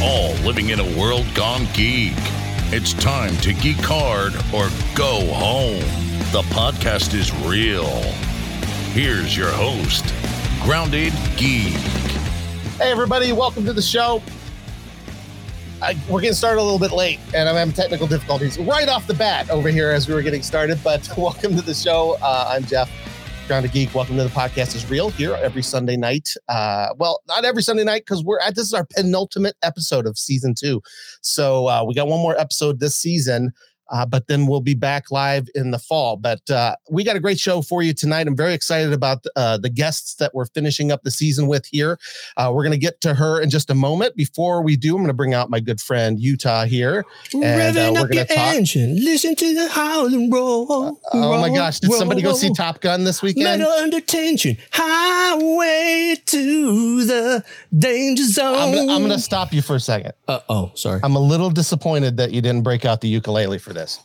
[0.00, 2.12] all living in a world gone geek.
[2.70, 5.80] It's time to geek hard or go home.
[6.30, 7.88] The podcast is real.
[8.92, 10.04] Here's your host,
[10.62, 11.74] Grounded Geek.
[12.78, 14.22] Hey, everybody, welcome to the show.
[15.82, 19.08] I, we're getting started a little bit late, and I'm having technical difficulties right off
[19.08, 20.78] the bat over here as we were getting started.
[20.84, 22.16] But welcome to the show.
[22.22, 22.88] Uh, I'm Jeff,
[23.48, 23.94] Grounded Geek.
[23.94, 26.34] Welcome to the podcast is real here every Sunday night.
[26.50, 30.18] Uh, well, not every Sunday night because we're at this is our penultimate episode of
[30.18, 30.82] season two.
[31.22, 33.52] So uh, we got one more episode this season.
[33.90, 36.16] Uh, but then we'll be back live in the fall.
[36.16, 38.26] But uh, we got a great show for you tonight.
[38.26, 41.98] I'm very excited about uh, the guests that we're finishing up the season with here.
[42.36, 44.16] Uh, we're going to get to her in just a moment.
[44.16, 47.90] Before we do, I'm going to bring out my good friend Utah here, and uh,
[47.94, 48.54] we're going to talk.
[48.54, 50.98] Engine, listen to the howling roll.
[51.12, 51.80] oh my gosh!
[51.80, 53.44] Did somebody go see Top Gun this weekend?
[53.44, 57.44] Metal under tension, highway to the
[57.76, 58.54] danger zone.
[58.54, 60.12] I'm gonna, I'm gonna stop you for a second.
[60.26, 61.00] Uh, oh, sorry.
[61.02, 64.00] I'm a little disappointed that you didn't break out the ukulele for this.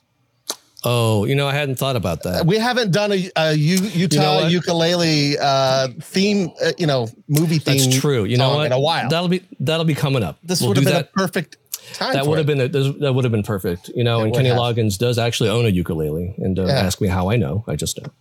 [0.86, 2.46] Oh, you know, I hadn't thought about that.
[2.46, 4.52] We haven't done a, a U, Utah what?
[4.52, 7.78] ukulele uh, theme, uh, you know, movie theme.
[7.90, 8.26] That's true.
[8.26, 8.66] You know what?
[8.66, 10.40] In a while, That'll be that'll be coming up.
[10.44, 11.06] this We'll would have been that.
[11.06, 11.56] a perfect
[11.94, 12.14] time.
[12.14, 13.92] That would have been a, that would have been perfect.
[13.96, 14.58] You know, It and Kenny have.
[14.58, 16.74] Loggins does actually own a ukulele, and don't Yeah.
[16.74, 17.64] ask me how I know.
[17.66, 18.12] I just know.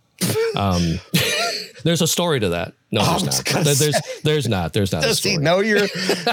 [0.55, 0.99] Um,
[1.83, 2.73] there's a story to that.
[2.91, 3.63] No, I there's not.
[3.63, 4.73] There's there's not.
[4.73, 5.87] There's not Does he know you're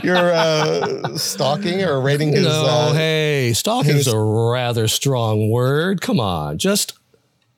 [0.04, 2.44] you're uh, stalking or rating his?
[2.44, 6.00] No, uh, hey, stalking is a rather strong word.
[6.00, 6.98] Come on, just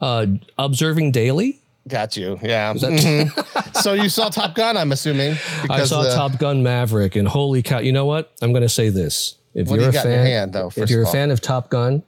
[0.00, 0.26] uh,
[0.58, 1.58] observing daily.
[1.88, 2.38] Got you.
[2.42, 2.74] Yeah.
[2.74, 3.74] Mhm.
[3.82, 5.36] so you saw Top Gun, I'm assuming.
[5.68, 7.80] I saw uh, Top Gun Maverick, and holy cow!
[7.80, 8.32] You know what?
[8.40, 10.52] I'm going to say this: if What you're you a got in your fan, hand,
[10.52, 12.04] though, if you're a fan of Top Gun,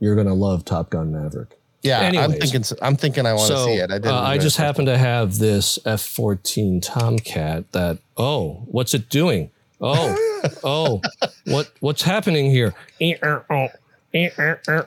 [0.00, 1.56] you're going to love Top Gun Maverick.
[1.82, 2.64] Yeah, I'm thinking.
[2.80, 3.26] I'm thinking.
[3.26, 3.90] I want to so see it.
[3.90, 4.12] I didn't.
[4.12, 7.72] uh, I just happen to have this F-14 Tomcat.
[7.72, 9.50] That oh, what's it doing?
[9.80, 10.16] Oh,
[10.64, 11.00] oh,
[11.46, 12.74] what what's happening here?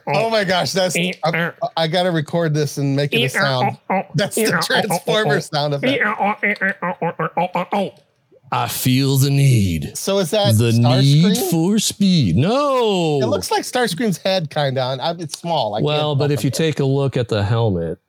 [0.08, 0.96] Oh my gosh, that's.
[1.76, 3.78] I got to record this and make it a sound.
[4.16, 6.02] That's the Transformer sound effect.
[8.56, 9.98] I feel the need.
[9.98, 12.38] So is that The need for speed.
[12.38, 13.20] No.
[13.22, 15.20] It looks like Starscream's head, kind of.
[15.20, 15.76] It's small.
[15.76, 18.00] I well, but if you from take a look at the helmet,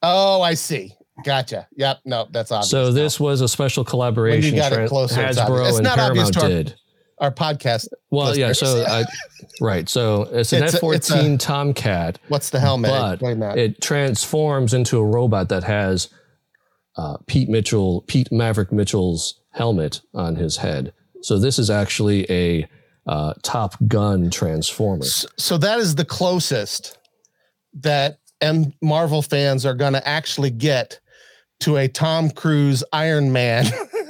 [0.00, 0.94] oh, I see.
[1.24, 1.66] Gotcha.
[1.74, 2.00] Yep.
[2.04, 2.70] No, that's obvious.
[2.70, 5.38] so this was a special collaboration You got it closer, it's.
[5.38, 6.74] Hasbro It's and not obvious Paramount to our- did.
[7.18, 7.88] our podcast.
[8.10, 8.52] Well, yeah.
[8.52, 9.04] So, I,
[9.60, 9.88] right.
[9.88, 13.20] So it's an F fourteen Tomcat, What's the helmet?
[13.20, 16.08] but it transforms into a robot that has
[16.96, 20.92] uh, Pete Mitchell, Pete Maverick Mitchell's helmet on his head.
[21.22, 22.68] So this is actually a
[23.06, 25.04] uh, Top Gun transformer.
[25.04, 26.98] so that is the closest
[27.74, 31.00] that M Marvel fans are going to actually get
[31.60, 33.66] to a Tom Cruise Iron Man.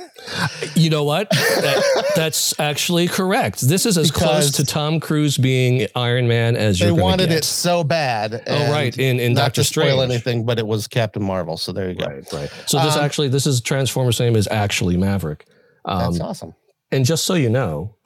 [0.74, 1.28] You know what?
[1.30, 3.60] That- that's actually correct.
[3.60, 7.30] This is as close to Tom Cruise being Iron Man as they you're going wanted
[7.30, 8.42] to it so bad.
[8.46, 8.96] Oh, right.
[8.98, 11.56] In in not Doctor to spoil anything, but it was Captain Marvel.
[11.56, 12.06] So there you go.
[12.06, 12.50] Right, right.
[12.66, 15.46] So this Um, actually, this is Transformers' name is actually Maverick.
[15.84, 16.54] Um, That's awesome.
[16.90, 17.96] and just so you know,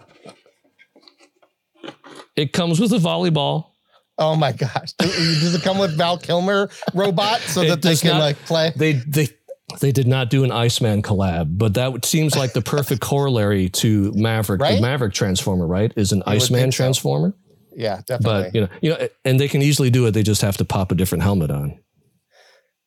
[2.37, 3.67] it comes with a volleyball.
[4.19, 4.93] Oh my gosh.
[4.99, 8.39] Does it come with Val Kilmer robot so It that they does can not- like
[8.47, 8.73] play?
[8.77, 9.29] They they
[9.81, 14.13] they did not do an Iceman collab, but that seems like the perfect corollary to
[14.13, 14.61] Maverick.
[14.61, 14.77] Right?
[14.77, 16.77] The Maverick Transformer, right, is an Iceman so.
[16.77, 17.35] Transformer.
[17.75, 18.43] Yeah, definitely.
[18.45, 20.13] But you know, you know, and they can easily do it.
[20.13, 21.79] They just have to pop a different helmet on,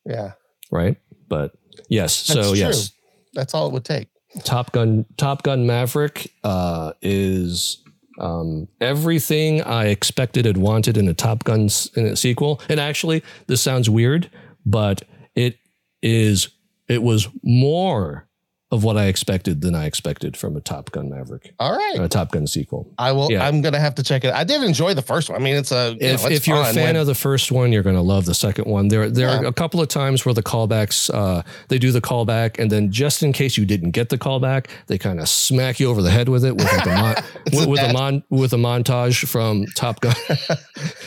[0.04, 0.32] yeah.
[0.72, 0.96] right?
[1.28, 1.52] But
[1.88, 2.58] yes, That's so true.
[2.60, 2.92] yes,
[3.34, 4.08] That's all it would take.
[4.42, 7.82] Top Gun Top Gun Maverick uh, is
[8.18, 12.60] um, everything I expected and wanted in a Top Gun s- in a sequel.
[12.68, 14.30] And actually, this sounds weird,
[14.66, 15.02] but
[15.36, 15.56] it
[16.02, 16.48] is
[16.90, 18.26] it was more
[18.72, 21.96] of what I expected than I expected from a Top Gun Maverick, All right.
[21.98, 22.88] a Top Gun sequel.
[22.98, 23.30] I will.
[23.30, 23.44] Yeah.
[23.46, 24.32] I'm gonna have to check it.
[24.32, 25.40] I did enjoy the first one.
[25.40, 25.90] I mean, it's a.
[25.92, 27.96] You If, know, it's if you're a fan when- of the first one, you're going
[27.96, 28.86] to love the second one.
[28.88, 32.58] There, there are a couple of times where the callbacks, uh, they do the callback,
[32.60, 35.90] and then just in case you didn't get the callback, they kind of smack you
[35.90, 37.16] over the head with it with like a mon-
[37.52, 40.14] with, with a mon- with a montage from Top Gun.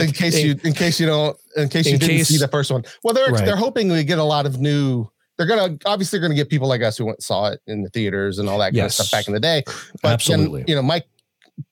[0.00, 2.48] in case you, in case you don't, in case you in didn't case- see the
[2.48, 2.84] first one.
[3.02, 3.44] Well, they're Right.
[3.44, 5.08] they're hoping we get a lot of new.
[5.36, 7.90] They're gonna obviously going to get people like us who went saw it in the
[7.90, 8.98] theaters and all that kind Yes.
[9.00, 9.64] of stuff back in the day.
[10.02, 10.60] But Absolutely.
[10.60, 11.02] Then, you know, my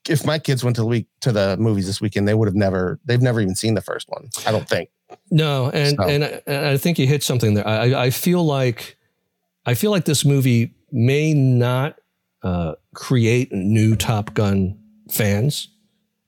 [0.09, 2.55] if my kids went to the week to the movies this weekend, they would have
[2.55, 2.99] never.
[3.05, 4.29] They've never even seen the first one.
[4.47, 4.91] I don't think.
[5.31, 7.67] No, and So- and, I, and I think you hit something there.
[7.67, 8.97] I, I feel like
[9.67, 11.99] I feel like this movie may not
[12.43, 14.79] uh, create new Top Gun
[15.11, 15.69] fans.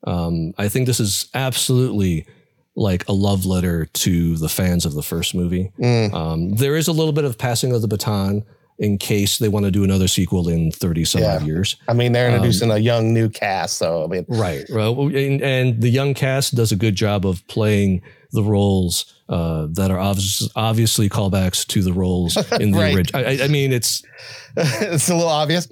[0.07, 2.27] Um, I think this is absolutely
[2.77, 5.71] like a love letter to the fans of the first movie.
[5.81, 6.13] Mm.
[6.13, 8.45] Um, there is a little bit of passing of the baton.
[8.77, 11.37] in case they want to do another sequel in 30 some Yeah.
[11.37, 11.77] odd years.
[11.87, 14.65] I mean, they're Um, introducing a young new cast, so I mean, Right.
[14.69, 19.69] Well, and, and the young cast does a good job of playing the roles uh,
[19.75, 22.97] that are obvious, obviously callbacks to the roles in the Right.
[22.97, 23.25] original.
[23.25, 24.03] I, I mean, it's
[24.57, 25.69] it's a little obvious.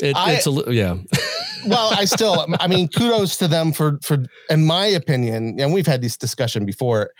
[0.00, 0.96] It, I- it's a yeah.
[1.66, 4.18] well, I still, I mean, kudos to them for, for,
[4.50, 7.10] in my opinion, and we've had this discussion before.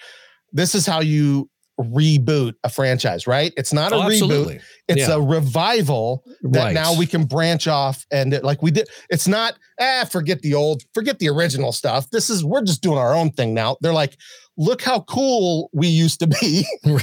[0.53, 1.51] This is how you
[1.81, 3.53] reboot a franchise, right?
[3.57, 5.15] It's not a Oh, reboot; it's Yeah.
[5.17, 6.75] a revival that Right.
[6.75, 8.89] now we can branch off and it, like we did.
[9.11, 12.09] It's not ah, forget the old, forget the original stuff.
[12.11, 13.77] This is we're just doing our own thing now.
[13.83, 14.17] They're like,
[14.57, 16.65] look how cool we used to be.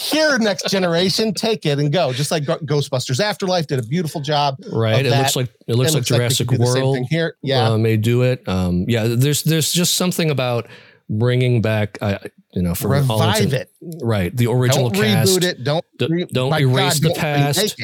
[0.00, 2.12] Here, next generation, take it and go.
[2.12, 4.56] Just like Ghostbusters Afterlife did a beautiful job.
[4.70, 5.04] right.
[5.04, 5.18] It that.
[5.18, 7.06] looks like it looks It like looks we Jurassic could do the same World.
[7.10, 7.36] here.
[7.42, 7.70] Yeah.
[7.70, 8.46] uh, may do it.
[8.48, 10.68] Um, yeah, there's there's just something about
[11.10, 11.98] bringing back,
[12.54, 13.70] you know, for revive it.
[14.02, 14.34] right?
[14.36, 15.64] The original don't cast, reboot it.
[15.64, 17.80] Don't re- don't erase the past.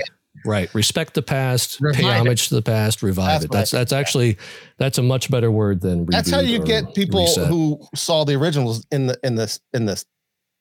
[0.46, 0.72] right?
[0.75, 2.19] Respect the past, pay Revive it.
[2.20, 3.50] homage to the past, revive That's it.
[3.50, 4.38] That's that's actually
[4.78, 6.11] that's a much better word than reboot.
[6.12, 7.49] That's how you get people reset.
[7.49, 10.05] who saw the originals in the in this in this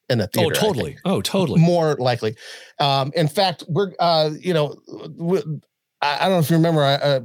[0.09, 0.53] in the theater.
[0.55, 0.97] Oh, totally.
[1.05, 1.62] Oh, totally.
[1.62, 2.35] More likely.
[2.79, 4.75] Um, in fact, we're uh, you know,
[5.15, 5.41] we,
[6.01, 6.84] I, I don't know if you remember.
[6.84, 7.19] Uh, uh,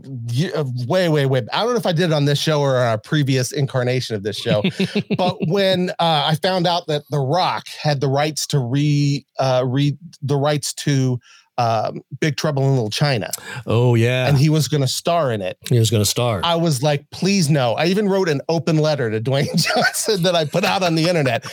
[0.56, 1.42] uh, way, way, way.
[1.52, 4.16] I don't know if I did it on this show or on a previous incarnation
[4.16, 4.62] of this show.
[5.16, 9.64] but when uh, I found out that The Rock had the rights to re uh,
[9.66, 11.20] re the rights to
[11.58, 13.30] um, Big Trouble in Little China,
[13.66, 15.56] Oh yeah, and he was going to star in it.
[15.68, 16.40] he was going to star.
[16.44, 17.74] I was like, please no.
[17.74, 21.08] I even wrote an open letter to Dwayne Johnson that I put out on the
[21.08, 21.46] internet.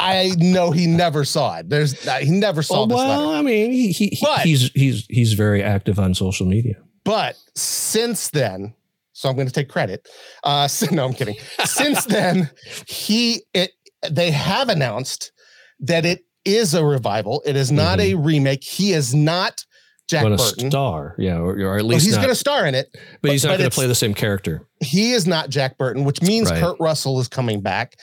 [0.00, 1.68] I know he never saw it.
[1.68, 3.38] There's uh, he never saw oh, this well, letter.
[3.38, 6.74] I mean, he, he, he- But- he's he's he's very active on social media.
[7.04, 8.74] But since then,
[9.12, 10.08] so I'm going to take credit.
[10.44, 11.36] Uh, so, no, I'm kidding.
[11.64, 12.50] Since then,
[12.86, 13.72] he it
[14.10, 15.32] they have announced
[15.80, 17.42] that it is a revival.
[17.46, 18.64] It is not a remake.
[18.64, 19.64] He is not
[20.08, 20.70] Jack to Burton.
[20.70, 22.88] star, yeah, or, or at Well, least he's going to star in it.
[23.20, 24.66] but he's not going to play the same character.
[24.80, 26.60] he is not Jack Burton, which means Right.
[26.60, 27.96] Kurt Russell is coming back,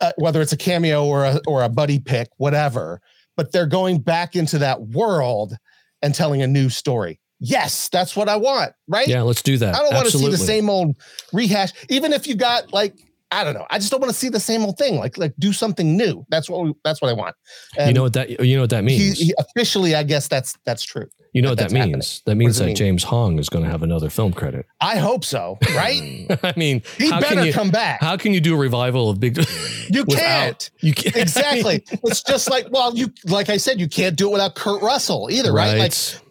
[0.00, 3.00] uh, whether it's a cameo or a or a buddy pick, whatever.
[3.36, 5.54] But they're going back into that world
[6.02, 7.20] and telling a new story.
[7.40, 9.06] Yes, that's what I want, right?
[9.06, 9.74] Yeah, let's do that.
[9.74, 10.96] I don't want to see the same old
[11.32, 12.94] rehash, even if you got like
[13.30, 13.66] I don't know.
[13.70, 14.96] I just don't want to see the same old thing.
[14.96, 16.24] Like like do something new.
[16.30, 17.36] That's what we, that's what I want.
[17.78, 19.18] You know what that you know what that means.
[19.18, 21.06] he- officially, I guess that's that's true.
[21.34, 22.22] you know what that that that's means.
[22.24, 22.76] That means that mean?
[22.76, 24.64] James Hong is going to have another film credit.
[24.80, 25.58] I hope so.
[25.74, 26.26] Right?
[26.42, 28.00] I mean, he how better can you come back.
[28.00, 29.38] how can you do a revival of Big?
[29.90, 30.70] You without- can't.
[30.80, 31.82] You can't exactly.
[32.04, 35.28] it's just like well, you like I said, you can't do it without Kurt Russell
[35.30, 35.78] either, right?
[35.78, 36.27] Like uh, uh,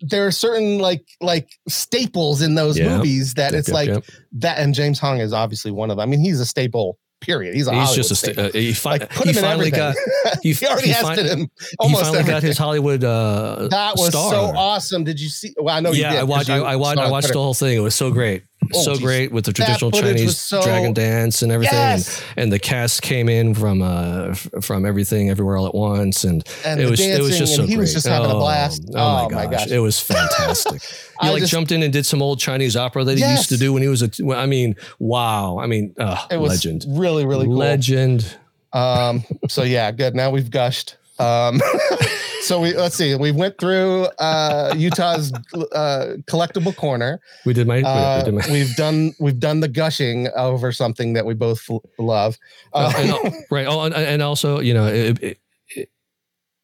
[0.00, 2.96] there are certain like like staples in those Yeah.
[2.96, 4.04] movies that Yep, it's yep, like yep.
[4.32, 6.02] that, and James Hong is obviously one of them.
[6.02, 6.98] I mean, he's a staple.
[7.22, 7.54] Period.
[7.54, 8.44] He's a he's just a sta- staple.
[8.44, 9.96] uh, he, fi- like put he him finally got
[10.42, 11.46] he, he already he has fin- it in he
[11.78, 14.30] almost finally got his Hollywood uh That was star.
[14.30, 15.02] so awesome.
[15.02, 15.54] Did you see?
[15.58, 16.18] Well, I know you yeah, did.
[16.20, 16.50] I watched.
[16.50, 16.98] I, I watched.
[17.00, 17.74] I watched the whole thing.
[17.74, 18.42] It was so great,
[18.74, 19.00] Oh, so geez.
[19.02, 21.74] great with the traditional Chinese so- dragon dance and everything.
[21.78, 22.20] Yes.
[22.30, 26.42] And, and the cast came in from uh from everything, everywhere, all at once, and,
[26.64, 27.78] And it was it was just so he great.
[27.82, 28.82] was just having a Oh, blast.
[28.94, 29.64] Oh, Oh, my, my gosh.
[29.64, 29.70] gosh.
[29.72, 30.82] it was fantastic.
[31.20, 33.56] he like just- jumped in and did some old Chinese opera that he used to
[33.56, 34.10] do when he was a.
[34.20, 35.58] well, I mean, wow.
[35.58, 37.56] I mean, uh, It was legend, really, really cool.
[37.56, 38.36] legend.
[38.72, 40.14] Um, so yeah, good.
[40.14, 40.96] Now we've gushed.
[41.18, 41.60] Um,
[42.42, 43.14] so we let's see.
[43.14, 47.20] We went through uh, Utah's uh, collectible corner.
[47.44, 47.82] We did my.
[47.82, 51.68] Uh, we did my we've done we've done the gushing over something that we both
[51.98, 52.36] love.
[52.72, 53.66] Uh, Uh, and, right.
[53.66, 55.38] Oh, and, and also, you know, it, it,
[55.74, 55.90] it,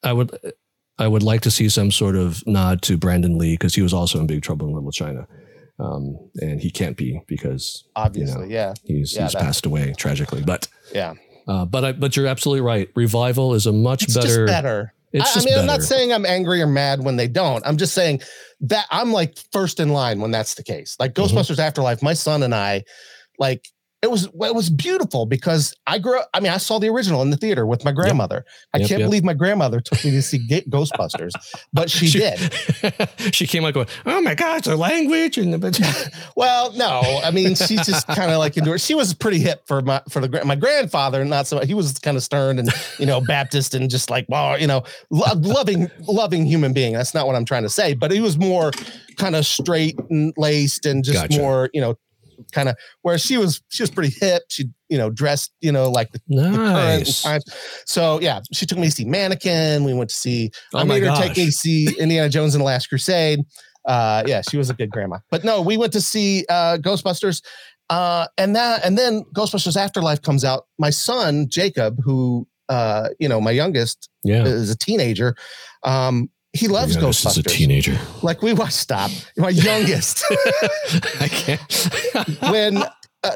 [0.02, 0.36] I would,
[0.98, 3.92] I would like to see some sort of nod to Brandon Lee because he was
[3.92, 5.26] also in Big Trouble in Little China,
[5.78, 10.42] um, and he can't be because obviously, yeah, he's Yeah, he's passed away tragically.
[10.42, 11.14] But yeah.
[11.48, 12.88] Uh, but I, but you're absolutely right.
[12.94, 14.26] Revival is a much It's better.
[14.28, 14.94] just better.
[15.12, 17.62] It's I, I just mean, I'm not saying I'm angry or mad when they don't.
[17.66, 18.20] I'm just saying
[18.62, 20.96] that I'm like first in line when that's the case.
[20.98, 21.24] Like Mhm.
[21.28, 22.84] Ghostbusters Afterlife, my son and I,
[23.38, 23.68] like
[24.02, 26.28] it was it was beautiful because I grew up.
[26.34, 28.44] I mean, I saw the original in the theater with my grandmother.
[28.74, 29.06] I Yep, can't yep.
[29.06, 31.30] believe my grandmother took me to see Ghostbusters,
[31.72, 32.38] but she, did.
[33.34, 37.76] she came going, "Oh my God, the language!" And the, Well, no, I mean, she
[37.76, 38.80] just kind of like endured.
[38.80, 41.24] She was pretty hip for my for the my grandfather.
[41.24, 44.58] Not so he was kind of stern and you know Baptist and just like well,
[44.60, 46.94] you know, lo- loving loving human being.
[46.94, 48.72] That's not what I'm trying to say, but he was more
[49.16, 51.38] kind of straight and laced and just Gotcha.
[51.38, 51.96] more you know
[52.52, 54.42] kind of where she was she was pretty hip.
[54.48, 57.44] She you know dressed you know like the, the current nice.
[57.86, 59.84] So yeah, she took me to see Mannequin.
[59.84, 60.50] We went to see.
[60.74, 61.18] Oh I made her gosh.
[61.28, 63.40] take me to see Indiana Jones and the Last Crusade.
[63.86, 65.18] Uh, yeah, she was a good grandma.
[65.30, 67.42] But no, we went to see uh, Ghostbusters,
[67.90, 70.66] uh, and that, and then Ghostbusters Afterlife comes out.
[70.78, 74.44] My son Jacob, who uh, you know, my youngest Yeah.
[74.44, 75.34] is a teenager.
[75.82, 77.52] Um, he loves Your youngest is a Ghostbusters.
[77.56, 77.98] teenager.
[78.22, 78.74] Like we watched.
[78.74, 79.10] Stop.
[79.36, 80.24] My youngest.
[81.20, 81.88] I can't.
[82.50, 82.76] when,
[83.24, 83.30] uh,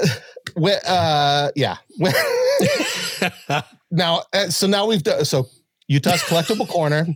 [0.55, 1.77] when, uh, yeah.
[1.99, 2.13] When,
[3.91, 5.25] now, uh, so now we've done.
[5.25, 5.47] So
[5.89, 7.07] Utah's collectible corner.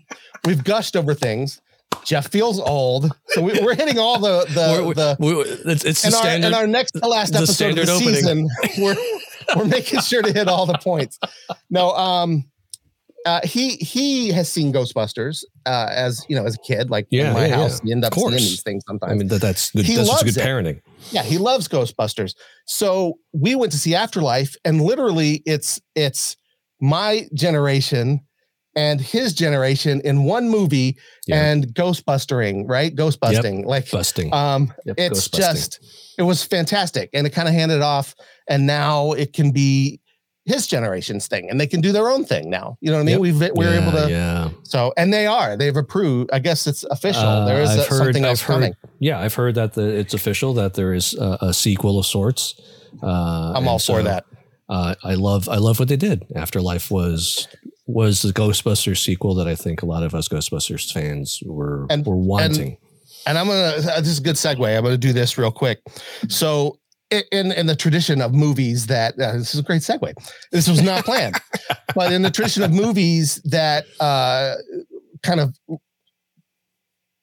[0.44, 1.60] We've gushed over things.
[2.04, 6.00] Jeff feels old, so we, we're hitting all the the, We're- the we're- it's it's
[6.02, 6.46] the and our, standard.
[6.46, 8.14] and our next to last the episode of the opening.
[8.14, 8.96] season, we're
[9.56, 11.18] we're making sure to hit all the points.
[11.68, 12.44] No, um,
[13.26, 17.28] uh, he he has seen Ghostbusters uh, as you know as a kid, like Yeah,
[17.28, 17.80] in my yeah, house.
[17.82, 19.12] You end up seeing these things sometimes.
[19.12, 19.84] I mean, that, that's good.
[19.84, 20.46] He That's loves good it.
[20.46, 20.80] parenting.
[21.10, 22.34] yeah, he loves Ghostbusters.
[22.66, 26.36] So we went to see Afterlife, and literally, it's it's
[26.80, 28.20] my generation
[28.76, 30.96] and his generation in one movie,
[31.26, 31.50] Yeah.
[31.50, 32.94] and Ghostbustering, right?
[32.94, 34.32] Ghostbusting, like Busting.
[34.32, 35.80] um, Yep, it's just
[36.18, 38.14] it was fantastic and it kind of handed off
[38.48, 40.00] and now it can be
[40.54, 43.04] his generation's thing and they can do their own thing now you know what i
[43.04, 43.20] mean Yep.
[43.26, 44.50] we've we're yeah, able to Yeah.
[44.64, 47.82] so and they are they've approved i guess it's official Uh, there is I've uh,
[47.84, 50.92] heard- something I've else heard- coming Yeah, I've heard that the, it's official that there
[51.00, 52.42] is a, a sequel of sorts.
[53.02, 54.24] Uh, i'm all and for so, that
[54.68, 56.18] Uh, I love I love what they did.
[56.44, 57.48] Afterlife was
[57.86, 62.06] was the Ghostbusters sequel that I think a lot of us Ghostbusters fans were And-
[62.06, 62.76] were wanting.
[63.26, 65.78] and i'm gonna this is a good segue i'm gonna do this real quick
[66.28, 66.78] so
[67.10, 70.12] in in the tradition of movies that uh, this is a great segue.
[70.52, 71.36] This was not planned
[71.94, 74.54] but in the tradition of movies that uh
[75.22, 75.56] kind of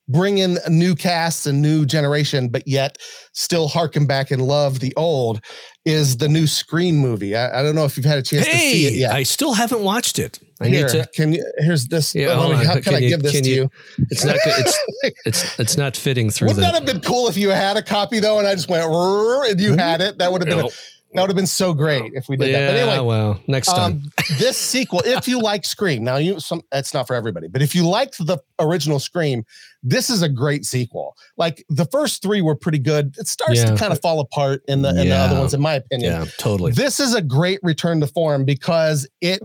[0.10, 2.98] bring in new casts and new generation but yet
[3.34, 5.41] still harken back and love the old
[5.86, 7.36] is the new scream movie.
[7.36, 9.13] I, I don't know if you've had a chance to see it yet.
[9.13, 10.39] I still haven't watched it.
[10.60, 11.08] I Here, need to.
[11.14, 12.66] can you here's this Yeah, let hold me- on.
[12.66, 13.56] how can, Can i you- give this can to you-
[13.98, 14.36] you It's not.
[14.46, 14.80] It's
[15.26, 16.72] it's it's not fitting through wouldn't the.
[16.72, 19.60] that have been cool if you had a copy though and i just went and
[19.62, 20.72] you had it that would have been No.
[21.14, 22.60] that would have been so great if we did yeah.
[22.72, 23.94] that but anyway well, next time.
[23.94, 27.62] um, this sequel, if you like Scream, now you some that's not for everybody, but
[27.62, 29.46] if you liked the original Scream,
[29.82, 31.16] this is a great sequel.
[31.38, 33.16] Like the first three were pretty good.
[33.18, 33.72] It starts Yeah.
[33.72, 36.12] to kind of fall apart in the in the other ones, in my opinion.
[36.12, 36.74] yeah, totally.
[36.74, 39.42] This is a great return to form because it.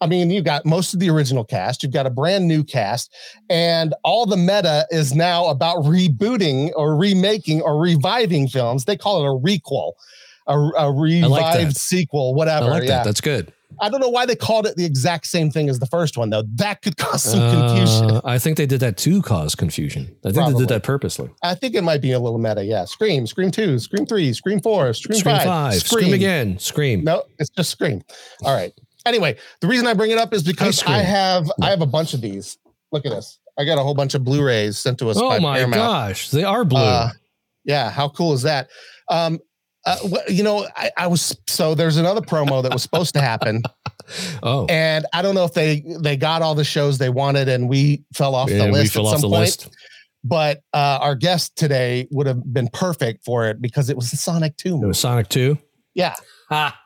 [0.00, 3.14] I mean, you've got most of the original cast, you've got a brand new cast,
[3.50, 8.86] and all the meta is now about rebooting or remaking or reviving films.
[8.86, 9.92] They call it a requel,
[10.46, 11.80] a, a revived that.
[11.80, 12.66] sequel, I whatever.
[12.66, 12.88] like yeah.
[12.88, 13.04] that.
[13.04, 13.52] That's good.
[13.78, 16.30] I don't know why they called it the exact same thing as the first one,
[16.30, 16.42] though.
[16.54, 18.10] That could cause some confusion.
[18.10, 20.14] Uh, I think they did that to cause confusion.
[20.24, 21.30] I think they did that purposely.
[21.42, 22.64] I think it might be a little meta.
[22.64, 22.84] Yeah.
[22.84, 26.12] Scream, Scream 2, Scream 3, Scream 4, Scream, Scream 5, five, scream.
[26.12, 27.04] again, scream.
[27.04, 28.02] No, it's just Scream.
[28.42, 28.72] All right.
[29.06, 32.14] Anyway, the reason I bring it up is because I have I have a bunch
[32.14, 32.58] of these.
[32.92, 33.38] Look at this.
[33.58, 35.74] I got a whole bunch of Blu-rays sent to us by Oh my Paramount.
[35.80, 36.80] gosh, they are blue.
[36.80, 37.10] Uh,
[37.64, 38.68] yeah, how cool is that?
[39.10, 39.38] Um,
[39.86, 39.96] uh,
[40.28, 43.62] you know, I, I was so there's another promo that was supposed to happen,
[44.42, 47.68] oh, and I don't know if they they got all the shows they wanted, and
[47.68, 49.32] we fell off the list at some point.
[49.32, 49.68] list.
[50.22, 54.18] But uh, our guest today would have been perfect for it because it was the
[54.18, 55.56] Sonic Two It was Sonic Two.
[55.94, 56.14] Yeah,
[56.50, 56.78] Ah.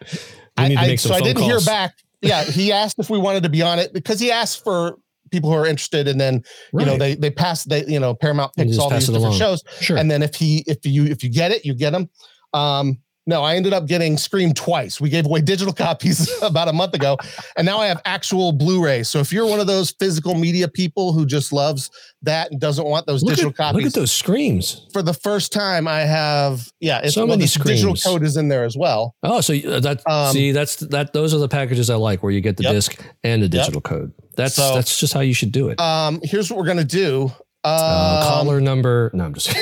[0.56, 1.94] I, I- so I didn't hear back.
[2.22, 4.96] Yeah, he asked if we wanted to be on it because he asked for
[5.30, 6.42] people who are interested, and then
[6.72, 9.38] you know they they pass they you know Paramount picks all these different along.
[9.38, 9.96] shows, sure.
[9.98, 12.08] and then if he if you if you get it, you get them.
[12.52, 15.00] Um, no, I ended up getting Scream twice.
[15.00, 17.16] We gave away digital copies about a month ago,
[17.56, 19.02] and now I have actual Blu-ray.
[19.04, 21.90] So if you're one of those physical media people who just loves
[22.22, 24.86] that and doesn't want those look, digital at, copies, look at those screams.
[24.92, 28.36] for the first time, I have yeah, it's So well, many the digital code is
[28.36, 29.14] in there as well.
[29.22, 32.32] Oh, so uh, that Um, see that's that those are the packages I like where
[32.32, 32.72] you get the Yep.
[32.72, 34.12] disc and the digital code.
[34.36, 35.78] That's So- that's just how you should do it.
[35.80, 37.24] Um, here's what we're gonna do.
[37.66, 39.10] Um, Uh, caller number.
[39.14, 39.54] No, I'm just.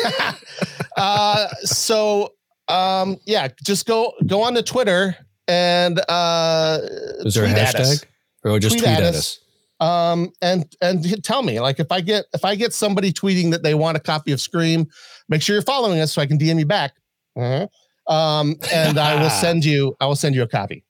[0.96, 2.32] uh, so
[2.72, 5.16] um, yeah, just go go on to Twitter
[5.48, 6.78] and uh,
[7.24, 8.00] Is there a tweet at us.
[8.00, 8.04] hashtag
[8.44, 9.16] or just Tweet tweet, at at us.
[9.16, 9.38] us?
[9.80, 13.64] um and and tell me like if i get if i get somebody tweeting that
[13.64, 14.86] they want a copy of scream
[15.28, 16.92] make sure you're following us so i can dm you back
[17.36, 17.66] Uh-huh.
[18.12, 20.84] um and i will send you i will send you a copy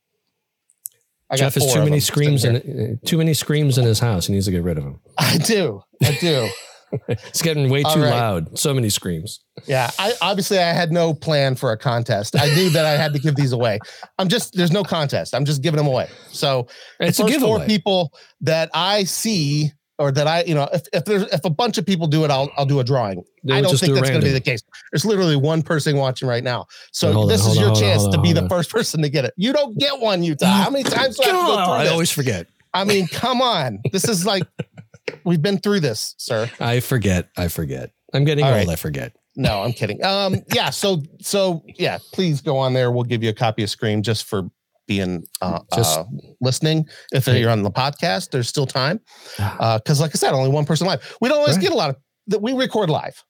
[1.31, 2.57] I got Jeff has too many screams in
[3.03, 4.27] uh, too many screams in his house.
[4.27, 5.01] He needs to get rid of them.
[5.17, 6.47] i do i do
[7.09, 8.11] It's getting way too right.
[8.11, 8.59] loud.
[8.59, 9.41] So many screams.
[9.67, 13.13] yeah i obviously i had no plan for a contest i knew that i had
[13.13, 13.79] to give these away
[14.19, 16.67] i'm just there's no contest i'm just giving them away so
[17.01, 20.83] It's the a first four people that i see or that I, you know, if,
[20.93, 23.23] if there's if a bunch of people do it, I'll I'll do a drawing.
[23.45, 24.61] They I don't think do that's going to be the case.
[24.91, 26.67] There's literally one person watching right now.
[26.93, 28.49] So on, this hold is on, your on, chance to be the on.
[28.49, 29.35] first person to get it.
[29.37, 30.47] You don't get one, Utah.
[30.47, 31.93] How many times do I have to go through I this?
[31.93, 32.49] always forget.
[32.75, 33.81] I mean, come on.
[33.93, 34.43] This is like
[35.25, 36.51] we've been through this, sir.
[36.61, 37.29] I forget.
[37.37, 37.91] I forget.
[38.15, 38.59] I'm getting All old.
[38.59, 38.69] right.
[38.69, 39.15] I forget.
[39.37, 40.05] No, I'm kidding.
[40.05, 42.91] Um, yeah, so so yeah, please go on there.
[42.91, 44.43] We'll give you a copy of Scream just for
[44.89, 46.05] being uh, Just- uh,
[46.41, 46.87] listening.
[47.13, 49.01] If you're on the podcast, there's still time.
[49.39, 51.17] Because, like I said, only one person live.
[51.21, 51.63] We don't always Right.
[51.63, 52.43] get a lot of that.
[52.43, 53.23] We record live.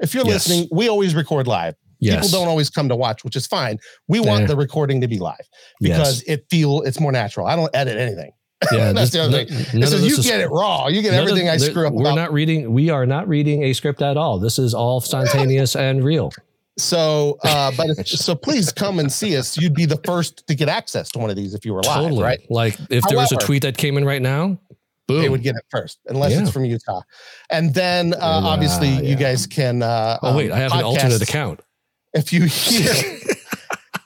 [0.00, 0.48] If you're Yes.
[0.48, 1.74] listening, we always record live.
[2.00, 2.24] yes.
[2.26, 3.78] People don't always come to watch, which is fine.
[4.08, 4.46] We want Yeah.
[4.48, 5.46] the recording to be live
[5.80, 7.46] because it feel it's more natural.
[7.46, 8.32] I don't edit anything.
[8.72, 9.80] yeah, that's this- the other thing.
[9.80, 10.88] This is, this you is- get it raw.
[10.88, 12.14] You get none of- everything I screw up We're about.
[12.16, 12.72] not reading.
[12.72, 14.38] We are not reading a script at all.
[14.38, 16.32] This is all spontaneous and real.
[16.78, 19.58] So, uh, but if, so please come and see us.
[19.58, 22.02] You'd be the first to get access to one of these if you were live,
[22.02, 22.22] totally.
[22.22, 22.40] right?
[22.50, 24.58] Like if there was a tweet that came in right now,
[25.06, 25.20] boom.
[25.20, 26.42] They would get it first, unless Yeah.
[26.42, 27.02] it's from Utah.
[27.50, 29.00] And then, uh, Yeah, obviously, yeah.
[29.00, 29.82] you guys can.
[29.82, 31.60] Uh, oh wait, um, I have an alternate account.
[32.14, 32.92] If you hear,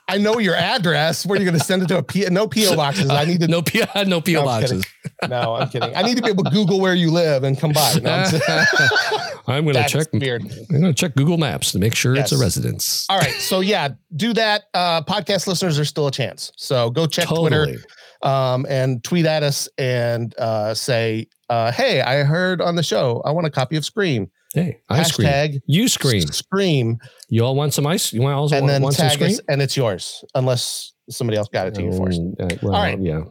[0.09, 1.25] I know your address.
[1.25, 3.09] Where you're going to send it to a P, no PO boxes.
[3.09, 3.47] I need to.
[3.47, 4.85] no P no PO No, boxes.
[5.27, 5.95] No, I'm kidding.
[5.95, 7.95] I need to be able to Google where you live and come by.
[8.01, 8.41] No, I'm
[9.47, 10.07] I'm going to check.
[10.13, 10.43] weird.
[10.43, 13.05] I'm going to check Google Maps to make sure it's a residence.
[13.09, 14.63] All right, so yeah, do that.
[14.73, 16.51] Uh, podcast listeners, are still a chance.
[16.55, 17.77] So go check Twitter.
[18.23, 23.21] Um, and tweet at us and uh, say, uh, "Hey, I heard on the show.
[23.25, 25.11] I want a copy of Scream." Hey, ice.
[25.17, 26.21] Hashtag You scream.
[26.27, 26.97] Scream,
[27.29, 28.13] You all want some ice?
[28.13, 29.31] You want also and want, then want some tag scream?
[29.31, 32.21] us, and it's yours, unless somebody else got it to you first.
[32.39, 32.99] Uh, well, All right.
[32.99, 33.23] Yeah.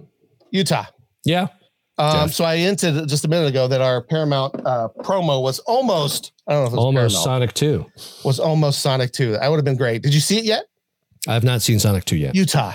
[0.50, 0.84] Utah.
[1.24, 1.48] Yeah.
[1.98, 6.32] Um, so I hinted just a minute ago that our Paramount uh, promo was almost.
[6.46, 7.86] I don't know if it was Almost Paramount, Sonic 2.
[8.24, 9.32] was almost Sonic Two.
[9.32, 10.02] That would have been great.
[10.02, 10.64] Did you see it yet,
[11.26, 12.34] I have not seen Sonic 2 yet.
[12.34, 12.74] Utah?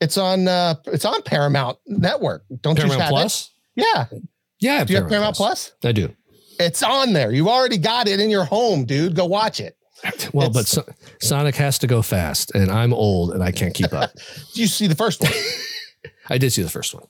[0.00, 0.46] It's on.
[0.46, 2.44] Uh, it's on Paramount Network.
[2.60, 3.50] Don't you Paramount have Plus?
[3.76, 3.84] it?
[3.84, 4.04] Yeah.
[4.60, 4.84] Yeah.
[4.84, 5.72] Do you have Paramount Plus?
[5.82, 6.14] I do.
[6.58, 7.32] It's on there.
[7.32, 9.14] You've already got it in your home, dude.
[9.14, 9.76] Go watch it.
[10.32, 10.84] Well, but so-
[11.20, 14.12] Sonic has to go fast, and I'm old and I can't keep up.
[14.48, 15.32] Did you see the first one?
[16.28, 17.04] I did see the first one.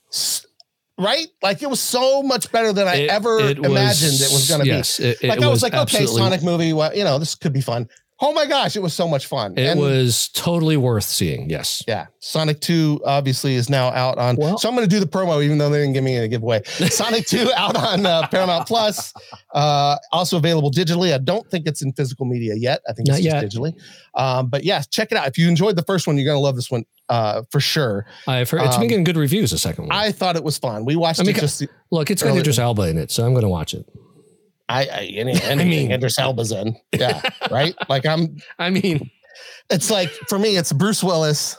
[0.98, 1.26] Right?
[1.42, 4.48] Like it was so much better than I It- ever it was- imagined it was
[4.48, 5.04] going to yes, be.
[5.06, 6.72] it Like I was like, okay, Sonic movie.
[6.72, 7.88] Well, you know, this could be fun.
[8.18, 9.52] Oh my gosh, it was so much fun.
[9.58, 11.50] It And, was totally worth seeing.
[11.50, 11.82] Yes.
[11.86, 14.36] Yeah, Sonic 2 obviously is now out on.
[14.36, 16.26] Well- so I'm going to do the promo, even though they didn't give me a
[16.26, 16.62] giveaway.
[16.64, 19.12] Sonic 2 out on uh, Paramount Plus,
[19.52, 21.12] uh, also available digitally.
[21.12, 22.80] I don't think it's in physical media yet.
[22.88, 23.44] I think it's just yet.
[23.44, 23.74] digitally.
[24.14, 25.28] Um, but yeah, check it out.
[25.28, 28.06] If you enjoyed the first one, you're going to love this one uh, for sure.
[28.26, 29.50] I've heard it's been Um, getting good reviews.
[29.50, 29.92] The second one.
[29.96, 30.86] I thought it was fun.
[30.86, 31.62] We watched I mean, it just.
[31.90, 33.84] Look, it's got Idris Elba in it, so I'm going to watch it.
[34.68, 36.76] I, I any, anything mean- Idris Elba's in.
[36.92, 37.74] Yeah, right.
[37.88, 38.36] Like I'm.
[38.58, 39.10] I mean,
[39.70, 41.56] It's like for me, it's Bruce Willis,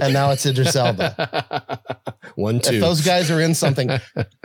[0.00, 1.80] and now it's Idris Elba.
[2.36, 2.80] one, If two.
[2.80, 3.90] those guys are in something,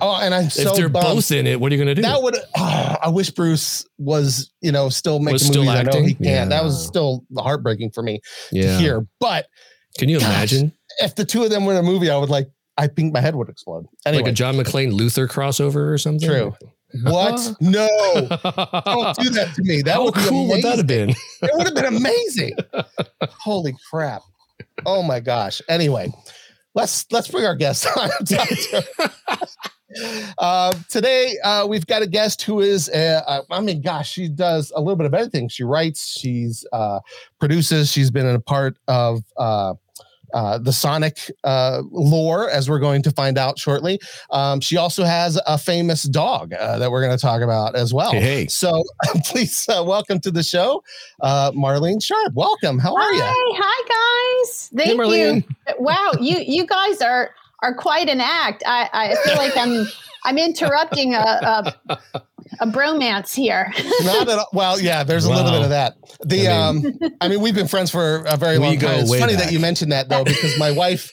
[0.01, 1.05] oh, and I'm so if they're bummed.
[1.05, 2.01] both in it, what are you going to do?
[2.01, 2.35] That would.
[2.57, 5.79] Oh, I wish Bruce was, you know, still making Was still movies.
[5.79, 6.49] I know he can't.
[6.49, 8.19] That was still heartbreaking for me
[8.51, 8.77] yeah.
[8.77, 9.07] to hear.
[9.19, 9.47] But
[9.97, 10.27] Can you Gosh.
[10.27, 12.47] imagine if the two of them were in a movie, I would like.
[12.77, 13.85] I think my head would explode.
[14.05, 16.27] Anyway, like a John McClane Luther crossover or something?
[16.27, 16.55] True.
[17.03, 17.55] What?
[17.59, 19.81] No, don't do that to me.
[19.85, 21.09] That How would be cool would that have been?
[21.41, 22.55] It would have been amazing.
[23.39, 24.21] Holy crap!
[24.85, 25.61] Oh my gosh.
[25.69, 26.13] Anyway,
[26.75, 28.09] let's let's bring our guest on.
[30.37, 34.27] uh, today uh, we've got a guest who is, uh, uh, I mean, gosh, she
[34.27, 35.49] does a little bit of everything.
[35.49, 36.99] She writes, she's uh,
[37.39, 39.23] produces, she's been a part of.
[40.33, 43.99] Uh, the Sonic uh, lore, as we're going to find out shortly.
[44.29, 47.93] Um, she also has a famous dog uh, that we're going to talk about as
[47.93, 48.11] well.
[48.11, 48.47] Hey, hey.
[48.47, 48.83] So
[49.25, 50.83] please uh, welcome to the show,
[51.21, 52.33] uh, Marlene Sharp.
[52.33, 52.79] Welcome.
[52.79, 53.21] How are you?
[53.23, 54.71] Hi, hi guys.
[54.75, 54.97] Thank you.
[54.97, 55.45] Marlene.
[55.79, 58.63] Wow, you you guys are are quite an act.
[58.65, 59.87] I, I feel like I'm
[60.23, 62.21] I'm interrupting a a,
[62.59, 63.71] a bromance here.
[64.03, 64.47] Not at all.
[64.53, 65.95] Well, yeah, there's a little bit of that.
[66.21, 66.83] The I um,
[67.21, 68.99] I mean, we've been friends for a very long time.
[69.01, 69.45] It's funny back.
[69.45, 71.11] that you mentioned that though, because my wife.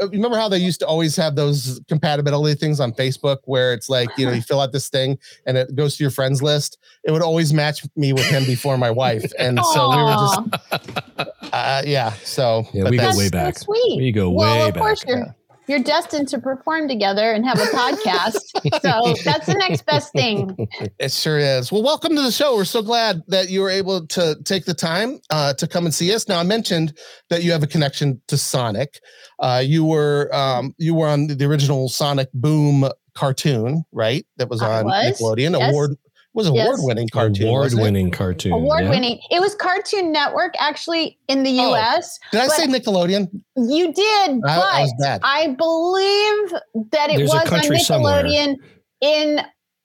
[0.00, 3.88] uh, Remember how they used to always have those compatibility things on Facebook where it's
[3.88, 6.78] like, you know, you fill out this thing and it goes to your friends list.
[7.04, 9.30] It would always match me with him before my wife.
[9.38, 12.12] And so we were just, uh, yeah.
[12.24, 13.58] So, Yeah, we go that's- that's way back.
[13.58, 13.98] sweet.
[13.98, 15.36] We go well, way of course back.
[15.68, 18.40] You're destined to perform together and have a podcast.
[18.82, 20.56] so that's the next best thing.
[20.98, 21.70] It sure is.
[21.70, 22.56] Well, welcome to the show.
[22.56, 25.94] We're so glad that you were able to take the time uh, to come and
[25.94, 26.28] see us.
[26.28, 26.96] Now, I mentioned
[27.30, 29.00] that you have a connection to Sonic.
[29.38, 34.26] Uh, you were um, you were on the original Sonic Boom cartoon, right?
[34.36, 35.20] That was on was.
[35.20, 35.58] Nickelodeon.
[35.58, 35.70] Yes.
[35.70, 35.96] Award
[36.38, 36.66] was Yes.
[36.68, 37.48] award winning cartoon.
[37.48, 38.52] Award-winning cartoon.
[38.52, 38.90] Award yeah?
[38.90, 39.20] winning.
[39.30, 42.18] It was Cartoon Network actually in the Oh, US.
[42.32, 43.28] Did I say Nickelodeon?
[43.56, 45.20] You did, I- I was but bad.
[45.24, 46.60] I believe
[46.92, 48.22] that it There's a was on country somewhere.
[48.22, 48.54] Nickelodeon
[49.00, 49.40] in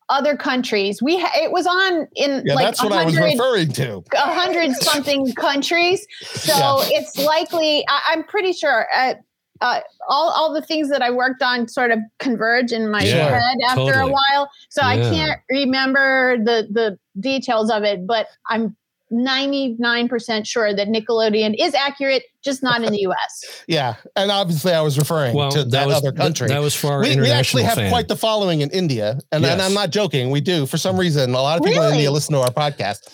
[0.09, 1.01] other countries.
[1.01, 4.03] We ha- it was on in Yeah, like that's what I was referring to.
[4.13, 6.05] a hundred something countries.
[6.21, 6.99] So Yeah.
[6.99, 7.83] it's likely.
[7.89, 8.87] I, I'm pretty sure.
[8.95, 9.15] Uh,
[9.61, 13.29] uh, all all the things that I worked on sort of converge in my Yeah,
[13.39, 14.49] head after a while.
[14.69, 18.75] So I can't remember the the details of it, but I'm
[19.11, 23.63] 99% sure that Nickelodeon is accurate, just not in the US.
[23.67, 23.95] Yeah.
[24.15, 26.47] And obviously I was referring Well, to that that, was other country.
[26.47, 27.91] That was for our we, we actually have fan.
[27.91, 29.19] quite the following in India.
[29.31, 30.31] And, and I'm not joking.
[30.31, 30.65] We do.
[30.65, 31.97] For some reason, a lot of people in Really?
[31.99, 33.07] India listen to our podcast.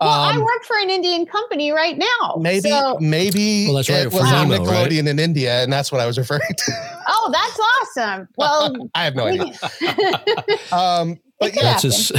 [0.00, 2.36] Well, I Um, work for an Indian company right now.
[2.40, 4.90] Maybe, So, maybe Well, that's right, it was on Nemo, right?
[4.90, 6.72] Nickelodeon in India, and that's what I was referring to.
[7.08, 7.60] oh, that's
[8.06, 8.28] awesome.
[8.36, 9.52] Well, I have no idea.
[10.72, 12.12] Um, but could yeah, That's his,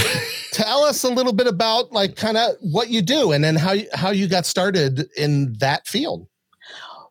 [0.51, 3.71] tell us a little bit about like kind of what you do and then how
[3.71, 6.27] you, how you got started in that field.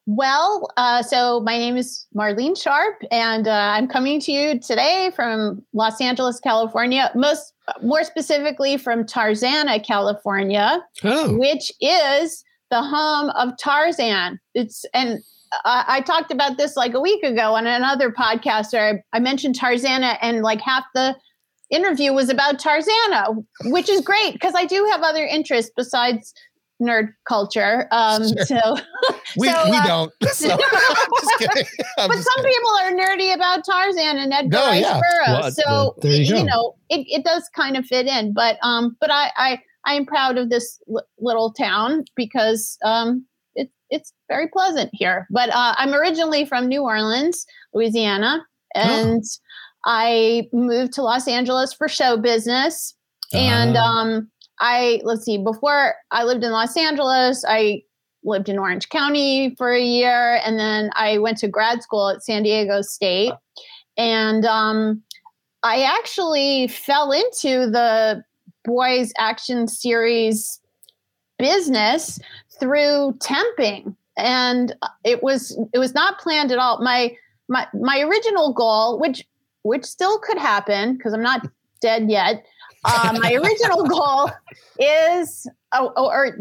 [0.06, 5.10] Well, uh, so my name is Marlene Sharp, and uh, I'm coming to you today
[5.16, 7.10] from Los Angeles, California.
[7.14, 14.38] Most, more specifically, from Tarzana, California, oh, which is the home of Tarzan.
[14.54, 15.20] It's and
[15.64, 19.20] I, I talked about this like a week ago on another podcast where I, I
[19.20, 21.16] mentioned Tarzana, and like half the
[21.70, 26.32] interview was about Tarzana, which is great because I do have other interests besides
[26.84, 27.88] nerd culture.
[27.90, 28.44] Um, Sure.
[28.46, 28.76] So,
[29.36, 30.12] We, So, we uh, don't.
[30.32, 30.60] So, just.
[31.98, 32.52] I'm but just some kidding.
[32.52, 35.00] people are nerdy about Tarzan and Edgar No, Rice yeah.
[35.00, 35.58] Burroughs.
[35.66, 38.32] Well, so there you you, know, it, it does kind of fit in.
[38.32, 43.24] But um, but I I, I am proud of this l- little town because um,
[43.54, 45.26] it, it's very pleasant here.
[45.30, 48.44] But uh, I'm originally from New Orleans, Louisiana,
[48.74, 49.22] and
[49.86, 52.94] I moved to Los Angeles for show business.
[53.32, 53.82] And Ah.
[54.00, 57.82] um, I let's see, before I lived in Los Angeles, I
[58.24, 62.22] lived in Orange County for a year, and then I went to grad school at
[62.22, 63.32] San Diego State.
[63.96, 65.02] And um,
[65.62, 68.22] I actually fell into the
[68.64, 70.60] boys action series
[71.38, 72.18] business
[72.58, 76.82] through temping, and it was it was not planned at all.
[76.82, 77.16] My
[77.48, 79.26] my my original goal, which
[79.62, 81.48] which still could happen because I'm not
[81.80, 82.44] dead yet.
[82.84, 84.30] Uh, my original goal
[84.78, 86.36] is oh, oh, or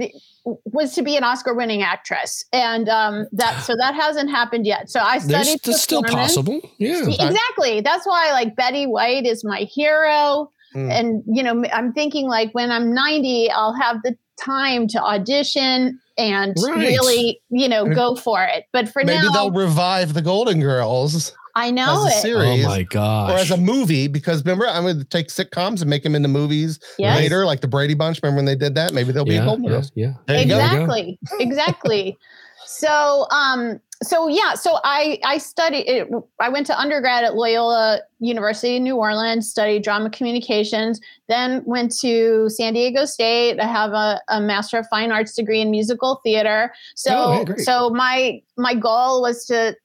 [0.66, 4.90] was to be an Oscar-winning actress, and um, that so that hasn't happened yet.
[4.90, 5.60] So I there's, studied.
[5.64, 6.60] that's still possible.
[6.78, 7.08] Yeah.
[7.08, 7.82] Exactly.
[7.82, 10.52] That's why like Betty White is my hero.
[10.76, 10.92] Mm.
[10.92, 16.00] And you know, I'm thinking like when I'm 90, I'll have the time to audition
[16.18, 16.78] and Right.
[16.78, 18.66] really, you know, go for it.
[18.74, 22.22] But for Maybe now, they'll revive the Golden Girls I know as a it.
[22.22, 22.66] series.
[22.66, 23.32] Oh my gosh.
[23.32, 26.28] Or as a movie, because remember, I'm going to take sitcoms and make them into
[26.30, 27.16] movies Yes.
[27.18, 28.20] later, like the Brady Bunch.
[28.24, 28.94] Remember when they did that?
[28.94, 29.92] Maybe they'll be a yeah, Golden yeah, Girls.
[29.96, 30.14] yeah.
[30.28, 32.18] There exactly exactly
[32.66, 36.08] so um so yeah so i i studied it,
[36.40, 41.94] i went to undergrad at loyola university in new orleans studied drama communications then went
[41.94, 46.22] to san diego state i have a, a master of fine arts degree in musical
[46.24, 49.76] theater so Oh, hey, so my my goal was to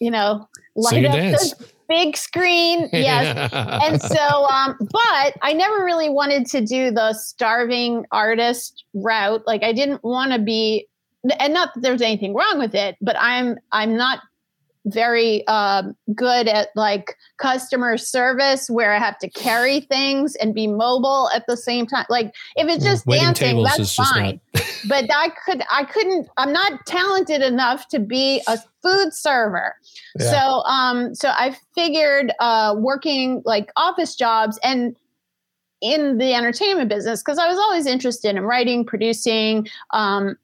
[0.00, 2.88] you know Sing light up the big screen.
[2.92, 3.52] Yes.
[3.52, 9.46] And so um but i never really wanted to do the starving artist route.
[9.46, 10.88] Like i didn't want to be
[11.38, 14.20] and not that there's anything wrong with it but i'm i'm not
[14.86, 20.66] very um, good at like customer service where i have to carry things and be
[20.66, 24.40] mobile at the same time like if it's just Waiting dancing that's just fine
[24.88, 29.74] but i could i couldn't i'm not talented enough to be a food server
[30.18, 30.30] Yeah.
[30.30, 34.96] so um so i figured uh working like office jobs and
[35.80, 40.36] in the entertainment business because i was always interested in writing producing um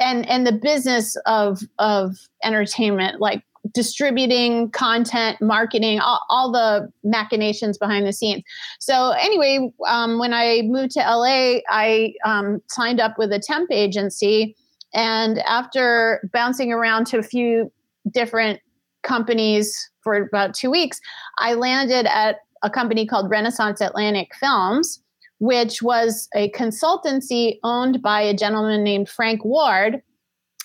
[0.00, 7.78] and and the business of of entertainment like distributing content marketing all, all the machinations
[7.78, 8.42] behind the scenes.
[8.78, 13.70] So anyway um, when i moved to la i um, signed up with a temp
[13.70, 14.56] agency.
[14.94, 17.72] And after bouncing around to a few
[18.10, 18.60] different
[19.02, 21.00] companies for about two weeks
[21.38, 25.00] i landed at a company called renaissance atlantic films
[25.38, 30.00] which was a consultancy owned by a gentleman named frank ward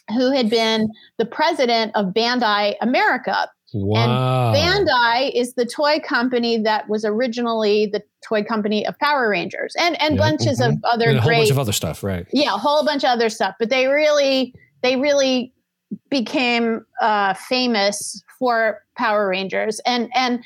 [0.09, 4.53] who had been the president of bandai america wow.
[4.55, 10.01] Bandai is the toy company that was originally the toy company of Power Rangers and
[10.01, 10.37] and Yeah, mm-hmm.
[10.37, 12.25] bunches of other and a whole bunch of other stuff, right?
[12.31, 13.55] yeah, a whole bunch of other stuff.
[13.59, 15.53] But they really they really
[16.09, 20.43] became uh, famous for Power Rangers and and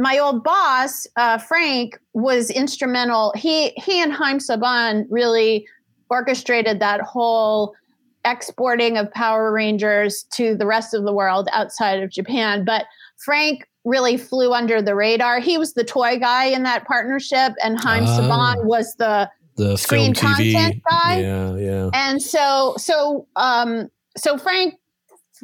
[0.00, 3.32] my old boss uh, Frank was instrumental.
[3.36, 5.66] He he and Haim Saban really
[6.08, 7.74] orchestrated that whole
[8.24, 12.64] exporting of Power Rangers to the rest of the world outside of Japan.
[12.64, 12.86] But
[13.18, 15.40] Frank really flew under the radar.
[15.40, 18.18] He was the toy guy in that partnership, and Haim Ah.
[18.20, 21.20] Saban was the The Screen content guy?
[21.20, 21.90] Yeah, yeah.
[21.94, 24.74] and so so um so Frank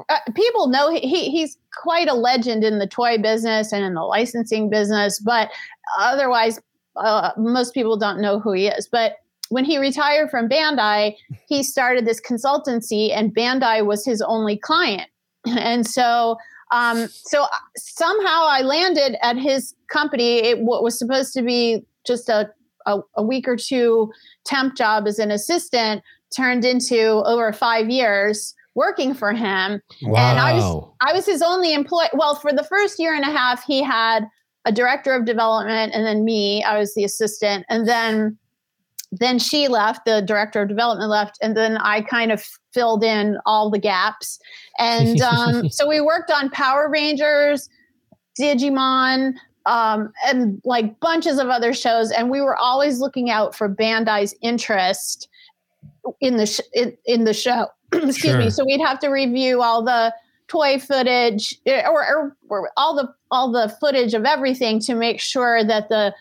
[0.09, 3.95] uh, people know he, he he's quite a legend in the toy business and in
[3.95, 5.51] the licensing business but
[5.99, 6.61] otherwise
[6.97, 9.19] uh, most people don't know who he is but
[9.55, 11.15] when he retired from Bandai,
[11.47, 15.09] he started this consultancy, and Bandai was his only client.
[15.47, 16.37] And so,
[16.73, 20.39] um, so somehow I landed at his company.
[20.39, 22.51] It what was supposed to be just a,
[22.87, 24.11] a, a week or two
[24.45, 26.03] temp job as an assistant
[26.37, 29.81] turned into over five years working for him.
[30.03, 30.31] Wow.
[30.31, 32.09] And I was I was his only employee.
[32.15, 34.27] Well, for the first year and a half, he had
[34.65, 36.65] a director of development, and then me.
[36.65, 38.39] I was the assistant, and then
[39.19, 40.05] then she left.
[40.05, 44.39] The director of development left, and then I kind of filled in all the gaps.
[44.79, 47.69] And um, so we worked on Power Rangers,
[48.39, 49.35] Digimon.
[49.67, 54.35] Um, and like bunches of other shows, and we were always looking out for Bandai's
[54.43, 55.27] interest
[56.21, 57.69] in the sh- in, in the show.
[57.95, 58.39] excuse Sure.
[58.39, 58.51] me.
[58.51, 60.15] So we'd have to review all the
[60.49, 65.21] toy footage eh, or, or, or all the all the footage of everything to make
[65.21, 66.15] sure that the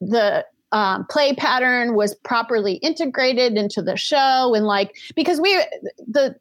[0.00, 5.54] the um, play pattern was properly integrated into the show and like because we
[6.08, 6.34] the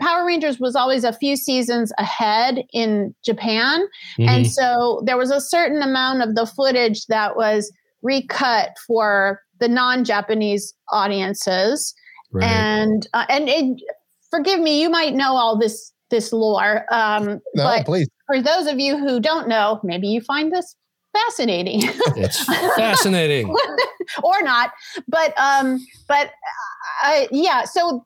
[0.00, 3.86] Power Rangers was always a few seasons ahead in Japan
[4.18, 4.50] and Mhm.
[4.50, 7.70] so there was a certain amount of the footage that was
[8.02, 11.94] recut for the non-Japanese audiences
[12.32, 12.44] Right.
[12.44, 13.82] and uh, and it,
[14.30, 18.08] forgive me you might know all this this lore um No, but please.
[18.26, 20.74] for those of you who don't know maybe you find this
[21.12, 21.82] fascinating.
[22.16, 22.44] It's
[22.76, 23.48] fascinating.
[24.22, 24.72] or not.
[25.08, 26.30] But um but
[27.04, 28.04] uh, yeah so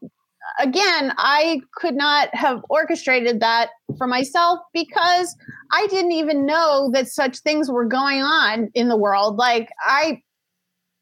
[0.60, 5.34] again i could not have orchestrated that for myself because
[5.72, 9.36] i didn't even know that such things were going on in the world.
[9.36, 10.22] Like i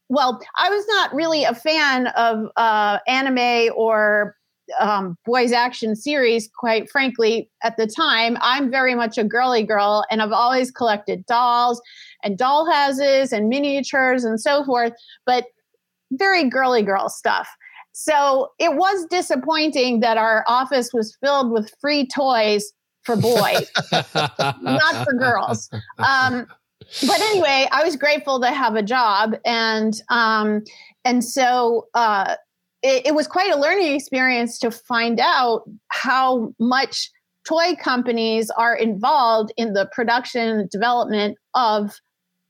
[0.08, 4.36] well i was not really a fan of uh, anime or
[4.80, 10.04] um, boys action series quite frankly at the time i'm very much a girly girl
[10.10, 11.80] and i've always collected dolls
[12.22, 14.92] and doll houses and miniatures and so forth
[15.26, 15.46] but
[16.12, 17.48] very girly girl stuff
[17.92, 22.72] so it was disappointing that our office was filled with free toys
[23.04, 23.70] for boys
[24.62, 25.70] not for girls.
[25.98, 26.46] Um,
[27.06, 30.62] but anyway, I was grateful to have a job, and um,
[31.04, 32.36] and so uh,
[32.84, 37.10] it, it was quite a learning experience to find out how much
[37.48, 41.98] toy companies are involved in the production and development of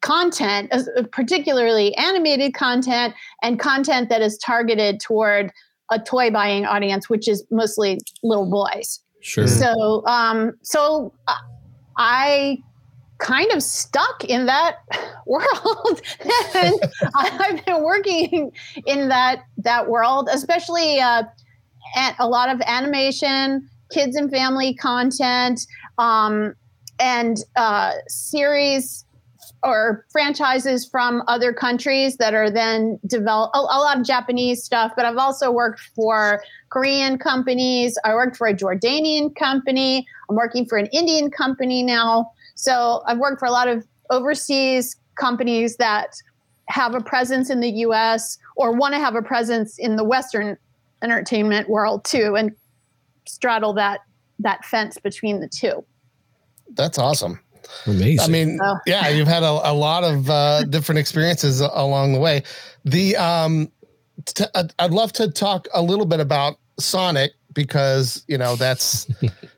[0.02, 0.72] content,
[1.12, 5.50] particularly animated content and content that is targeted toward
[5.90, 9.00] a toy buying audience, which is mostly little boys.
[9.20, 9.46] Sure.
[9.46, 11.36] So, um, so uh,
[11.96, 12.58] I
[13.18, 14.78] kind of stuck in that
[15.26, 16.02] world,
[16.54, 16.74] and
[17.16, 18.52] I've been working
[18.86, 21.24] in that that world, especially uh,
[21.96, 25.66] at a lot of animation, kids and family content,
[25.98, 26.54] um,
[26.98, 29.04] and uh, series
[29.62, 34.92] or franchises from other countries that are then developed a, a lot of japanese stuff
[34.96, 37.96] but i've also worked for korean companies.
[38.04, 40.06] I worked for a jordanian company.
[40.28, 44.96] I'm working for an indian company now so i've worked for a lot of overseas
[45.16, 46.14] companies that
[46.68, 50.56] have a presence in the us or want to have a presence in the western
[51.02, 52.52] entertainment world too and
[53.26, 54.00] straddle that
[54.38, 55.84] that fence between the two
[56.74, 57.38] That's awesome.
[57.86, 58.20] Amazing.
[58.20, 58.76] I mean, Oh.
[58.86, 62.42] yeah, you've had a, a lot of uh, different experiences along the way.
[62.84, 63.70] The um,
[64.26, 69.06] t- I'd I'd love to talk a little bit about Sonic because you know that's.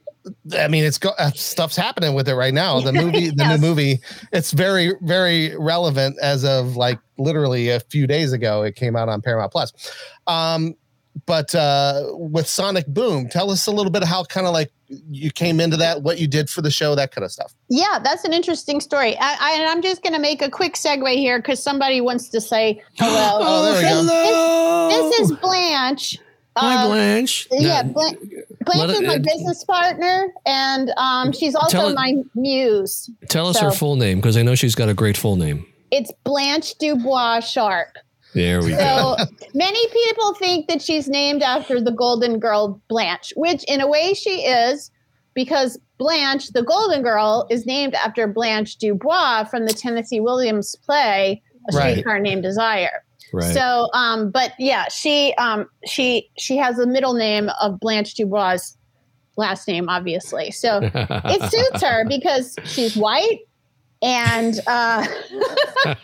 [0.58, 2.80] I mean, it's go, uh, stuff's happening with it right now.
[2.80, 4.00] The movie, the new movie,
[4.32, 8.62] it's very, very relevant as of like literally a few days ago.
[8.62, 9.72] It came out on Paramount Plus.
[10.26, 10.74] Um,
[11.24, 14.70] but uh, with Sonic Boom, tell us a little bit of how kind of like
[14.88, 17.54] you came into that, what you did for the show, that kind of stuff.
[17.68, 19.16] Yeah, that's an interesting story.
[19.18, 22.28] I, I, and I'm just going to make a quick segue here because somebody wants
[22.28, 23.38] to say hello.
[23.46, 23.88] Oh, there we go.
[23.88, 24.88] hello.
[25.10, 26.18] This is Blanche.
[26.56, 27.48] Hi, Um, Blanche.
[27.52, 31.88] yeah, Now, Blanche, let Blanche it- is my business partner, and um, she's also Tell
[31.90, 33.10] it- my muse.
[33.28, 35.66] Tell us her full name because I know she's got a great full name.
[35.90, 37.88] It's Blanche Dubois Sharp.
[38.34, 39.16] There we go.
[39.18, 43.86] So many people think that she's named after the Golden Girl Blanche, which in a
[43.86, 44.90] way she is,
[45.34, 51.42] because Blanche, the Golden Girl, is named after Blanche Dubois from the Tennessee Williams play
[51.72, 51.90] A Right.
[51.92, 53.02] Streetcar Named Desire.
[53.32, 53.54] Right.
[53.54, 58.76] So, um, but yeah, she um, she she has the middle name of Blanche Dubois'
[59.36, 60.50] last name, obviously.
[60.50, 63.40] So it suits her because she's white
[64.02, 65.06] and uh,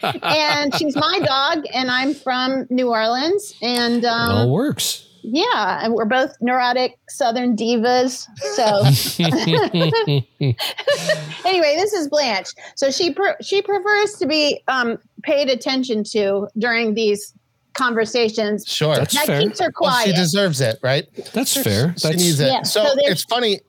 [0.22, 5.08] and she's my dog, and I'm from New Orleans, and it all um, works.
[5.22, 8.26] Yeah, and we're both neurotic Southern divas.
[8.54, 9.22] So
[11.48, 12.48] anyway, this is Blanche.
[12.76, 17.34] So she pre- she prefers to be um, paid attention to during these
[17.74, 18.66] conversations.
[18.66, 18.96] Sure.
[18.96, 19.40] That's that fair.
[19.40, 21.06] keeps her well, she deserves it, right?
[21.32, 21.94] That's fair.
[21.96, 22.48] She That's needs it.
[22.48, 23.60] Yeah, So, so it's funny.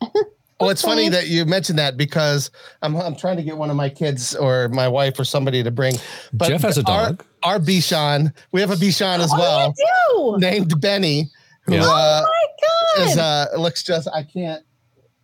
[0.60, 2.50] Well, it's funny that you mentioned that because
[2.82, 5.70] I'm I'm trying to get one of my kids or my wife or somebody to
[5.70, 5.96] bring.
[6.32, 7.24] But Jeff has a our- dog.
[7.42, 10.46] Our, Bichon, we have a Bichon as well, oh, you do.
[10.50, 11.30] named Benny,
[11.66, 11.82] who Yeah.
[11.84, 12.28] uh, Oh
[12.98, 13.48] my is god!
[13.54, 14.64] uh looks just I can't.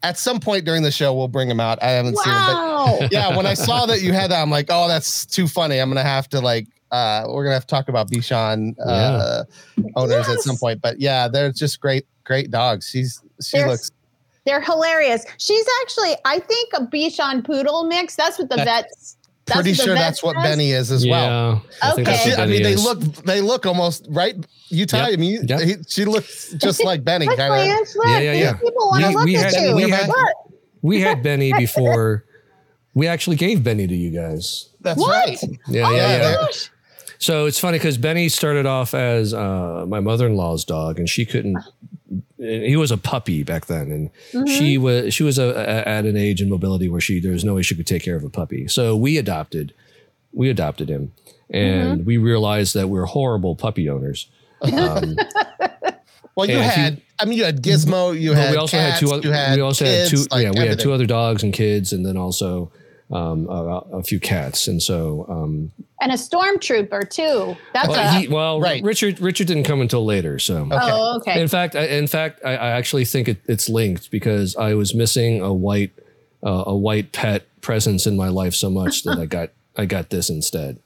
[0.04, 1.82] At some point during the show, we'll bring him out.
[1.82, 2.96] I haven't seen him, wow.
[3.00, 5.78] but yeah, when I saw that you had that, I'm like, oh, that's too funny.
[5.78, 9.44] I'm gonna have to like, uh, we're gonna have to talk about Bichon uh,
[9.96, 10.80] owners at some point.
[10.82, 12.88] But yeah, they're just great, great dogs.
[12.88, 13.90] She's she They're looks
[14.44, 15.24] They're hilarious.
[15.38, 18.16] She's actually, I think, a Bichon Poodle mix.
[18.16, 19.16] That's what the That- vets.
[19.46, 20.42] that's pretty what sure that's what says.
[20.44, 21.62] Benny is as well.
[21.82, 21.88] yeah.
[21.88, 22.02] I Okay.
[22.04, 22.84] that's She- I Benny mean, they is.
[22.84, 24.36] look they look almost right.
[24.68, 25.10] You tie.
[25.10, 25.12] Yep.
[25.12, 25.60] I mean, Yep.
[25.60, 27.48] he, she looks just like Benny, kind of.
[27.48, 28.52] Blanche, Yeah, yeah, these yeah.
[28.54, 29.74] People want to look we at had- you.
[29.76, 30.18] we had- Look.
[30.80, 32.24] We had Benny before.
[32.94, 34.68] We actually gave Benny to you guys.
[34.80, 35.10] That's What?
[35.28, 35.38] right.
[35.68, 36.34] Yeah, oh yeah, my yeah.
[36.34, 36.70] gosh.
[37.18, 41.56] So it's funny because Benny started off as uh, my mother-in-law's dog, and she couldn't.
[42.38, 44.46] He was a puppy back then, and Mm-hmm.
[44.46, 47.44] she was she was a, a- at an age and mobility where she there was
[47.44, 48.68] no way she could take care of a puppy.
[48.68, 49.72] So we adopted,
[50.32, 51.12] we adopted him,
[51.50, 52.06] and Mm-hmm.
[52.06, 54.28] we realized that we're horrible puppy owners.
[54.62, 55.16] Um,
[56.34, 57.02] Well, you Yeah, if you- had.
[57.18, 58.18] I mean, you had Gizmo.
[58.18, 58.50] You but had.
[58.52, 59.12] we also cats, had two.
[59.14, 60.24] Other, had we also had two.
[60.30, 62.72] like yeah, we had two other dogs and kids, and then also
[63.12, 64.66] um, a, a few cats.
[64.66, 65.70] And so, um,
[66.00, 67.56] And a stormtrooper too.
[67.74, 68.20] That's well, a.
[68.20, 68.82] he, well Right.
[68.82, 70.38] Richard Richard didn't come until later.
[70.38, 70.78] So Okay.
[70.80, 71.40] oh, okay.
[71.40, 74.94] In fact, I, in fact, I, I actually think it, it's linked because I was
[74.94, 75.92] missing a white,
[76.44, 80.10] uh, a white pet presence in my life so much that I got, I got
[80.10, 80.78] this instead.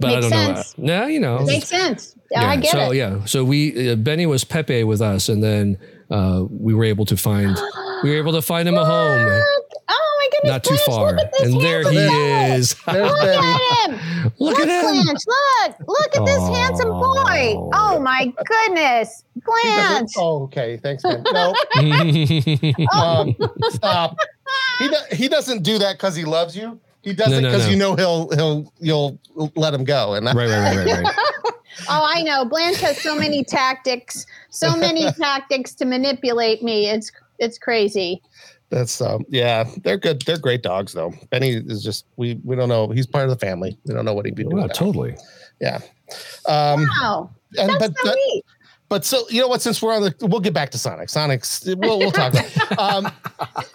[0.00, 0.78] But I don't sense.
[0.78, 1.00] know.
[1.00, 1.40] Nah, you know.
[1.44, 2.14] Makes sense.
[2.30, 2.96] Yeah, I get so it.
[2.96, 5.78] yeah, so we uh, Benny was Pepe with us, and then
[6.10, 7.56] uh, we were able to find,
[8.02, 9.42] we were able to find him a home,
[9.88, 10.52] Oh my goodness!
[10.52, 12.74] not too Blanche, far, Look at this and there he handsome is.
[12.86, 13.46] There's Look Benny.
[13.46, 14.32] at him.
[14.38, 15.04] Look at him.
[15.04, 15.76] Blanche, look.
[15.86, 17.70] Look at this handsome boy.
[17.74, 19.24] Oh my goodness.
[19.34, 20.10] He Blanche.
[20.16, 20.76] Oh, okay.
[20.78, 21.22] Thanks, man.
[21.32, 21.54] No,
[22.92, 23.36] um,
[23.70, 24.16] stop.
[24.78, 26.80] He do, he doesn't do that because he loves you.
[27.02, 27.70] He does No, it no, because no.
[27.70, 29.18] you know he'll he'll you'll
[29.54, 30.14] let him go.
[30.14, 31.14] And right, right, right, right, right.
[31.88, 32.44] Oh, I know.
[32.44, 36.90] Blanche has so many tactics, so many tactics to manipulate me.
[36.90, 38.20] It's it's crazy.
[38.70, 40.22] That's um yeah, they're good.
[40.22, 41.12] They're great dogs though.
[41.30, 42.88] Benny is just we we don't know.
[42.88, 43.78] He's part of the family.
[43.84, 44.56] We don't know what he'd be doing.
[44.56, 44.72] Wow, now.
[44.72, 45.16] totally.
[45.60, 45.78] Yeah.
[46.46, 48.44] Um, Wow, and that's but so but, neat.
[48.88, 49.62] but so you know what?
[49.62, 51.08] Since we're on the, we'll get back to Sonic.
[51.08, 52.34] Sonic's we'll we'll talk.
[52.34, 53.12] about um,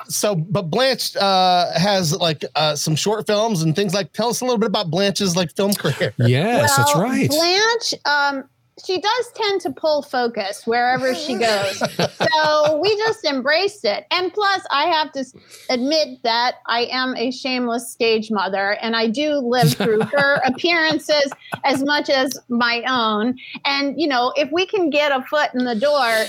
[0.07, 4.13] so but Blanche uh has like uh some short films and things like.
[4.13, 6.13] Tell us a little bit about Blanche's like film career.
[6.17, 7.29] Yes, that's right.
[7.29, 8.49] Blanche, um,
[8.83, 11.77] she does tend to pull focus wherever she goes.
[11.77, 14.05] so we just embraced it.
[14.11, 15.25] And plus, I have to
[15.69, 21.31] admit that I am a shameless stage mother and I do live through her appearances
[21.63, 23.37] as much as my own.
[23.65, 26.25] And, you know, if we can get a foot in the door,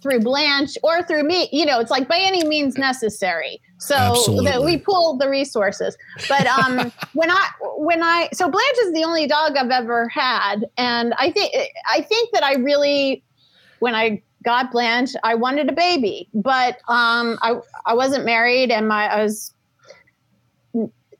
[0.00, 3.60] through Blanche or through me, you know, it's like by any means necessary.
[3.78, 5.96] So that we pull the resources.
[6.28, 10.66] But um, when I when I so Blanche is the only dog I've ever had,
[10.76, 11.54] and I think
[11.90, 13.22] I think that I really
[13.78, 17.54] when I got Blanche, I wanted a baby, but um, I
[17.86, 19.54] I wasn't married, and my I was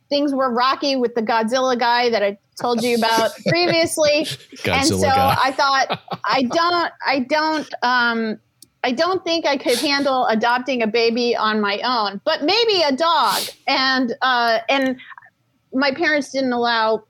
[0.09, 4.27] things were rocky with the Godzilla guy that I told you about previously
[4.65, 5.37] and so guy.
[5.43, 8.41] I thought I don't I don't um
[8.85, 12.93] I don't think I could handle adopting a baby on my own, but maybe a
[12.93, 13.41] dog.
[13.67, 14.97] And uh and
[15.75, 17.05] my parents didn't allow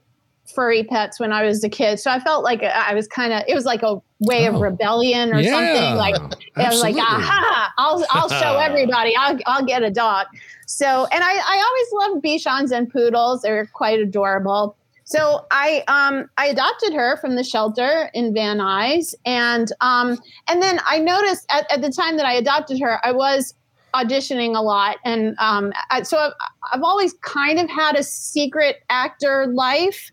[0.53, 1.99] furry pets when I was a kid.
[1.99, 4.59] So I felt like I was kind of it was like a way of Oh.
[4.59, 6.15] rebellion or something like
[6.57, 9.15] I was like, aha, I'll I'll show everybody.
[9.15, 10.25] I'll I'll get a dog.
[10.65, 13.41] So and I, I always loved Bichons and poodles.
[13.43, 14.75] They're quite adorable.
[15.09, 19.15] So I um I adopted her from the shelter in Van Nuys.
[19.25, 23.11] And um and then I noticed at, at the time that I adopted her, I
[23.11, 23.55] was
[23.95, 24.97] auditioning a lot.
[25.03, 26.33] And um I, so I've,
[26.71, 30.11] I've always kind of had a secret actor life.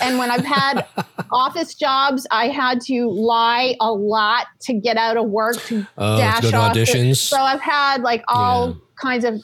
[0.00, 0.86] And when I've had
[1.32, 6.18] office jobs, I had to lie a lot to get out of work to Oh,
[6.18, 7.16] dash to off auditions.
[7.16, 8.74] so I've had like all Yeah.
[9.02, 9.34] kinds of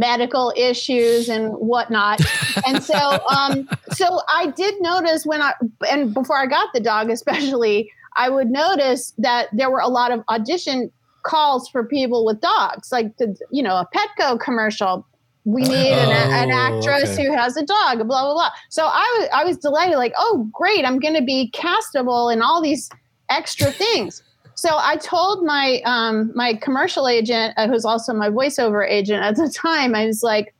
[0.00, 2.20] medical issues and whatnot.
[2.66, 2.96] and so
[3.36, 5.52] um so I did notice when I
[5.90, 10.10] and before I got the dog especially, I would notice that there were a lot
[10.10, 10.90] of audition
[11.22, 15.06] calls for people with dogs, like the you know, a Petco commercial.
[15.44, 17.24] We need an, an Oh, actress okay.
[17.26, 18.50] who has a dog, blah blah blah.
[18.68, 22.60] So I was I was delighted, like, oh great, I'm gonna be castable in all
[22.62, 22.90] these
[23.30, 24.22] extra things.
[24.60, 29.36] So I told my um, my commercial agent, uh, who's also my voiceover agent at
[29.36, 30.54] the time, I was like,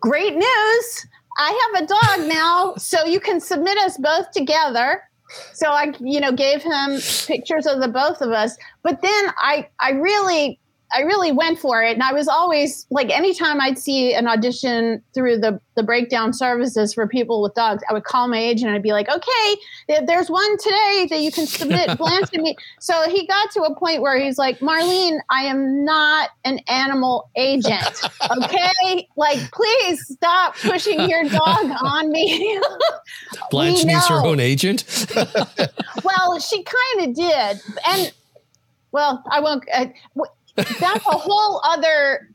[0.00, 1.06] "Great news!
[1.36, 5.02] I have a dog now, so you can submit us both together.
[5.52, 8.56] So I, you know, gave him pictures of the both of us.
[8.82, 10.58] But then I, I really
[10.94, 11.92] I really went for it.
[11.92, 16.92] And I was always like, anytime I'd see an audition through the, the breakdown services
[16.92, 20.30] for people with dogs, I would call my agent and I'd be like, okay, there's
[20.30, 22.56] one today that you can submit Blanche to me.
[22.80, 27.30] So he got to a point where he's like, Marlene, I am not an animal
[27.36, 28.02] agent.
[28.32, 29.08] Okay.
[29.16, 32.60] like, please stop pushing your dog on me.
[33.50, 34.84] Blanche needs her own agent.
[36.02, 37.60] well, she kind of did.
[37.86, 38.12] And
[38.92, 39.64] well, I won't.
[39.72, 39.86] Uh,
[40.56, 42.28] that's a whole other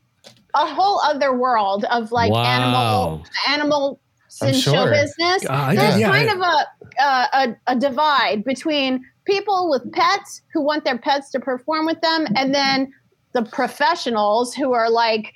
[0.54, 2.44] a whole other world of like wow.
[2.44, 4.00] animal animal
[4.42, 4.74] in sure.
[4.74, 5.44] show business.
[5.48, 6.34] Uh, There's yeah, kind yeah.
[6.34, 11.86] of a, a a divide between people with pets who want their pets to perform
[11.86, 12.92] with them, and then
[13.32, 15.34] the professionals who are like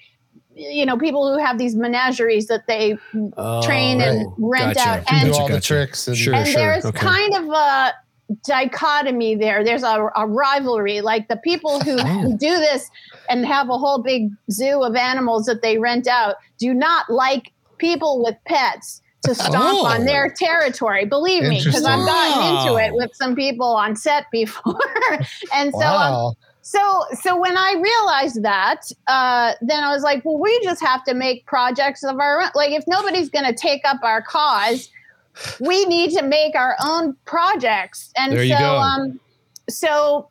[0.54, 2.96] you know people who have these menageries that they
[3.36, 4.08] oh, train right.
[4.08, 4.88] and rent gotcha.
[4.88, 6.60] out and do all the tricks and, sure, and sure.
[6.60, 6.98] there's okay.
[6.98, 7.94] kind of a
[8.44, 9.64] dichotomy there.
[9.64, 11.00] There's a, a rivalry.
[11.00, 12.90] Like the people who, who do this
[13.28, 17.52] and have a whole big zoo of animals that they rent out do not like
[17.78, 19.86] people with pets to stomp oh.
[19.86, 21.04] on their territory.
[21.04, 24.80] Believe me, because I've gotten into it with some people on set before,
[25.54, 25.78] and so.
[25.78, 26.26] Um, wow.
[26.28, 30.80] Um, so, so when I realized that, uh, then I was like, well, we just
[30.80, 32.50] have to make projects of our own.
[32.54, 34.88] Like, if nobody's going to take up our cause,
[35.60, 38.12] we need to make our own projects.
[38.16, 39.20] And there so, um,
[39.68, 40.28] so,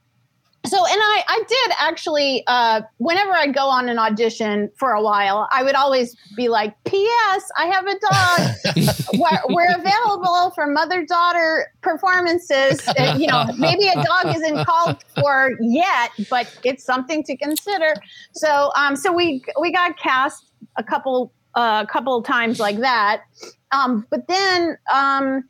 [0.65, 5.01] so, and I, I did actually, uh, whenever I'd go on an audition for a
[5.01, 7.49] while, I would always be like, P.S.
[7.57, 8.95] I have a dog.
[9.13, 12.87] we're, we're, available for mother daughter performances.
[12.87, 17.95] Uh, you know, maybe a dog isn't called for yet, but it's something to consider.
[18.33, 23.23] So, um, so we, we got cast a couple, a uh, couple times like that.
[23.71, 25.43] Um, but then um,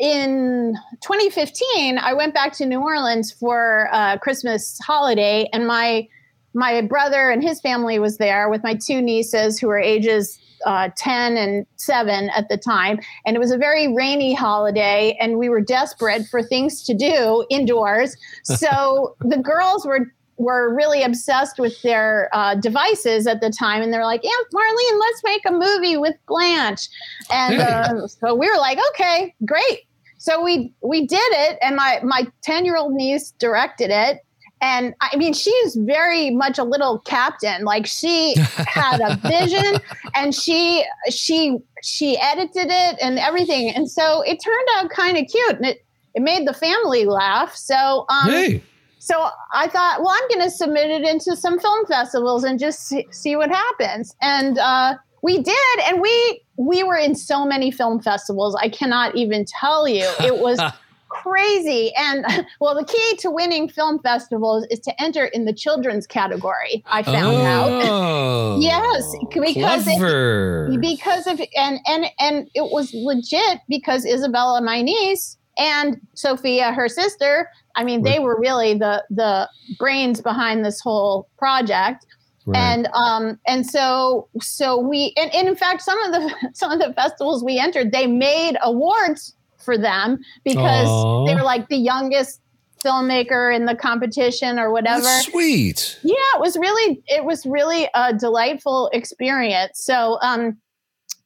[0.00, 6.08] in 2015, I went back to New Orleans for a Christmas holiday, and my
[6.54, 10.88] my brother and his family was there with my two nieces who were ages uh,
[10.96, 12.98] 10 and 7 at the time.
[13.26, 17.46] And it was a very rainy holiday, and we were desperate for things to do
[17.50, 18.16] indoors.
[18.44, 23.92] So the girls were were really obsessed with their uh, devices at the time, and
[23.92, 26.88] they're like, "Yeah, Marlene, let's make a movie with Blanche."
[27.30, 29.80] And uh, so we were like, "Okay, great."
[30.18, 34.20] So we we did it, and my my ten year old niece directed it.
[34.62, 37.64] And I mean, she's very much a little captain.
[37.64, 39.80] Like she had a vision,
[40.14, 43.70] and she she she edited it and everything.
[43.70, 45.84] And so it turned out kind of cute, and it
[46.14, 47.54] it made the family laugh.
[47.54, 48.62] So um, hey
[49.06, 52.88] so I thought, well, I'm going to submit it into some film festivals and just
[52.88, 54.16] see, see what happens.
[54.20, 58.56] And uh, we did, and we we were in so many film festivals.
[58.56, 60.10] I cannot even tell you.
[60.18, 60.60] It was
[61.08, 61.92] crazy.
[61.96, 62.26] And
[62.60, 66.82] well, the key to winning film festivals is to enter in the children's category.
[66.86, 68.58] I found oh, out.
[68.60, 70.68] yes, because clever.
[70.72, 76.72] It, because of and and and it was legit because Isabella, my niece, and Sophia,
[76.72, 79.48] her sister, I mean, they were really the the
[79.78, 82.06] brains behind this whole project.
[82.46, 82.58] Right.
[82.58, 86.78] And um and so so we and, and in fact some of the some of
[86.78, 91.26] the festivals we entered they made awards for them because Aww.
[91.26, 92.40] they were like the youngest
[92.84, 95.02] filmmaker in the competition or whatever.
[95.02, 95.98] That's sweet.
[96.04, 99.80] Yeah, it was really it was really a delightful experience.
[99.80, 100.56] So um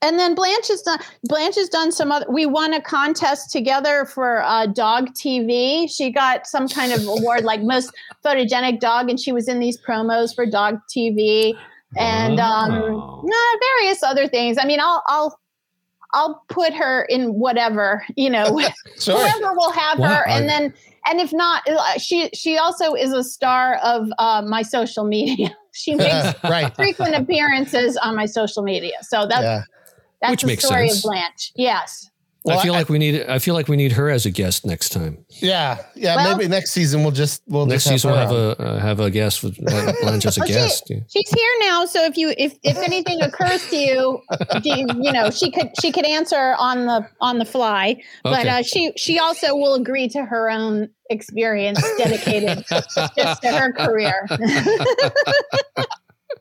[0.02, 4.06] and then Blanche has done Blanche has done some other we won a contest together
[4.06, 5.90] for uh, dog TV.
[5.90, 7.90] She got some kind of award like most
[8.24, 11.54] photogenic dog and she was in these promos for dog TV
[11.96, 13.28] and um oh.
[13.60, 14.56] various other things.
[14.58, 15.38] I mean I'll I'll
[16.12, 18.60] I'll put her in whatever, you know,
[18.98, 19.18] sure.
[19.18, 20.72] whoever will have her and then
[21.06, 25.54] and if not uh, she she also is a star of uh, my social media.
[25.72, 26.74] She makes right.
[26.74, 28.96] frequent appearances on my social media.
[29.02, 29.62] So that's yeah
[30.20, 31.04] that's Which the makes story sense.
[31.04, 31.52] of Blanche.
[31.56, 32.10] Yes.
[32.42, 33.22] Well, I feel I, like we need.
[33.26, 35.26] I feel like we need her as a guest next time.
[35.28, 36.16] Yeah, yeah.
[36.16, 38.98] Well, maybe next season we'll just we'll next just season we'll have a uh, have
[38.98, 40.84] a guest with Blanche as a well, guest.
[40.88, 44.22] She, she's here now, so if you if if anything occurs to you,
[44.64, 48.00] you, you, know she could she could answer on the on the fly.
[48.22, 48.48] But okay.
[48.48, 54.26] uh, she she also will agree to her own experience dedicated just to her career.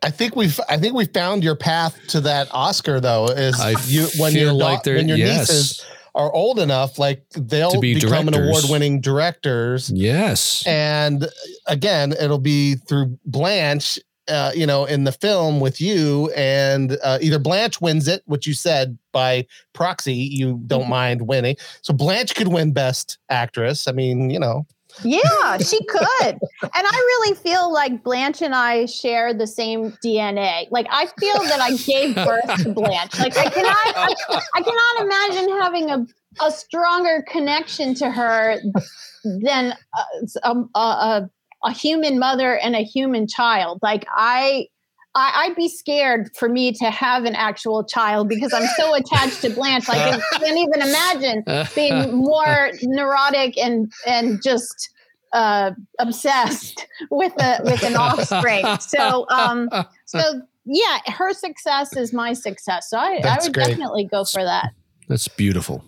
[0.01, 3.75] I think we've I think we found your path to that Oscar though is I
[3.85, 5.49] you when your like when your yes.
[5.49, 5.85] nieces
[6.15, 8.35] are old enough like they'll be become directors.
[8.37, 9.91] an award-winning directors.
[9.91, 10.63] Yes.
[10.65, 11.27] And
[11.67, 17.17] again, it'll be through Blanche uh, you know, in the film with you, and uh,
[17.19, 19.43] either Blanche wins it, which you said by
[19.73, 20.89] proxy you don't Mhm.
[20.89, 21.55] mind winning.
[21.81, 23.87] So Blanche could win Best Actress.
[23.87, 24.67] I mean, you know,
[25.03, 26.39] Yeah, she could.
[26.61, 30.67] and I really feel like Blanche and I share the same DNA.
[30.71, 33.19] Like I feel that I gave birth to Blanche.
[33.19, 34.15] Like I cannot I,
[34.55, 36.05] I cannot imagine having a
[36.45, 38.57] a stronger connection to her
[39.23, 40.03] than uh,
[40.43, 41.29] a, um, a, a,
[41.65, 43.79] a human mother and a human child.
[43.81, 44.67] Like I
[45.15, 49.41] I, I'd be scared for me to have an actual child because I'm so attached
[49.41, 49.87] to Blanche.
[49.87, 51.43] Like I can't even imagine
[51.75, 54.91] being more neurotic and and just
[55.33, 58.65] uh, obsessed with a with an offspring.
[58.79, 59.69] So um,
[60.05, 62.89] so yeah, her success is my success.
[62.89, 63.67] So I, I would great.
[63.69, 64.73] definitely go for that.
[65.07, 65.83] That's beautiful.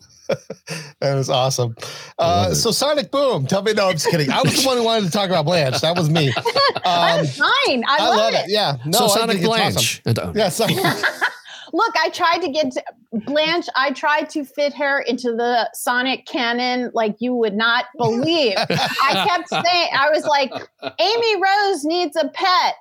[1.00, 1.76] That was awesome.
[2.20, 4.30] Uh, so Sonic Boom, tell me, no, I'm just kidding.
[4.32, 5.82] I was the one who wanted to talk about Blanche.
[5.82, 6.34] That was me.
[6.86, 7.84] I'm Um, fine.
[7.88, 8.46] I, I love, love it.
[8.46, 8.52] it.
[8.52, 8.78] Yeah.
[8.86, 10.02] No, so Sonic think it's awesome.
[10.14, 10.20] Blanche.
[10.20, 10.50] Uh, Yeah.
[10.50, 10.66] So,
[11.74, 13.66] Look, I tried to get to Blanche.
[13.78, 18.56] I tried to fit her into the Sonic canon like you would not believe.
[18.58, 20.52] I kept saying, I was like,
[21.00, 22.76] Amy Rose needs a pet.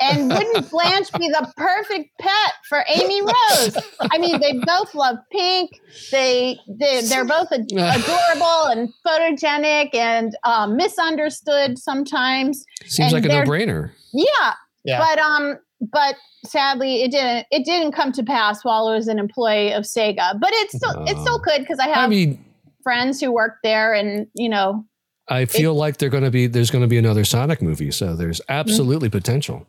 [0.00, 3.76] And wouldn't Blanche be the perfect pet for Amy Rose?
[4.00, 5.70] I mean, they both love pink.
[6.10, 12.64] They, they they're both ad- adorable and photogenic and um, misunderstood sometimes.
[12.84, 13.90] seems and like a no-brainer.
[14.12, 14.52] Yeah,
[14.84, 14.98] yeah.
[14.98, 15.58] but um,
[15.92, 17.46] but sadly, it didn't.
[17.50, 20.38] It didn't come to pass while I was an employee of Sega.
[20.40, 21.38] But it still it still Oh.
[21.40, 22.44] could because I have I mean,
[22.82, 24.84] friends who work there, and you know,
[25.28, 28.14] I feel like they're going to be there's going to be another Sonic movie, so
[28.14, 29.66] there's absolutely potential.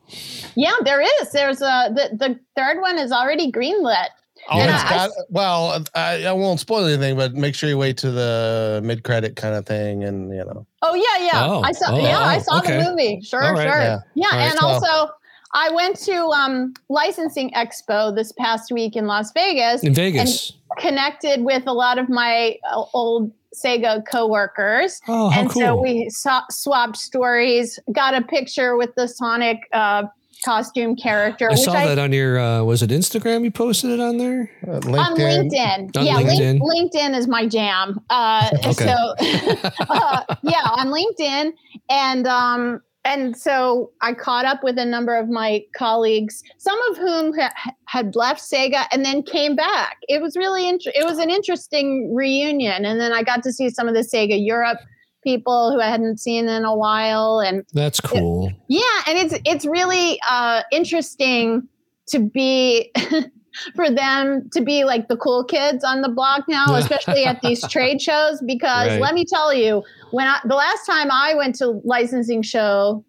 [0.56, 1.32] yeah, there is.
[1.32, 4.08] There's a the the third one is already greenlit.
[4.50, 7.78] Oh, And it's I- got, well, I, I won't spoil anything, but make sure you
[7.80, 10.04] wait to the mid credit kind of thing.
[10.04, 11.46] And, you know, Oh yeah, yeah.
[11.48, 11.96] Oh, I saw.
[11.96, 12.78] oh, yeah, I saw okay.
[12.84, 13.22] the movie.
[13.22, 13.80] Sure, All right, sure.
[13.82, 14.00] yeah.
[14.14, 15.12] Yeah, All right, and so- also.
[15.58, 19.84] I went to um, licensing expo this past week in Las Vegas.
[19.84, 20.52] In Vegas.
[20.78, 25.02] connected with a lot of my uh, old Sega coworkers.
[25.08, 25.62] oh, how and cool.
[25.62, 30.04] so we saw, swapped stories, got a picture with the Sonic uh,
[30.44, 33.90] costume character, I which saw I that on your uh, was it Instagram you posted
[33.90, 34.52] it on there?
[34.68, 35.52] uh, on LinkedIn.
[35.52, 35.98] LinkedIn.
[35.98, 36.60] On yeah, LinkedIn.
[36.62, 38.00] Link, LinkedIn is my jam.
[38.10, 38.72] Uh, Okay.
[38.74, 38.86] So
[39.90, 41.52] uh, yeah, on LinkedIn,
[41.90, 46.98] and um, and so I caught up with a number of my colleagues, some of
[46.98, 47.54] whom ha-
[47.86, 49.98] had left Sega and then came back.
[50.10, 53.70] It was really int- it was an interesting reunion, and then I got to see
[53.70, 54.80] some of the Sega Europe
[55.24, 58.52] people who I hadn't seen in a while, and That's cool.
[58.68, 61.68] yeah, and it's it's really uh, interesting
[62.08, 62.92] to be
[63.76, 67.68] for them to be like the cool kids on the block now, especially at these
[67.70, 68.42] trade shows.
[68.46, 69.02] Because Right.
[69.02, 73.04] let me tell you, when I, the last time I went to licensing show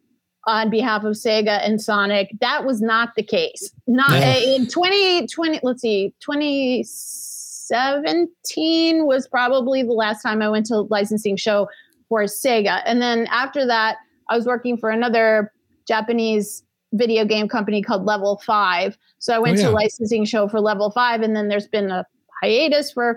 [0.46, 3.72] on behalf of Sega and Sonic, that was not the case.
[3.86, 4.36] Not Yeah.
[4.36, 5.60] in 2020.
[5.62, 11.68] Let's see, 2017 was probably the last time I went to licensing show
[12.08, 12.82] for Sega.
[12.86, 13.96] And then after that,
[14.28, 15.52] I was working for another
[15.88, 16.62] Japanese
[16.96, 18.96] video game company called Level 5.
[19.18, 19.66] So I went Oh, yeah.
[19.68, 22.04] to licensing show for Level 5 and then there's been a
[22.42, 23.16] hiatus for a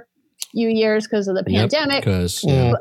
[0.51, 2.03] few years because of the pandemic.
[2.03, 2.75] Because Mm.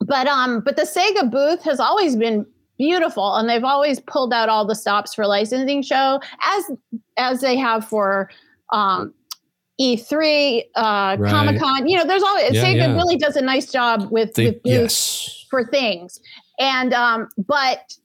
[0.00, 2.44] But um but the Sega booth has always been
[2.76, 6.64] beautiful and they've always pulled out all the stops for licensing show as
[7.16, 8.28] as they have for
[8.72, 9.14] um
[9.80, 11.30] E3, uh, Right.
[11.30, 12.94] Comic Con, you know, there's always Yeah, Sega yeah.
[12.94, 15.46] really does a nice job with, they, with booths yes.
[15.50, 16.20] for things.
[16.60, 17.98] And um, but s-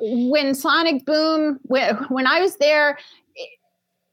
[0.00, 2.98] when Sonic Boom, when, I was there,
[3.34, 3.48] it,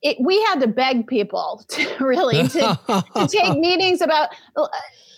[0.01, 2.80] it, we had to beg people to really to,
[3.16, 4.68] to take meetings about uh,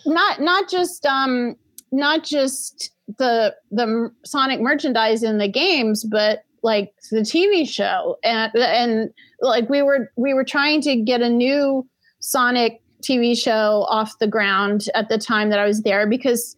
[0.06, 1.56] not not just um
[1.92, 8.18] not just the the Sonic merchandise in the games, but like the TV show.
[8.24, 9.10] And and
[9.42, 11.88] like we were we were trying to get a new
[12.20, 16.58] Sonic TV show off the ground at the time that I was there because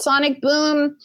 [0.00, 0.96] Sonic Boom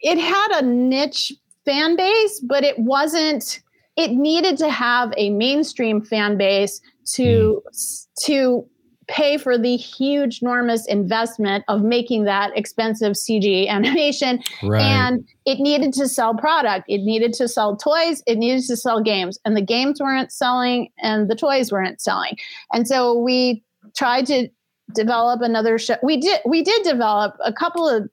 [0.00, 1.32] it had a niche
[1.64, 3.60] fan base, but it wasn't
[3.96, 6.80] it needed to have a mainstream fan base
[7.14, 8.24] to hmm.
[8.26, 8.68] to
[9.08, 14.40] pay for the huge enormous investment of making that expensive CG animation.
[14.62, 14.82] Right.
[14.82, 16.84] and it needed to sell product.
[16.88, 18.22] It needed to sell toys.
[18.26, 19.38] It needed to sell games.
[19.44, 22.36] And the games weren't selling and the toys weren't selling.
[22.72, 23.64] And so we
[23.96, 24.48] tried to
[24.94, 25.96] develop another show.
[26.02, 28.08] We did we did develop a couple of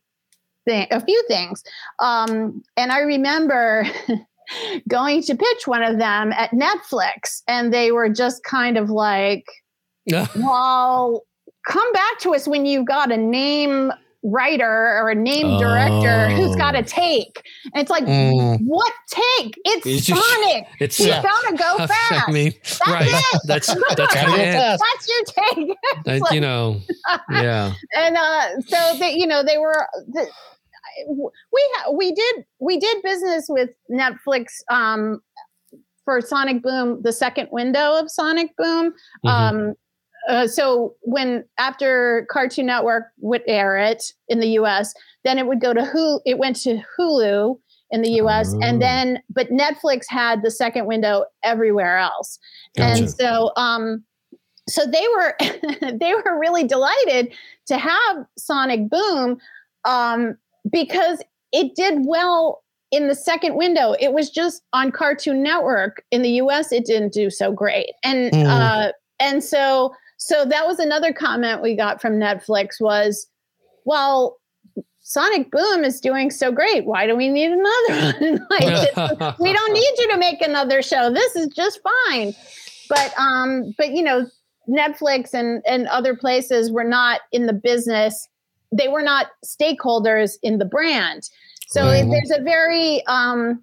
[0.65, 1.63] thing, a few things
[1.99, 3.85] um, and i remember
[4.87, 9.45] going to pitch one of them at netflix and they were just kind of like
[10.35, 11.23] well
[11.67, 13.91] come back to us when you've got a name
[14.27, 17.43] writer or a named director who's got a take.
[17.75, 18.57] And it's like, Mm.
[18.65, 19.53] what take?
[19.65, 20.65] It's, It's just- Sonic.
[20.79, 21.21] It's You Yeah.
[21.21, 22.27] gotta go fast.
[22.27, 22.51] I mean,
[22.89, 23.07] right.
[23.07, 23.41] it.
[23.45, 24.79] That's that's Gotta kind of go it.
[24.79, 25.23] That's your
[25.67, 25.77] take.
[26.05, 26.81] That, like- you know,
[27.29, 27.73] yeah.
[27.95, 29.85] and uh, so they, you know, they were.
[30.07, 30.27] The,
[31.07, 35.21] we ha- we did we did business with Netflix um,
[36.03, 38.93] for Sonic Boom, the second window of Sonic Boom.
[39.25, 39.29] Mhm.
[39.29, 39.73] Um,
[40.27, 44.93] uh, so when after Cartoon Network would air it in the U.S.,
[45.23, 46.21] then it would go to Hulu.
[46.25, 47.59] It went to Hulu
[47.91, 48.53] in the U.S.
[48.53, 48.59] Oh.
[48.63, 52.39] and then but Netflix had the second window everywhere else,
[52.75, 53.01] Gotcha.
[53.03, 54.03] and so um,
[54.67, 55.35] so they were
[55.99, 57.31] they were really delighted
[57.67, 59.37] to have Sonic Boom
[59.85, 60.35] um,
[60.71, 63.95] because it did well in the second window.
[63.99, 66.71] It was just on Cartoon Network in the U.S.
[66.71, 68.45] It didn't do so great, and Mm.
[68.47, 73.27] uh, and so so that was another comment we got from Netflix was,
[73.85, 74.37] well.
[75.07, 76.87] Sonic Boom is doing so great.
[76.87, 78.47] Why do we need another one?
[78.49, 81.13] like, we don't need you to make another show.
[81.13, 82.33] This is just fine.
[82.89, 84.25] But um, but you know,
[84.67, 88.27] Netflix and and other places were not in the business.
[88.71, 91.29] They were not stakeholders in the brand.
[91.67, 93.61] So it, there's a very um,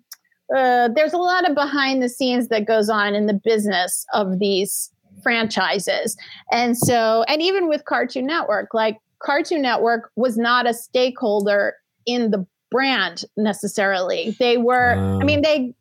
[0.55, 4.39] uh, there's a lot of behind the scenes that goes on in the business of
[4.39, 4.91] these
[5.23, 6.17] franchises.
[6.51, 11.77] And so, and even with Cartoon Network, like Cartoon Network was not a stakeholder
[12.07, 14.37] in the brand necessarily.
[14.39, 15.21] They were, Wow.
[15.21, 15.75] I mean, they,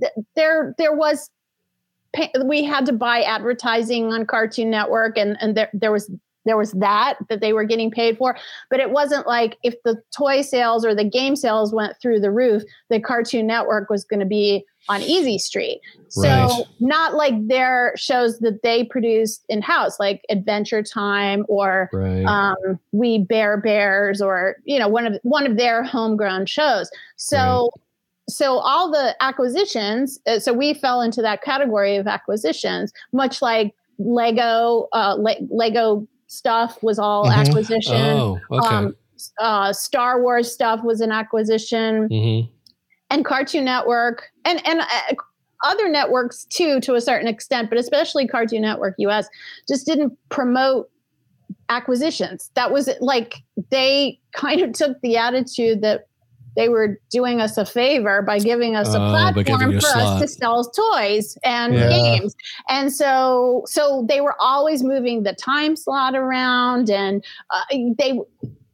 [0.00, 1.30] th- there, there was,
[2.44, 6.10] we had to buy advertising on Cartoon Network and, and there, there was,
[6.48, 8.36] there was that that they were getting paid for,
[8.70, 12.30] but it wasn't like if the toy sales or the game sales went through the
[12.32, 15.80] roof, the Cartoon Network was going to be on Easy Street.
[16.08, 16.64] So Right.
[16.80, 22.24] not like their shows that they produced in house, like Adventure Time or right.
[22.24, 26.90] um, We Bare Bears or you know one of one of their homegrown shows.
[27.16, 27.70] So
[28.30, 30.18] so all the acquisitions.
[30.26, 34.88] uh, So we fell into that category of acquisitions, much like Lego.
[34.92, 37.34] Uh, Le- Lego stuff was all Mhm.
[37.48, 37.94] acquisition.
[37.94, 38.66] oh, okay.
[38.76, 38.94] Um,
[39.40, 42.40] uh, Star Wars stuff was an acquisition hmm
[43.10, 45.14] and Cartoon Network and and uh,
[45.64, 49.28] other networks too to a certain extent, but especially Cartoon Network US
[49.66, 50.88] just didn't promote
[51.68, 52.50] acquisitions.
[52.54, 53.36] That was like
[53.70, 56.06] they kind of took the attitude that
[56.58, 60.20] they were doing us a favor by giving us a Oh, platform a for us
[60.20, 61.88] to sell toys and Yeah.
[61.88, 62.34] games.
[62.68, 68.20] And so so they were always moving the time slot around and uh, they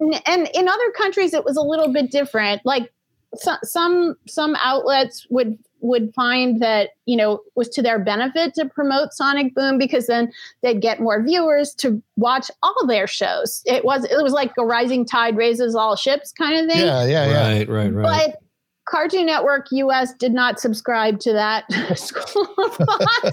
[0.00, 2.62] and in other countries it was a little bit different.
[2.64, 2.90] Like
[3.36, 8.66] so, some some outlets would would find that you know was to their benefit to
[8.66, 10.32] promote Sonic Boom because then
[10.62, 13.62] they'd get more viewers to watch all their shows.
[13.66, 16.86] It was it was like a rising tide raises all ships kind of thing.
[16.86, 17.48] Yeah, yeah, yeah.
[17.48, 18.30] Right, right, right.
[18.30, 18.40] But
[18.88, 23.32] Cartoon Network US did not subscribe to that school of thought,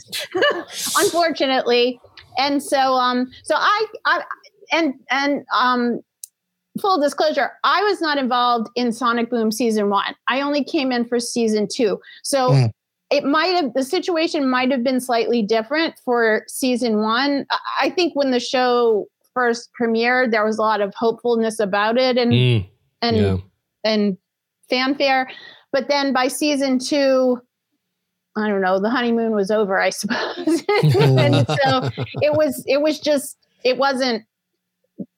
[0.99, 2.01] unfortunately.
[2.37, 4.23] And so um so I I
[4.73, 6.01] and and um
[6.79, 10.15] full disclosure, I was not involved in Sonic Boom season 1.
[10.27, 11.99] I only came in for season 2.
[12.23, 12.71] So Mm.
[13.09, 17.45] it might have the situation might have been slightly different for season 1.
[17.51, 21.97] I- I think when the show first premiered there was a lot of hopefulness about
[21.97, 22.67] it and Mm,
[23.01, 23.37] and yeah.
[23.83, 24.17] and
[24.69, 25.29] fanfare.
[25.73, 27.39] But then by season two,
[28.37, 30.63] I don't know, the honeymoon was over, I suppose.
[30.83, 31.89] and so
[32.21, 34.23] it was it was just it wasn't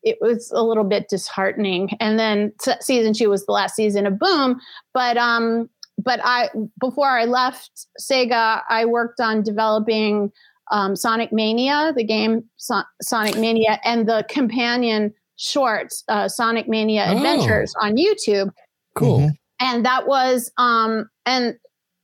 [0.04, 1.89] it was a little bit disheartening.
[1.99, 2.51] And then
[2.82, 4.60] season two was the last season of Boom.
[4.93, 6.49] But um but I
[6.80, 10.32] before I left Sega, I worked on developing
[10.72, 17.06] um, Sonic Mania, the game so- Sonic Mania, and the companion shorts, uh, Sonic Mania
[17.10, 17.16] Oh.
[17.18, 18.49] Adventures on YouTube
[18.95, 19.20] Cool.
[19.20, 19.32] Mhm.
[19.60, 21.56] and that was um and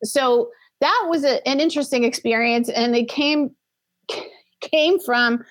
[0.04, 0.50] so
[0.82, 3.52] that was a, an interesting experience and it came
[4.62, 5.44] came from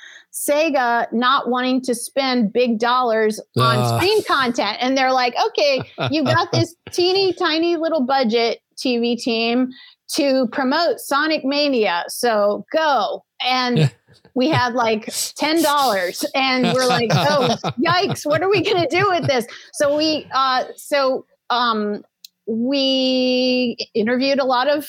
[0.47, 3.97] sega not wanting to spend big dollars on Ah.
[3.97, 4.77] screen content.
[4.81, 5.81] And they're like okay
[6.11, 9.71] you got this teeny tiny little budget tv team
[10.15, 12.05] to promote sonic mania.
[12.09, 13.25] So go.
[13.45, 13.93] And
[14.35, 19.09] we had like $10 and we're like oh yikes what are we going to do
[19.09, 19.47] with this?
[19.75, 22.03] So we uh so um
[22.47, 24.89] we interviewed a lot of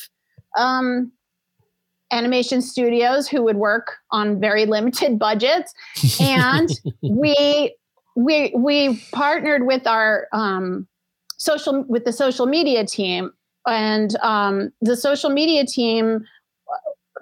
[0.58, 1.12] um
[2.12, 5.74] animation studios who would work on very limited budgets
[6.20, 6.70] and
[7.02, 7.76] we
[8.16, 10.88] we we partnered with our um
[11.38, 13.32] social with the social media team
[13.68, 16.26] and um the social media team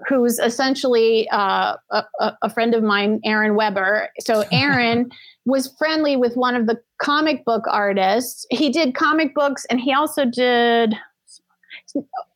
[0.08, 2.04] who's essentially uh, a,
[2.42, 4.10] a friend of mine, Aaron Weber.
[4.20, 5.10] So Aaron
[5.46, 8.46] was friendly with one of the comic book artists.
[8.50, 10.96] He did comic books, and he also did.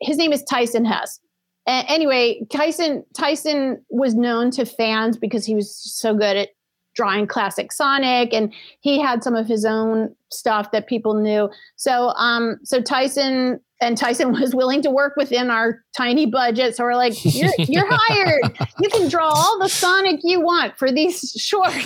[0.02, 1.20] His name is Tyson Hess.
[1.68, 6.50] Anyway, Tyson Tyson was known to fans because he was so good at
[6.96, 11.50] drawing classic Sonic, and he had some of his own stuff that people knew.
[11.76, 16.76] So, um, so Tyson and Tyson was willing to work within our tiny budget.
[16.76, 18.58] So we're like, you're, you're hired.
[18.80, 21.84] You can draw all the Sonic you want for these shorts.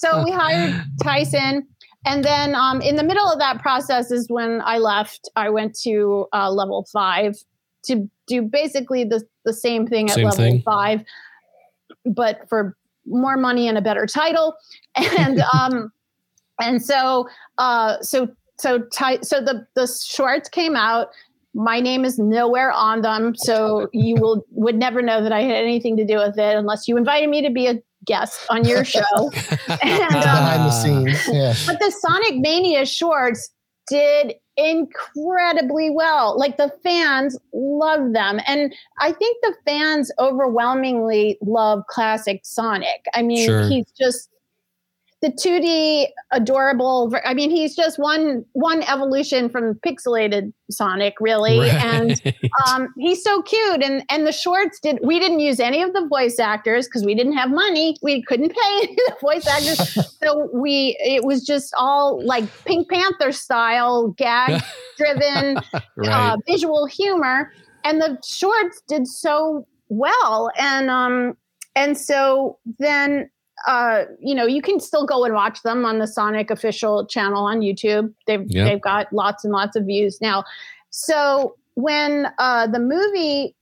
[0.00, 1.66] so we hired Tyson.
[2.06, 5.28] And then um, in the middle of that process is when I left.
[5.36, 7.36] I went to uh, level five
[7.84, 10.62] to do basically the, the same thing at same level thing.
[10.62, 11.02] five,
[12.04, 12.76] but for
[13.06, 14.54] more money and a better title.
[15.18, 15.92] And um,
[16.60, 21.08] and so uh, so so ty- so the the shorts came out.
[21.54, 25.54] My name is nowhere on them, so you will would never know that I had
[25.64, 28.84] anything to do with it unless you invited me to be a guest on your
[28.84, 29.02] show.
[29.82, 31.54] and, um, Behind the scenes, yeah.
[31.66, 33.50] But the Sonic Mania shorts
[33.88, 36.36] did incredibly well.
[36.36, 38.40] Like the fans love them.
[38.46, 43.06] And I think the fans overwhelmingly love classic Sonic.
[43.14, 43.68] I mean, sure.
[43.68, 44.28] he's just
[45.20, 47.12] the 2D adorable.
[47.24, 51.72] I mean, he's just one one evolution from pixelated Sonic, really, right.
[51.72, 52.22] and
[52.68, 53.82] um, he's so cute.
[53.82, 57.14] And and the shorts did we didn't use any of the voice actors because we
[57.14, 57.96] didn't have money.
[58.00, 62.44] We couldn't pay any of the voice actors, so we it was just all like
[62.64, 64.62] Pink Panther style, gag
[64.96, 65.58] driven,
[65.96, 66.08] right.
[66.08, 67.52] uh, visual humor,
[67.84, 70.50] and the shorts did so well.
[70.56, 71.36] And um
[71.74, 73.30] and so then
[73.66, 77.44] uh, you know, you can still go and watch them on the Sonic official channel
[77.44, 78.12] on YouTube.
[78.26, 78.66] They've yep.
[78.66, 80.44] they've got lots and lots of views now.
[80.90, 83.54] So when uh, the movie,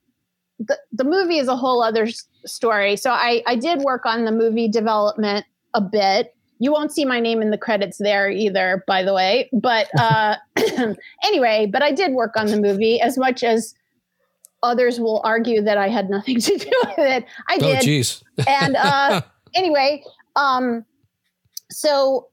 [0.58, 2.08] the, the movie is a whole other
[2.44, 2.96] story.
[2.96, 6.34] So I I did work on the movie development a bit.
[6.58, 9.50] You won't see my name in the credits there either, by the way.
[9.52, 10.36] But uh,
[11.24, 13.74] anyway, but I did work on the movie as much as
[14.62, 17.24] others will argue that I had nothing to do with it.
[17.48, 17.76] I oh, did.
[17.76, 18.22] Oh, jeez.
[18.48, 19.22] and uh,
[19.56, 20.02] anyway,
[20.36, 20.84] um,
[21.70, 22.28] so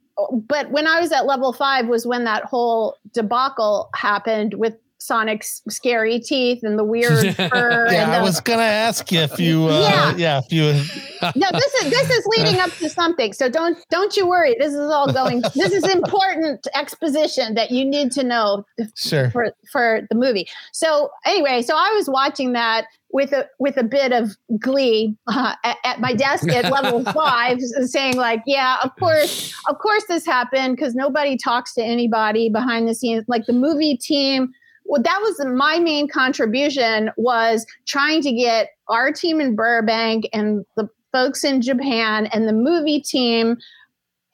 [0.48, 5.62] but when I was at level five was when that whole debacle happened with Sonic's
[5.70, 7.88] scary teeth and the weird fur.
[7.92, 10.64] yeah, the, I was gonna ask you if you, uh, yeah, yeah, if you.
[11.36, 13.34] no, this is this is leading up to something.
[13.34, 14.56] So don't don't you worry.
[14.58, 15.42] This is all going.
[15.54, 18.66] This is important exposition that you need to know.
[18.96, 19.30] Sure.
[19.30, 20.48] For for the movie.
[20.72, 25.56] So anyway, so I was watching that with a with a bit of glee uh,
[25.64, 30.26] at, at, my desk at level five, saying like, "Yeah, of course, of course, this
[30.26, 33.24] happened because nobody talks to anybody behind the scenes.
[33.28, 34.52] Like the movie team,
[34.86, 40.66] well, that was my main contribution was trying to get our team in Burbank and
[40.76, 43.58] the folks in Japan and the movie team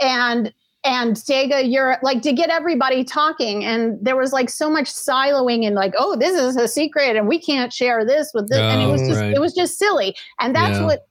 [0.02, 0.54] and
[0.86, 3.66] and Sega Europe, like to get everybody talking.
[3.66, 7.28] And there was like so much siloing and like, oh, this is a secret and
[7.28, 8.60] we can't share this with this.
[8.60, 9.34] Oh, and it was oh, just, right.
[9.34, 10.16] it was just silly.
[10.39, 10.86] And that's yeah.
[10.86, 11.08] what,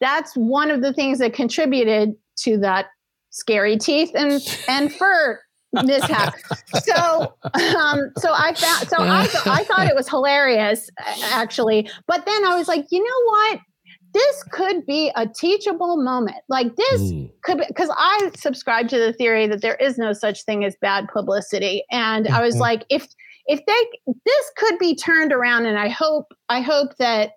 [0.00, 2.88] that's one of the things that contributed to that
[3.30, 5.40] scary teeth and, and fur
[5.72, 6.34] mishap.
[6.82, 7.34] so,
[7.76, 10.90] um, so I found, so I, I thought it was hilarious
[11.32, 11.88] actually.
[12.06, 13.60] But then I was like, you know what?
[14.12, 16.38] this could be a teachable moment.
[16.48, 17.30] Like this mm.
[17.44, 20.74] could be because I subscribe to the theory that there is no such thing as
[20.80, 21.84] bad publicity.
[21.92, 22.26] And.
[22.26, 22.62] I was mm-hmm.
[22.62, 23.06] like, if
[23.46, 27.32] if they this could be turned around and I hope I hope that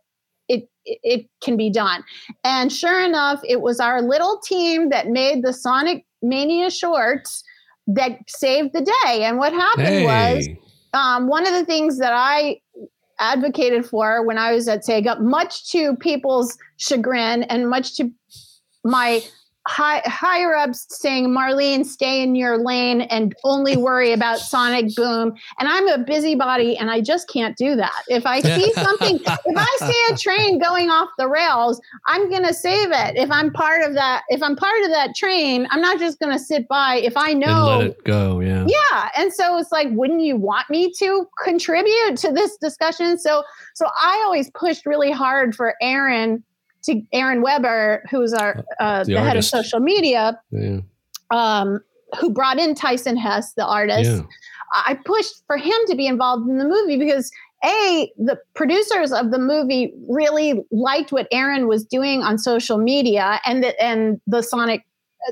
[0.48, 2.04] it it can be done.
[2.44, 7.44] And sure enough, it was our little team that made the Sonic Mania shorts
[7.88, 9.24] that saved the day.
[9.24, 10.06] And what happened hey.
[10.06, 10.48] was
[10.94, 12.62] um, one of the things that I
[13.20, 18.10] advocated for when I was at Sega, much to people's chagrin and much to
[18.84, 19.22] my
[19.68, 25.34] high, higher ups saying, Marlene, stay in your lane and only worry about Sonic Boom.
[25.60, 28.04] And I'm a busybody and I just can't do that.
[28.08, 32.44] If I see something, if I see a train going off the rails, I'm going
[32.44, 33.16] to save it.
[33.16, 36.34] If I'm part of that, if I'm part of that train, I'm not just going
[36.34, 36.96] to sit by.
[36.96, 38.40] If I know, and let it go.
[38.40, 38.66] Yeah.
[38.68, 39.10] Yeah.
[39.18, 43.18] And so it's like, wouldn't you want me to contribute to this discussion?
[43.18, 43.44] So,
[43.74, 46.44] so I always pushed really hard for Aaron
[46.86, 50.80] to Aaron Weber, who's our uh, the, the head of social media, yeah.
[51.32, 51.80] um,
[52.20, 54.10] who brought in Tyson Hess, the artist.
[54.10, 54.22] Yeah.
[54.74, 57.32] I pushed for him to be involved in the movie because
[57.64, 63.40] a the producers of the movie really liked what Aaron was doing on social media,
[63.46, 64.86] and the, and the Sonic,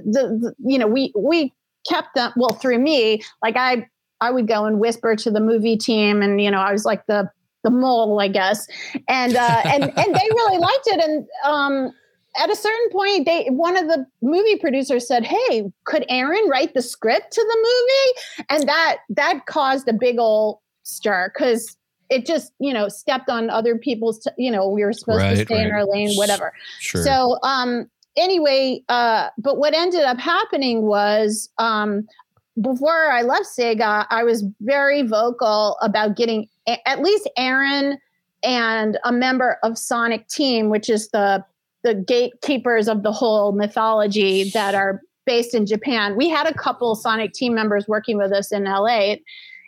[0.05, 1.53] the, the you know we we
[1.89, 3.87] kept them well through me like I
[4.21, 7.05] I would go and whisper to the movie team, and you know I was like
[7.07, 7.29] the
[7.63, 8.67] the mole, I guess,
[9.07, 11.03] and uh, and and they really liked it.
[11.03, 11.93] And um,
[12.37, 16.73] at a certain point, they one of the movie producers said, "Hey, could Aaron write
[16.73, 21.77] the script to the movie?" And that that caused a big old stir because
[22.09, 25.37] it just you know stepped on other people's t- you know we were supposed Right,
[25.37, 27.03] to stay in our lane whatever Sure.
[27.03, 32.05] so um anyway uh but what ended up happening was um
[32.59, 37.97] before i left sega i was very vocal about getting a- at least aaron
[38.43, 41.43] and a member of sonic team which is the
[41.83, 46.15] the gatekeepers of the whole mythology that are based in japan.
[46.17, 49.15] We had a couple sonic team members working with us in la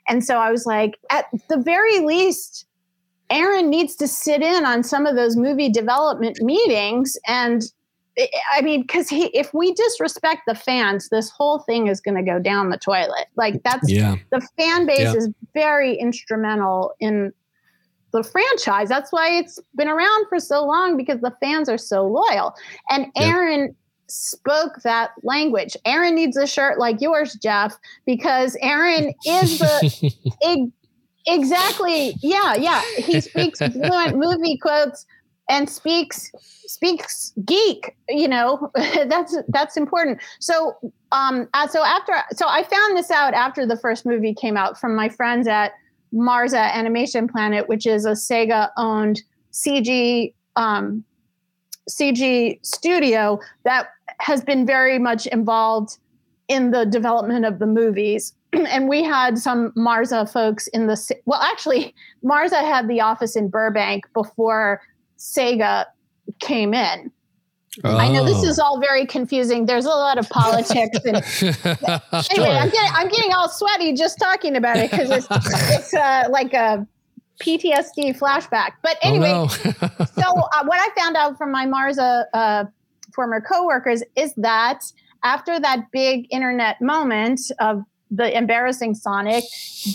[0.09, 2.65] and so i was like at the very least
[3.29, 7.63] aaron needs to sit in on some of those movie development meetings and
[8.55, 12.23] I- mean, because he, if we disrespect the fans, this whole thing is going to
[12.23, 13.27] go down the toilet.
[13.35, 14.15] Like that's yeah.
[14.31, 15.15] the fan base Yeah.
[15.15, 17.33] is very instrumental in
[18.11, 18.89] the franchise.
[18.89, 22.53] That's why it's been around for so long because the fans are so loyal.
[22.91, 23.23] And Yeah.
[23.35, 23.75] Aaron
[24.07, 25.75] spoke that language.
[25.85, 30.13] Aaron needs a shirt like yours, Jeff, because Aaron is the
[30.45, 30.71] eg-
[31.25, 35.05] exactly yeah yeah he speaks fluent movie quotes
[35.49, 36.31] and speaks
[36.65, 40.19] speaks geek you know that's that's important.
[40.39, 40.75] So
[41.11, 44.79] um uh, so after so i found this out after the first movie came out
[44.79, 45.71] from my friends at
[46.11, 49.21] marza animation planet which is a sega owned
[49.51, 51.03] cg um
[51.89, 53.87] cg studio that
[54.19, 55.97] has been very much involved
[56.47, 58.33] in the development of the movies.
[58.53, 63.49] And we had some Marza folks in the well actually Marza had the office in
[63.49, 64.79] Burbank before
[65.23, 65.85] Sega
[66.39, 67.11] came in.
[67.83, 68.49] I know this Oh.
[68.49, 69.65] is all very confusing.
[69.65, 71.15] There's a lot of politics and
[72.31, 76.25] anyway, I'm getting I'm getting all sweaty just talking about it because it's it's uh,
[76.29, 76.85] like a
[77.41, 78.73] PTSD flashback.
[78.83, 79.71] But anyway, oh, no.
[80.05, 82.65] so uh, what I found out from my Marza uh,
[83.15, 84.81] former coworkers is that
[85.23, 89.43] after that big internet moment of the embarrassing Sonic,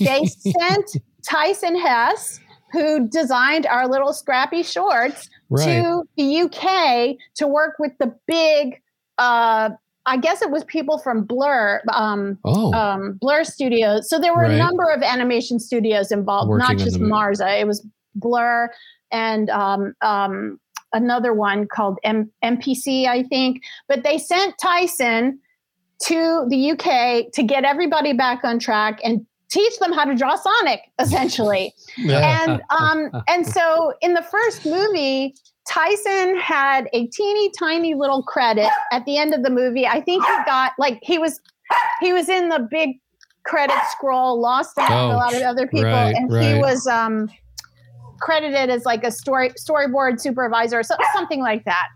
[0.00, 2.40] they sent Tyson Hess,
[2.72, 5.64] who designed our little scrappy shorts, right.
[5.82, 8.80] to the UK to work with the big.
[9.18, 9.70] Uh,
[10.06, 14.08] I guess it was people from Blur, um, oh, um, Blur Studios.
[14.08, 14.52] So there were Right.
[14.52, 16.98] a number of animation studios involved, Working not just.
[16.98, 17.60] Marza.
[17.60, 18.70] It was Blur
[19.12, 20.58] and um, um,
[20.94, 23.62] another one called M- MPC, I think.
[23.86, 25.40] But they sent Tyson
[26.04, 30.36] to the UK to get everybody back on track and teach them how to draw
[30.36, 31.72] Sonic, essentially.
[31.98, 35.34] And um and so in the first movie
[35.66, 39.86] tyson had a teeny tiny little credit at the end of the movie.
[39.86, 41.40] I think he got like he was
[42.00, 42.90] he was in the big
[43.44, 47.28] credit scroll lost among Oh, a lot of other people right, and he was um
[48.20, 51.86] credited as like a story storyboard supervisor or so, something like that.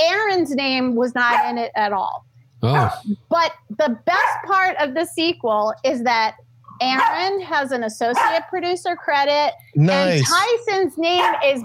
[0.00, 2.24] Aaron's name was not in it at all.
[2.62, 2.90] Oh,
[3.28, 6.36] but the best part of the sequel is that
[6.80, 10.18] aaron has an associate producer credit nice.
[10.18, 11.62] and Tyson's name is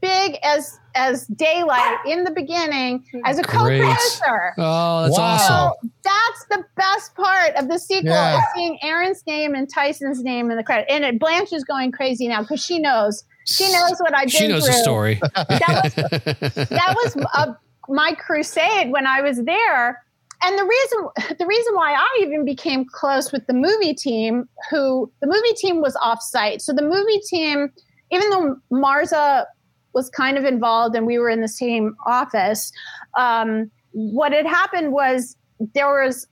[0.00, 3.80] big as as daylight in the beginning as a Great.
[3.82, 4.54] co-producer.
[4.58, 5.24] oh, that's Wow.
[5.24, 5.72] awesome.
[5.82, 8.38] So that's the best part of the sequel Yeah.
[8.38, 10.86] is seeing Aaron's name and Tyson's name in the credit.
[10.90, 14.28] And it, Blanche is going crazy now because she knows she knows what I've been
[14.30, 14.72] She knows through.
[14.74, 15.20] the story.
[15.34, 17.54] That was uh,
[17.88, 20.02] my crusade when I was there.
[20.42, 25.10] And the reason the reason why I even became close with the movie team, who
[25.20, 26.60] the movie team was offsite.
[26.60, 27.72] So the movie team,
[28.10, 29.46] even though Marza
[29.94, 32.70] was kind of involved and we were in the same office,
[33.16, 35.36] um, what had happened was
[35.74, 36.26] there was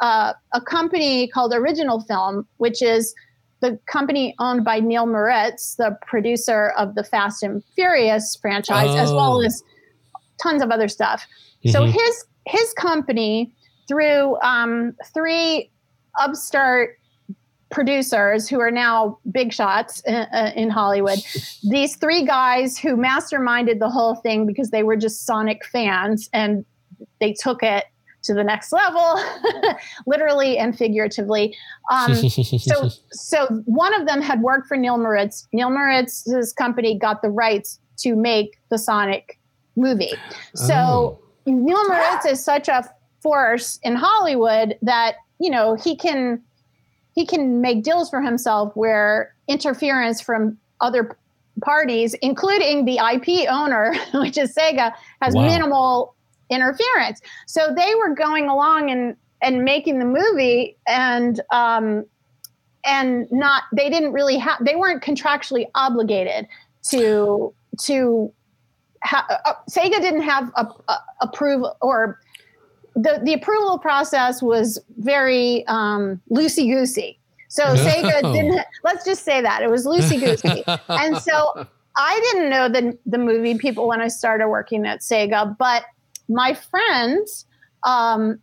[0.00, 3.14] uh, a company called Original Film, which is
[3.60, 9.12] the company owned by Neil Moritz, the producer of the Fast and Furious franchise, as
[9.12, 9.44] well Oh.
[9.44, 9.62] as
[10.42, 11.24] tons of other stuff.
[11.70, 11.92] So Mhm.
[11.92, 13.52] his his company
[13.88, 15.70] through um, three
[16.20, 16.98] upstart
[17.70, 21.18] producers who are now big shots in, uh, in Hollywood.
[21.68, 26.64] These three guys who masterminded the whole thing because they were just Sonic fans and
[27.20, 27.86] they took it
[28.24, 29.20] to the next level,
[30.06, 31.56] literally and figuratively.
[31.90, 35.48] Um, so so one of them had worked for Neil Moritz.
[35.52, 39.40] Neil Moritz's company got the rights to make the Sonic
[39.76, 40.12] movie.
[40.54, 41.21] So Oh.
[41.46, 42.84] Neil Moritz is such a
[43.20, 46.42] force in Hollywood that you know he can
[47.14, 51.16] he can make deals for himself where interference from other
[51.62, 55.46] parties, including the IP owner, which is Sega, has Wow.
[55.46, 56.14] minimal
[56.50, 57.20] interference.
[57.46, 62.04] So they were going along and and making the movie, and um,
[62.84, 66.46] and not they didn't really have they weren't contractually obligated
[66.90, 68.32] to to
[69.02, 72.20] ha- uh, Sega didn't have a, a approval or
[72.94, 77.18] the the approval process was very um, loosey goosey.
[77.48, 78.64] So Sega didn't.
[78.84, 83.18] Let's just say that it was loosey goosey, and so I didn't know the the
[83.18, 85.84] movie people when I started working at Sega, but
[86.28, 87.46] my friends
[87.84, 88.38] um,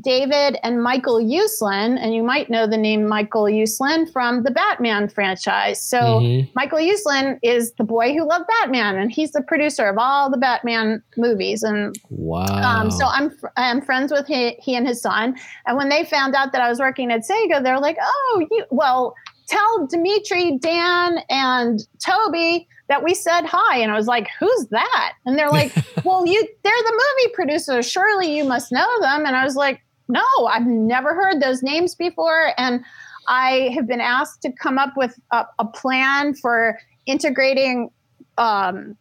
[0.00, 5.08] David and Michael Uslan, and you might know the name Michael Uslan from the Batman
[5.08, 5.82] franchise.
[5.82, 6.50] So mm-hmm.
[6.54, 10.36] Michael Uslan is the boy who loved Batman, and he's the producer of all the
[10.36, 11.62] Batman movies.
[11.62, 12.44] And wow!
[12.44, 15.36] Um, so I'm I'm friends with he, he and his son.
[15.66, 18.64] And when they found out that I was working at Sega, they're like, "Oh, you
[18.70, 19.14] well."
[19.48, 23.78] Tell Dimitri, Dan, and Toby that we said hi.
[23.78, 25.12] And I was like, who's that?
[25.24, 25.72] And they're like,
[26.04, 27.90] well, you, they're the movie producers.
[27.90, 29.24] Surely you must know them.
[29.24, 32.52] And I was like, no, I've never heard those names before.
[32.58, 32.84] And
[33.28, 37.90] I have been asked to come up with a, a plan for integrating
[38.38, 38.96] um,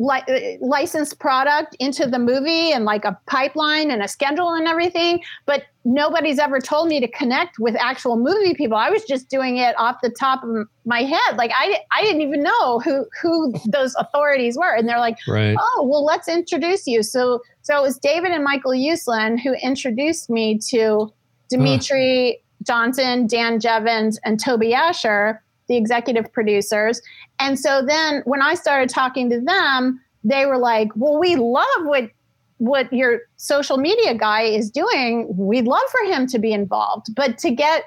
[0.00, 5.22] li- licensed product into the movie and like a pipeline and a schedule and everything.
[5.44, 8.78] But nobody's ever told me to connect with actual movie people.
[8.78, 11.36] I was just doing it off the top of my head.
[11.36, 14.74] Like I, I didn't even know who who those authorities were.
[14.74, 15.56] And they're like, right.
[15.58, 17.02] oh, well, let's introduce you.
[17.02, 21.12] So so it was David and Michael Uslan who introduced me to
[21.50, 22.64] Dimitri huh.
[22.66, 25.38] Johnson, Dan Jevons, and Toby Ascher
[25.70, 27.00] the executive producers.
[27.38, 31.84] And so then when I started talking to them, they were like, "Well, we love
[31.84, 32.10] what
[32.58, 35.26] what your social media guy is doing.
[35.34, 37.84] We'd love for him to be involved, but to get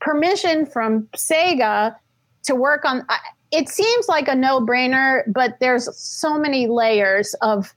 [0.00, 1.94] permission from Sega
[2.44, 3.04] to work on
[3.50, 7.74] it seems like a no-brainer, but there's so many layers of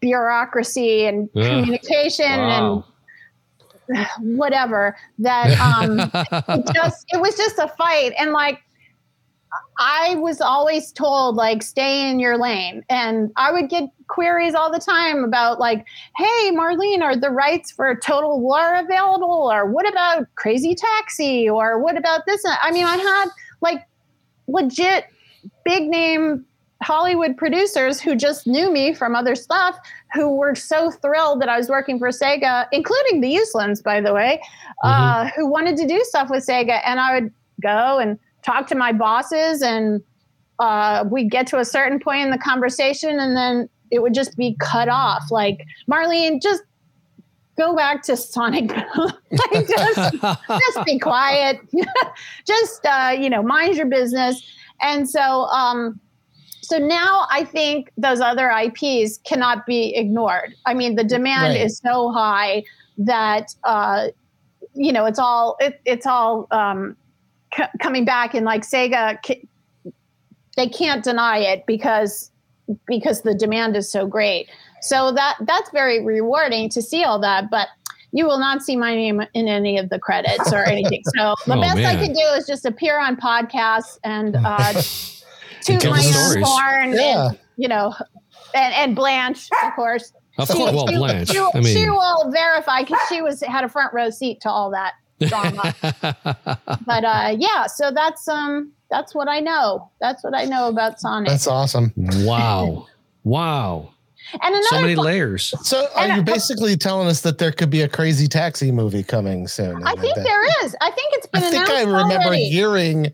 [0.00, 2.74] bureaucracy and communication wow.
[2.74, 2.84] and
[4.20, 6.00] whatever that um
[6.48, 8.12] it just it was just a fight.
[8.18, 8.62] And like
[9.78, 12.84] I was always told like stay in your lane.
[12.90, 15.86] And I would get queries all the time about like
[16.16, 19.50] hey Marlene are the rights for Total War available?
[19.52, 21.48] Or what about Crazy Taxi?
[21.48, 22.42] Or what about this?
[22.62, 23.26] I mean I had
[23.60, 23.86] like
[24.48, 25.06] legit
[25.64, 26.44] big name
[26.82, 29.78] Hollywood producers who just knew me from other stuff
[30.14, 34.12] who were so thrilled that I was working for Sega, including the Uslans, by the
[34.12, 34.40] way,
[34.82, 35.26] uh, mm-hmm.
[35.26, 36.80] uh, who wanted to do stuff with Sega.
[36.84, 40.02] And I would go and talk to my bosses, and
[40.58, 44.36] uh, we'd get to a certain point in the conversation, and then it would just
[44.36, 45.24] be cut off.
[45.30, 46.62] Like, Marlene, just
[47.58, 48.70] go back to Sonic.
[49.52, 51.60] like, just, just be quiet.
[52.46, 54.42] just, uh, you know, mind your business.
[54.80, 56.00] And so, um,
[56.68, 60.54] so now I think those other IPs cannot be ignored.
[60.66, 61.62] I mean, the demand right.
[61.62, 62.62] is so high
[62.98, 64.08] that uh,
[64.74, 66.94] you know it's all it, it's all um,
[67.56, 69.48] c- coming back, and like Sega, c-
[70.58, 72.30] they can't deny it because
[72.86, 74.50] because the demand is so great.
[74.82, 77.68] So that that's very rewarding to see all that, but
[78.12, 81.00] you will not see my name in any of the credits or anything.
[81.16, 81.96] So the oh, best man.
[81.96, 84.82] I can do is just appear on podcasts and uh,
[85.76, 87.28] to my own horn, yeah.
[87.28, 87.94] and, you know,
[88.54, 90.12] and, and Blanche, of course.
[90.38, 91.30] Of course, well, Blanche.
[91.30, 94.50] She, I mean, she will verify because she was had a front row seat to
[94.50, 95.74] all that drama.
[96.86, 99.90] but uh, yeah, so that's um that's what I know.
[100.00, 101.28] That's what I know about Sonic.
[101.28, 101.92] That's awesome.
[101.96, 102.86] Wow,
[103.24, 103.92] wow.
[104.32, 105.54] And another so many layers.
[105.66, 109.48] So are you basically telling us that there could be a crazy taxi movie coming
[109.48, 109.82] soon?
[109.86, 110.76] I think there is.
[110.80, 111.44] I think it's been.
[111.44, 112.48] I think I remember already.
[112.48, 113.12] hearing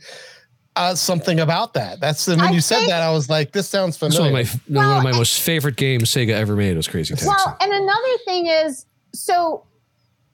[0.77, 2.01] uh, something about that.
[2.01, 4.33] That's the, when I you said that, I was like, this sounds familiar.
[4.33, 7.15] one of my, well, one of my most favorite games Sega ever made was Crazy
[7.15, 7.29] Taxi.
[7.29, 9.65] Well, and another thing is, so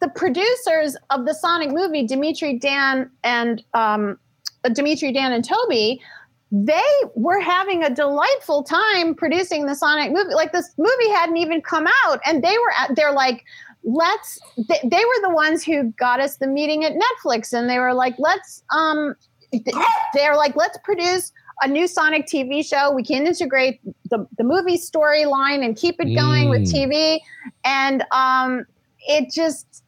[0.01, 4.19] the producers of the Sonic movie, Dimitri Dan and um,
[4.73, 6.01] Dimitri Dan and Toby,
[6.51, 6.83] they
[7.15, 10.35] were having a delightful time producing the Sonic movie.
[10.35, 13.45] Like this movie hadn't even come out, and they were at, they're like,
[13.85, 14.39] let's.
[14.57, 17.95] They, they were the ones who got us the meeting at Netflix, and they were
[17.95, 19.15] like, let's um
[20.15, 21.33] they're like, let's produce
[21.63, 22.93] a new Sonic TV show.
[22.93, 26.51] We can integrate the, the movie storyline and keep it going mm.
[26.51, 27.21] with TV.
[27.65, 28.65] And um,
[29.01, 29.83] it just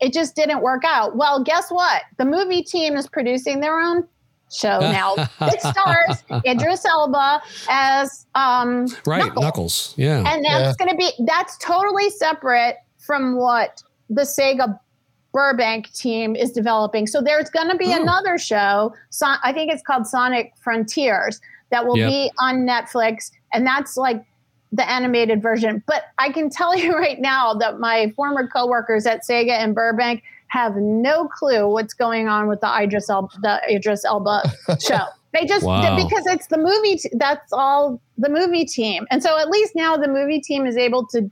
[0.00, 1.16] it just didn't work out.
[1.16, 2.02] Well, guess what?
[2.16, 4.06] The movie team is producing their own
[4.50, 5.14] show now.
[5.42, 9.44] it stars Idris Elba as um, right Knuckles.
[9.44, 9.94] Knuckles.
[9.96, 10.84] Yeah, and that's yeah.
[10.84, 14.78] going to be that's totally separate from what the Sega
[15.32, 17.06] Burbank team is developing.
[17.06, 18.94] So there's going to be another show.
[19.10, 22.08] So, I think it's called Sonic Frontiers that will yep.
[22.08, 24.24] be on Netflix, and that's like
[24.72, 25.82] the animated version.
[25.86, 30.22] But I can tell you right now that my former coworkers at Sega and Burbank
[30.48, 34.42] have no clue what's going on with the Idris Elba, the Idris Elba
[34.80, 35.04] show.
[35.32, 35.94] They just Wow.
[35.96, 36.96] because it's the movie.
[36.96, 40.76] T- that's all the movie team, and so at least now the movie team is
[40.76, 41.30] able to.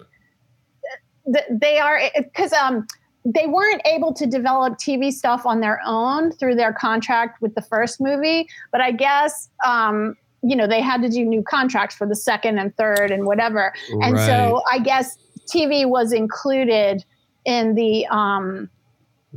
[1.33, 2.87] th- They are because um
[3.35, 7.61] they weren't able to develop TV stuff on their own through their contract with the
[7.63, 12.07] first movie, but I guess um you know they had to do new contracts for
[12.07, 13.73] the second and third and whatever,
[14.03, 15.19] and so I guess
[15.53, 17.05] TV was included
[17.45, 18.71] in the um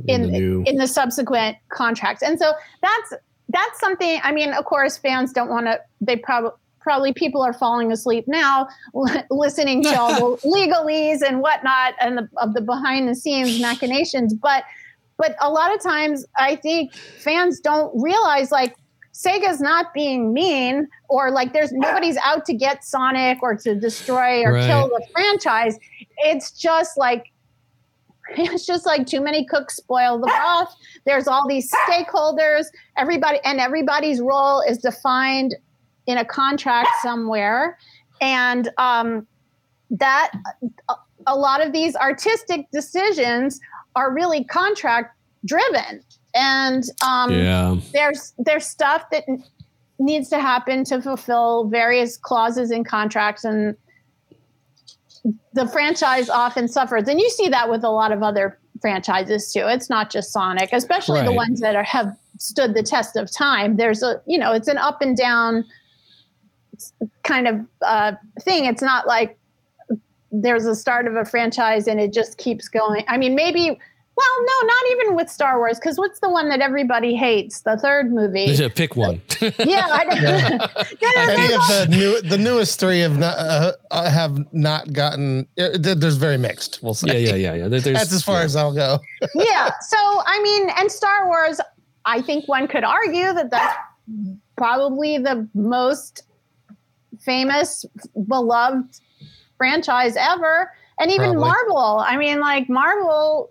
[0.08, 2.22] in the new, in the subsequent contracts.
[2.22, 3.14] And so that's
[3.48, 4.20] that's something.
[4.22, 5.80] I mean, of course, fans don't want to.
[6.00, 6.52] They probably
[6.82, 8.68] probably people are falling asleep now,
[9.30, 14.34] listening to all the legalese and whatnot, and the, of the behind the scenes machinations.
[14.34, 14.64] But
[15.18, 18.74] but a lot of times, I think fans don't realize like.
[19.14, 24.42] Sega's not being mean, or like there's nobody's out to get Sonic or to destroy
[24.42, 24.66] or Right.
[24.66, 25.78] kill the franchise.
[26.24, 27.26] It's just like
[28.30, 30.74] it's just like too many cooks spoil the broth.
[31.04, 32.64] There's all these stakeholders,
[32.96, 35.56] everybody, and everybody's role is defined
[36.06, 37.78] in a contract somewhere.
[38.20, 39.26] And um,
[39.90, 40.32] that
[41.26, 43.60] a- lot of these artistic decisions
[43.94, 46.02] are really contract driven.
[46.34, 49.24] And um, yeah, there's there's stuff that
[49.98, 53.76] needs to happen to fulfill various clauses in contracts and
[55.52, 57.06] the franchise often suffers.
[57.06, 59.66] And you see that with a lot of other franchises too.
[59.66, 63.76] It's not just sonic especially the ones that are, have stood the test of time.
[63.76, 65.64] There's a you know it's an up and down
[67.22, 69.38] kind of uh, thing it's not like
[70.30, 73.68] there's a start of a franchise and it just keeps going i mean maybe
[74.14, 77.76] well no not even with star wars because what's the one that everybody hates the
[77.76, 79.20] third movie pick one.
[79.58, 83.72] yeah, I don't, No, no, Any of the new, the newest three have not uh,
[83.90, 85.48] uh, have not gotten.
[85.58, 86.78] Uh, there's very mixed.
[86.82, 87.22] We'll say.
[87.22, 87.68] yeah, yeah, yeah, yeah.
[87.68, 88.44] There's- That's as far yeah.
[88.44, 89.00] as I'll go.
[89.34, 89.70] yeah.
[89.80, 91.60] So I mean, and Star Wars,
[92.04, 93.76] I think one could argue that that's
[94.56, 96.22] probably the most
[97.24, 97.84] famous,
[98.28, 98.98] beloved
[99.56, 101.48] franchise ever, and even Probably.
[101.48, 101.98] Marvel.
[102.06, 103.50] I mean, like Marvel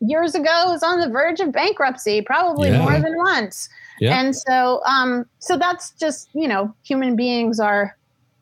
[0.00, 2.78] years ago was on the verge of bankruptcy, probably Yeah.
[2.78, 3.68] more than once.
[4.00, 4.18] Yeah.
[4.20, 7.96] And so, um, so that's just you know, human beings are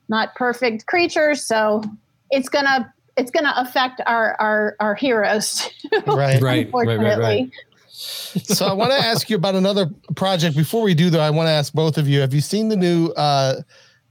[0.09, 1.83] not perfect creatures, so
[2.31, 5.69] it's gonna it's gonna affect our our our heroes.
[6.07, 6.41] Right.
[6.43, 7.51] Right, right, right, right.
[7.91, 10.57] so I want to ask you about another project.
[10.57, 12.77] Before we do, though, I want to ask both of you: Have you seen the
[12.77, 13.63] new uh,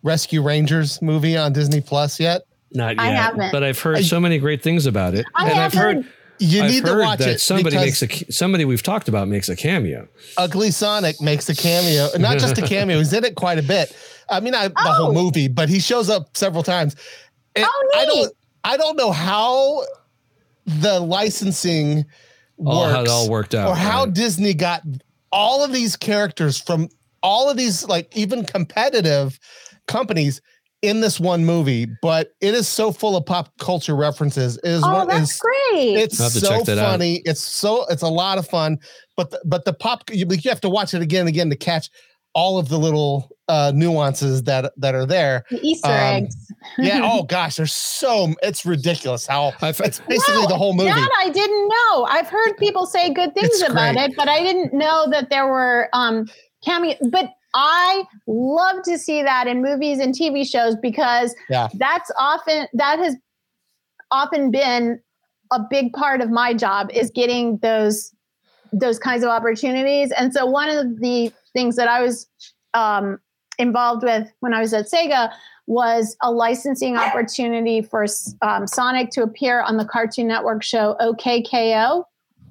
[0.05, 2.43] Rescue Rangers movie on Disney Plus yet?
[2.71, 3.51] Not yet, I haven't.
[3.51, 6.03] but I've heard so many great things about it, I and I've haven't.
[6.03, 7.39] heard You I've need to heard watch that it.
[7.41, 10.07] somebody because makes a somebody we've talked about makes a cameo.
[10.37, 12.97] Ugly Sonic makes a cameo, not just a cameo.
[12.99, 13.95] He's in it quite a bit.
[14.29, 15.13] I mean, I, the whole Oh.
[15.23, 16.95] movie, but he shows up several times.
[17.55, 18.33] And Oh, I don't,
[18.63, 19.83] I don't know how
[20.65, 22.05] the licensing
[22.59, 24.13] Oh, works, how it all worked out, or how right.
[24.13, 24.81] Disney got
[25.31, 26.89] all of these characters from
[27.21, 29.39] all of these, like even competitive
[29.87, 30.41] companies
[30.81, 31.87] in this one movie.
[32.01, 34.57] But it is so full of pop culture references.
[34.57, 35.97] It is Oh, one, that's is great.
[35.97, 36.91] it's I'll have to so check that out.
[36.91, 37.21] funny.
[37.25, 38.77] It's so it's a lot of fun.
[39.17, 41.55] But the, but the pop you, you have to watch it again and again to
[41.55, 41.89] catch
[42.33, 45.45] all of the little uh, nuances that that are there.
[45.49, 46.35] The Easter um, eggs.
[46.77, 46.99] Yeah.
[47.01, 50.89] oh gosh, there's so it's ridiculous how I've, it's basically Wow, the whole movie.
[50.89, 52.03] That I didn't know.
[52.03, 54.09] I've heard people say good things It's about great.
[54.11, 56.27] it, but I didn't know that there were um
[56.65, 56.95] cameo.
[57.09, 61.69] But I love to see that in movies and TV shows because Yeah.
[61.75, 63.15] that's often that has
[64.11, 64.99] often been
[65.51, 68.11] a big part of my job is getting those
[68.73, 70.11] those kinds of opportunities.
[70.11, 72.27] And so one of the things that I was
[72.73, 73.19] um,
[73.57, 75.31] involved with when I was at Sega
[75.67, 78.05] was a licensing opportunity for
[78.41, 82.03] um, Sonic to appear on the Cartoon Network show OKKO.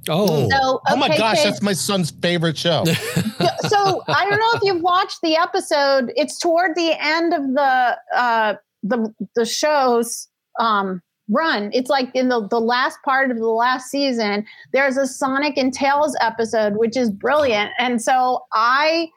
[0.08, 2.84] Oh, So, oh my gosh, OKK that's my son's favorite show.
[3.68, 6.12] so I don't know if you've watched the episode.
[6.16, 10.28] It's toward the end of the uh, the the show's
[10.60, 11.70] um, run.
[11.72, 14.46] It's like in the the last part of the last season.
[14.72, 19.10] There's a Sonic and Tails episode, which is brilliant, and so I.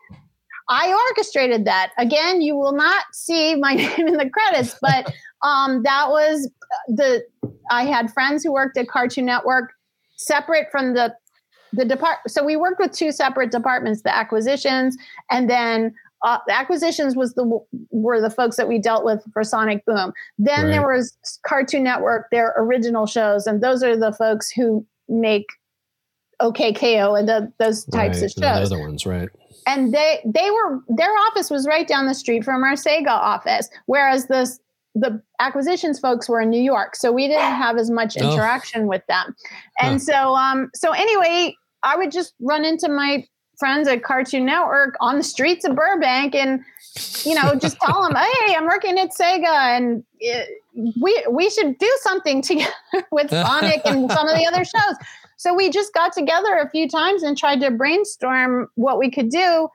[0.70, 1.94] I orchestrated that.
[1.98, 6.52] Again, you will not see my name in the credits, but um, that was
[6.90, 7.24] the.
[7.72, 9.72] I had friends who worked at Cartoon Network,
[10.18, 11.16] separate from the
[11.74, 14.98] the depart so we worked with two separate departments the acquisitions
[15.30, 15.94] and then
[16.26, 17.60] uh, the acquisitions was the
[17.92, 20.12] were the folks that we dealt with for sonic boom.
[20.40, 21.16] Then there was
[21.46, 25.46] cartoon network their original shows and those are the folks who make
[26.42, 28.72] okko and the, those types right, of the shows.
[28.72, 29.30] other ones, right?
[29.68, 33.70] and they they were their office was right down the street from our Sega office,
[33.86, 34.50] whereas the
[35.00, 38.34] the acquisitions folks were in New York, so we didn't have as much Oh.
[38.34, 39.36] interaction with them.
[39.80, 40.00] And Huh.
[40.00, 43.24] so, um, so anyway, I would just run into my
[43.60, 46.64] friends at Cartoon Network on the streets of Burbank, and
[47.26, 49.46] you know, just tell them, "Hey, I'm working at Sega,
[49.78, 50.42] and uh,
[51.00, 52.72] we we should do something together
[53.12, 54.96] with Sonic and some of the other shows."
[55.40, 59.30] So we just got together a few times and tried to brainstorm what we could
[59.30, 59.70] do.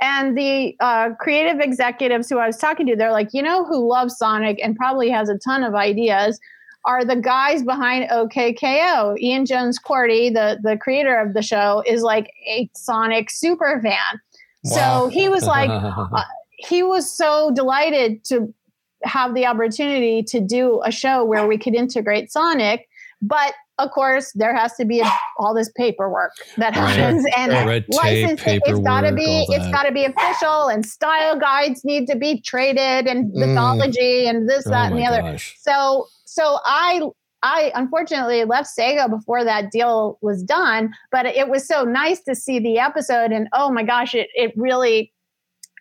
[0.00, 3.88] And the uh, creative executives who I was talking to, they're like, you know, who
[3.88, 6.38] loves Sonic and probably has a ton of ideas
[6.86, 9.18] are the guys behind OKKO.
[9.18, 14.20] Ian Jones-Quartey, the the creator of the show, is like a Sonic super fan.
[14.64, 14.70] Wow.
[14.76, 18.54] So he was like, uh, he was so delighted to
[19.02, 22.88] have the opportunity to do a show where we could integrate Sonic,
[23.20, 25.02] but of course there has to be
[25.38, 26.96] all this paperwork that Right.
[26.96, 28.60] happens and Red tape, licensing.
[28.64, 32.40] It's got to be it's got to be official, and style guides need to be
[32.40, 33.48] traded, and Mm.
[33.48, 35.22] mythology, and this, Oh that, and the other.
[35.22, 35.56] gosh.
[35.60, 37.02] So so I
[37.42, 42.34] I unfortunately left Sega before that deal was done, but it was so nice to
[42.34, 45.12] see the episode and oh my gosh, it it really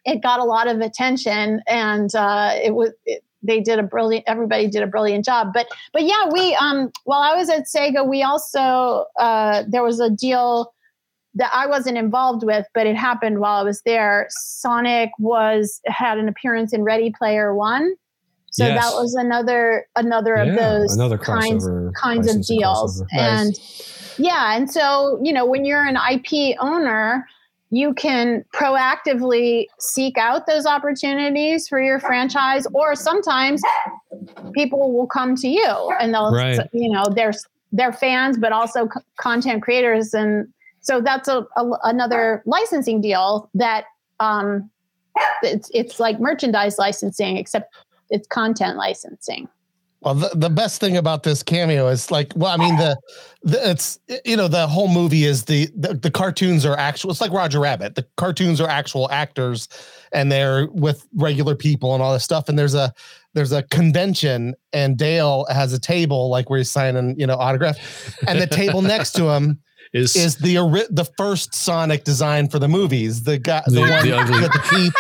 [0.04, 4.24] it got a lot of attention and uh, it was it, they did a brilliant
[4.28, 8.08] everybody did a brilliant job but but yeah we um while i was at sega
[8.08, 10.74] we also uh there was a deal
[11.34, 16.18] that i wasn't involved with but it happened while i was there sonic was had
[16.18, 17.94] an appearance in ready player one
[18.52, 18.82] so Yes.
[18.86, 21.68] that was another another of those another kinds
[22.02, 23.08] kinds of deals crossover.
[23.20, 24.16] and Nice.
[24.18, 27.28] yeah and so you know when you're an ip owner
[27.72, 33.62] you can proactively seek out those opportunities for your franchise or sometimes
[34.54, 36.60] people will come to you and they'll Right.
[36.74, 37.34] you know they're
[37.72, 40.14] they're fans but also c- content creators.
[40.14, 40.48] And
[40.82, 43.86] so that's a, a another licensing deal that
[44.20, 44.70] um
[45.42, 47.74] it's it's like merchandise licensing except
[48.10, 49.50] it's content licensing
[50.06, 52.96] Well, the, the best thing about this cameo is like, well, I mean, the,
[53.42, 57.10] the it's you know the whole movie is the, the the cartoons are actual.
[57.10, 57.96] It's like Roger Rabbit.
[57.96, 59.68] The cartoons are actual actors,
[60.14, 62.50] and they're with regular people and all this stuff.
[62.50, 62.94] And there's a
[63.34, 67.78] there's a convention, and Dale has a table like where he's signing you know autograph,
[68.28, 69.60] and the table next to him
[69.94, 70.56] Is, is the
[70.90, 73.24] the first Sonic design for the movies.
[73.24, 74.94] The guy, the, The- one the ugly- with the teeth.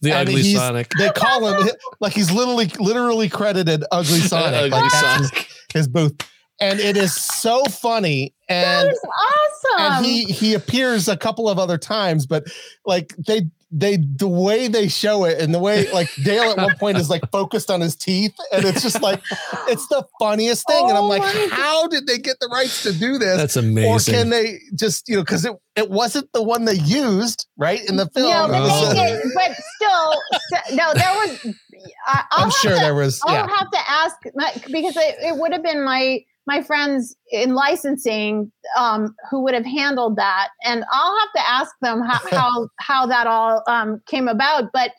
[0.00, 0.90] The and ugly Sonic.
[0.98, 1.68] They call him
[2.00, 4.54] like he's literally literally credited Ugly Sonic.
[4.54, 6.14] Ugly like that's his, his booth,
[6.60, 8.34] and it is so funny.
[8.48, 12.46] And is awesome and he he appears a couple of other times, but
[12.84, 16.74] like they they the way they show it and the way like Dale at one
[16.76, 19.20] point is like focused on his teeth, and it's just like
[19.68, 20.88] it's the funniest thing.
[20.88, 21.50] and I'm Oh like, my God.
[21.50, 23.36] how did they get the rights to do this?
[23.36, 26.74] That's amazing or can they just you know because it, it wasn't the one they
[26.76, 31.12] used right in the film No, but, was they did, but still, s- no, there
[31.12, 31.54] was.
[32.06, 34.16] I, I'll i'm sure to, there was I'll yeah have to ask
[34.70, 39.66] because it, it would have been my my friends in licensing um, who would have
[39.66, 44.26] handled that, and I'll have to ask them how how, how that all um, came
[44.28, 44.70] about.
[44.72, 44.92] But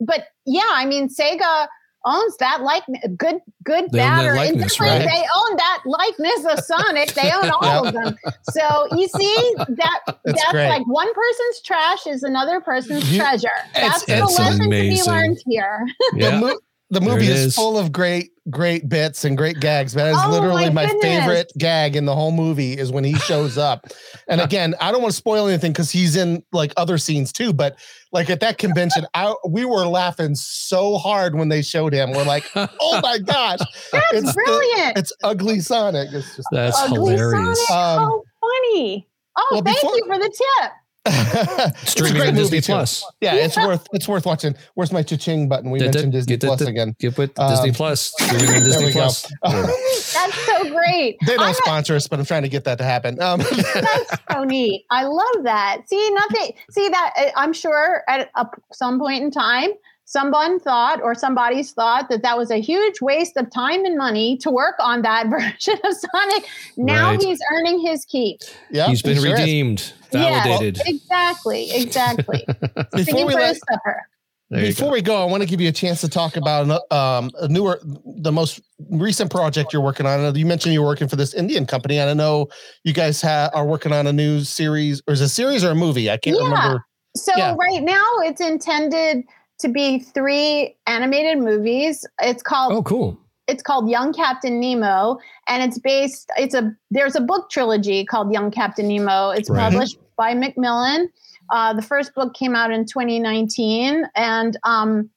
[0.00, 1.68] but yeah, I mean, Sega
[2.06, 2.82] owns that like
[3.16, 5.04] good good They own bad that or likeness, indifferent.
[5.06, 5.10] right?
[5.10, 7.12] They own that likeness of Sonic.
[7.14, 8.16] They own all of them.
[8.50, 13.48] So you see that That's that's like one person's trash is another person's You- treasure.
[13.74, 15.86] It's- That's the it's lesson to be learned here.
[16.12, 16.40] the, yeah.
[16.40, 16.58] mo-
[16.90, 17.46] the movie it is.
[17.46, 17.54] is.
[17.54, 21.50] full of great great bits and great gags that is Oh, literally my my, favorite
[21.56, 23.86] gag in the whole movie is when he shows up
[24.28, 27.54] and again i don't want to spoil anything because he's in like other scenes too
[27.54, 27.78] but
[28.12, 32.24] like at that convention I, we were laughing so hard when they showed him we're
[32.26, 33.60] like oh my gosh
[33.92, 34.98] That's it's the- brilliant.
[34.98, 37.66] it's ugly sonic it's just That's Ugly hilarious.
[37.66, 38.00] Sonic.
[38.02, 39.08] Um, oh, funny.
[39.36, 40.70] Oh, well, thank before- you for the tip.
[41.06, 42.72] It's a Streaming great on Disney movie, too.
[42.72, 43.04] Plus.
[43.20, 46.36] yeah it's worth it's worth watching where's my cha-ching button we Did- did- mentioned disney
[46.36, 48.12] get plus the- again Get with Um, Disney Plus.
[48.18, 49.00] Streaming on Disney we go.
[49.00, 49.32] Plus.
[49.44, 51.18] That's so great.
[51.26, 53.40] they don't I'm not- sponsor us but i'm trying to get that to happen um,
[53.74, 54.84] That's so neat.
[54.90, 55.82] I love that.
[55.88, 56.54] See, nothing.
[56.70, 57.12] See that.
[57.18, 59.70] uh, I'm sure at a, some point in time,
[60.06, 64.36] someone thought or somebody's thought that that was a huge waste of time and money
[64.38, 66.46] to work on that version of Sonic.
[66.76, 67.22] Now Right.
[67.22, 68.40] he's earning his keep.
[68.70, 69.40] yeah He's been he sure is.
[69.40, 70.42] redeemed, Yeah.
[70.44, 70.82] validated.
[70.86, 71.70] Exactly.
[71.72, 72.44] Exactly.
[72.94, 74.02] before we let, his supper.
[74.50, 74.92] There you Before go.
[74.92, 77.48] we go, I want to give you a chance to talk about an- um, a
[77.48, 78.60] newer, the most
[78.90, 80.34] recent project you're working on.
[80.36, 82.48] You mentioned you're working for this Indian company, and I know
[82.84, 85.70] you guys ha- are working on a new series, or is it a series or
[85.70, 86.10] a movie?
[86.10, 86.44] I can't Yeah.
[86.44, 86.84] remember.
[87.16, 87.54] So Yeah.
[87.58, 89.24] right now it's intended
[89.60, 92.06] to be three animated movies.
[92.20, 93.18] It's called Oh, cool.
[93.48, 95.18] it's called Young Captain Nemo,
[95.48, 96.30] and it's based.
[96.36, 99.30] It's a there's a book trilogy called Young Captain Nemo.
[99.30, 99.70] It's Right.
[99.70, 101.10] published by Macmillan.
[101.50, 105.10] Uh, the first book came out in 2019, and um,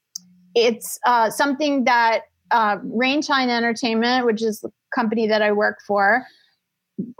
[0.55, 6.23] it's uh, something that uh, Rainshine Entertainment, which is the company that I work for,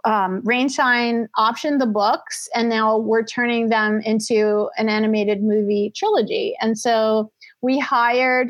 [0.05, 6.55] um, Rainshine optioned the books, and now we're turning them into an animated movie trilogy.
[6.61, 7.31] And so
[7.61, 8.49] we hired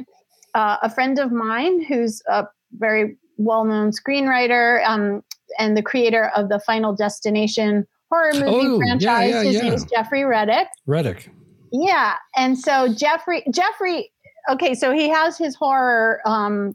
[0.54, 5.24] uh, a friend of mine who's a very well known screenwriter um,
[5.60, 9.30] and the creator of the Final Destination horror movie Oh, yeah, franchise.
[9.32, 9.62] yeah, His yeah.
[9.64, 10.68] name is Jeffrey Reddick.
[10.86, 11.30] Reddick.
[11.72, 12.16] Yeah.
[12.36, 14.12] And so Jeffrey, Jeffrey,
[14.50, 16.74] okay, so he has his horror um,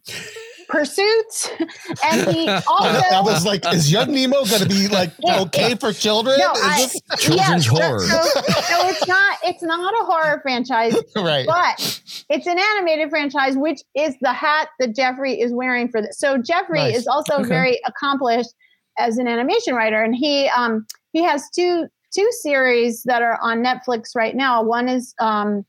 [0.68, 1.50] pursuits,
[2.04, 3.32] and he also I also.
[3.32, 6.38] was like, is Young Nemo going to be like okay for children?
[6.38, 8.00] No, Is I- this- Children's so- horror.
[8.00, 11.46] So, so it's not it's not a horror franchise, right.
[11.46, 16.18] but it's an animated franchise, which is the hat that Jeffrey is wearing for this.
[16.18, 16.96] So Jeffrey Nice.
[16.98, 17.48] is also Okay.
[17.48, 18.50] very accomplished
[18.98, 23.62] as an animation writer, and he um he has two two series that are on
[23.62, 24.62] Netflix right now.
[24.62, 25.64] One is um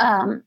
[0.00, 0.42] um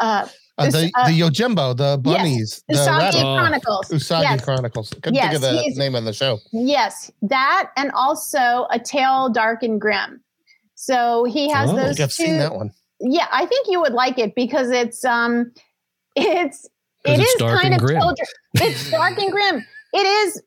[0.00, 0.26] uh
[0.58, 3.20] Uh, the Us- uh, the Yojimbo, the bunnies, the Usagi rabbit.
[3.20, 3.88] Chronicles.
[3.88, 4.90] Usagi yes, Chronicles.
[4.90, 6.38] Couldn't Yes, think of the he's- name of the show.
[6.52, 10.20] yes, that, and also a tale dark and Grimm.
[10.74, 11.76] So he has Oh.
[11.76, 12.22] I those think I've two.
[12.24, 12.70] seen that one.
[13.00, 15.52] Yeah, I think you would like it because it's um,
[16.16, 16.68] it's
[17.04, 18.00] 'Cause it it's is dark kind and of grim.
[18.00, 18.26] children.
[18.54, 19.64] It's dark and grim.
[19.92, 20.42] It is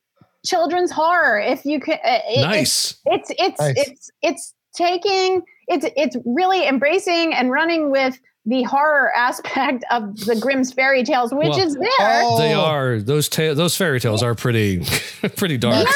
[0.45, 1.39] children's horror.
[1.39, 2.95] If you can, uh, it, nice.
[3.05, 3.75] It's it's Nice.
[3.77, 10.35] it's it's taking it's it's really embracing and running with the horror aspect of the
[10.39, 11.89] Grimm's fairy tales, which Well, is there.
[11.99, 14.83] Oh, They are those ta- those fairy tales are pretty
[15.35, 15.87] pretty dark.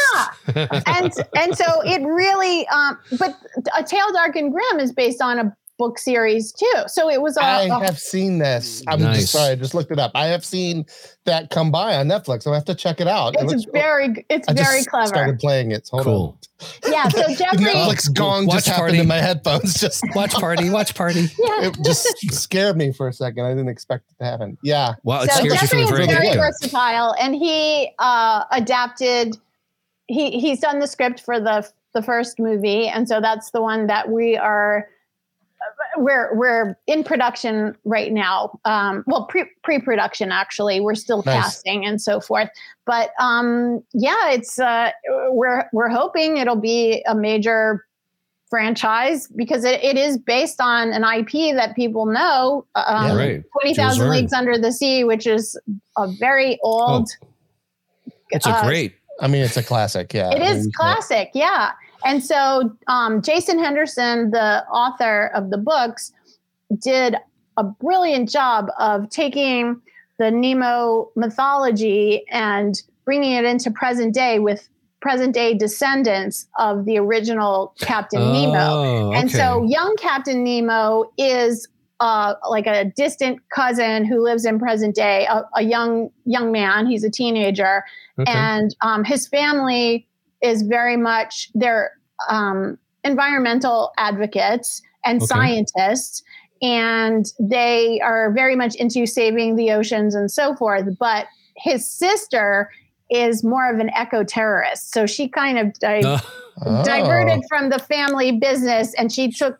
[0.56, 3.36] Yeah, and and so it really, um, but
[3.78, 6.72] a tale dark and Grimm is based on a book series too.
[6.88, 8.82] So it was a, I a have seen this.
[8.88, 9.22] I'm Nice.
[9.22, 10.12] just sorry, I just looked it up.
[10.16, 10.86] I have seen
[11.26, 12.44] that come by on Netflix.
[12.44, 13.36] So I have to check it out.
[13.36, 15.08] It it's looks- very it's I just very clever.
[15.08, 15.86] started playing it.
[15.88, 16.92] So hold Cool.
[16.94, 17.28] Yeah, so.
[17.36, 19.00] Jeffrey, Netflix gong Watch just happened party.
[19.00, 19.74] in my headphones.
[19.80, 21.22] Just Watch party, watch party.
[21.38, 21.68] yeah.
[21.68, 23.44] it just scared me for a second.
[23.46, 24.58] I didn't expect it to happen.
[24.64, 24.94] Yeah.
[25.04, 29.36] Wow, it so scares you Jeffrey is very very versatile, and he uh, adapted.
[30.08, 33.88] He he's done the script for the the first movie, and so that's the one
[33.88, 34.88] that we are.
[35.98, 38.60] We're we're in production right now.
[38.66, 40.80] Um, well, pre pre production actually.
[40.80, 41.44] We're still Nice.
[41.44, 42.50] casting and so forth.
[42.86, 44.92] But um, yeah, it's uh,
[45.30, 47.86] we're we're hoping it'll be a major
[48.50, 52.66] franchise because it, it is based on an IP that people know.
[52.76, 53.16] Um, Yeah.
[53.16, 53.44] Right.
[53.62, 55.60] 20,000 Leagues Under the Sea, which is
[55.98, 57.10] a very old.
[58.30, 58.96] It's a uh, great.
[59.20, 60.14] I mean, it's a classic.
[60.14, 60.32] Yeah.
[60.32, 61.72] It I is mean, classic, yeah.
[62.06, 66.14] And so um, Jason Henderson, the author of the books,
[66.80, 67.16] did
[67.58, 69.82] a brilliant job of taking
[70.20, 74.70] the Nemo mythology and bringing it into present day with
[75.02, 78.58] present day descendants of the original Captain Nemo.
[78.58, 81.68] Oh, And so young Captain Nemo is
[82.00, 86.88] uh, like a distant cousin who lives in present day, a, a young young man.
[86.88, 87.84] He's a teenager,
[88.20, 88.32] Okay.
[88.32, 90.08] and um, his family
[90.42, 91.92] is very much they're
[92.30, 95.28] um, environmental advocates and Okay.
[95.28, 96.24] scientists,
[96.62, 100.86] and they are very much into saving the oceans and so forth.
[101.00, 102.70] But his sister
[103.10, 106.20] is more of an eco terrorist, so she kind of di-
[106.66, 106.84] Oh.
[106.84, 109.60] diverted from the family business and she took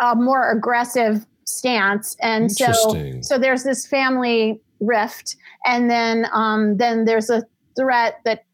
[0.00, 2.72] a more aggressive stance and so
[3.22, 5.34] so there's this family rift
[5.64, 7.42] and then um then there's a
[7.76, 8.44] threat that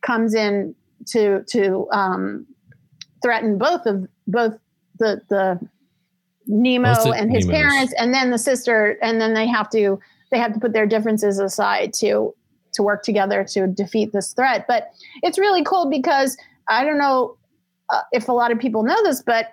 [0.00, 0.74] comes in
[1.06, 2.46] to to um
[3.22, 4.58] threaten both of both
[4.98, 5.60] the the
[6.46, 7.60] Nemo and his Nemos.
[7.60, 9.98] parents and then the sister and then they have to
[10.30, 12.34] they have to put their differences aside to
[12.74, 14.90] to work together to defeat this threat but
[15.22, 16.36] it's really cool because
[16.68, 17.36] I don't know
[17.90, 19.52] uh, if a lot of people know this, but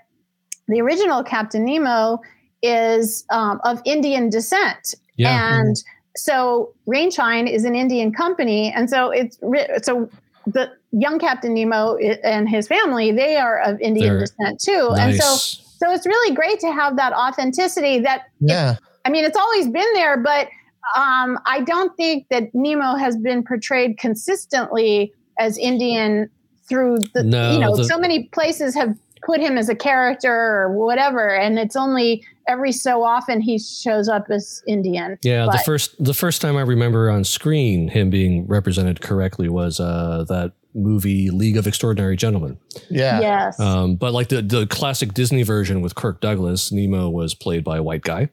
[0.68, 2.20] the original Captain Nemo
[2.62, 5.60] is um, of Indian descent, yeah.
[5.60, 5.76] and
[6.16, 9.38] so Rainshine is an Indian company, and so it's
[9.84, 10.10] so
[10.54, 15.16] the young Captain Nemo and his family they are of Indian They're descent too, and
[15.16, 15.36] so
[15.80, 18.00] so it's really great to have that authenticity.
[18.00, 18.76] That Yeah.
[19.06, 20.48] I mean, it's always been there, but
[20.96, 26.30] um, I don't think that Nemo has been portrayed consistently as Indian
[26.68, 28.96] through the, No, you know, the- so many places have
[29.26, 34.10] put him as a character or whatever, and it's only every so often he shows
[34.10, 35.18] up as Indian.
[35.22, 39.80] Yeah, the first the first time I remember on screen him being represented correctly was
[39.80, 42.58] uh, that movie League of Extraordinary Gentlemen.
[42.90, 43.20] Yeah.
[43.22, 43.60] Yes.
[43.60, 47.78] Um, but like the the classic Disney version with Kirk Douglas, Nemo was played by
[47.78, 48.30] a white guy,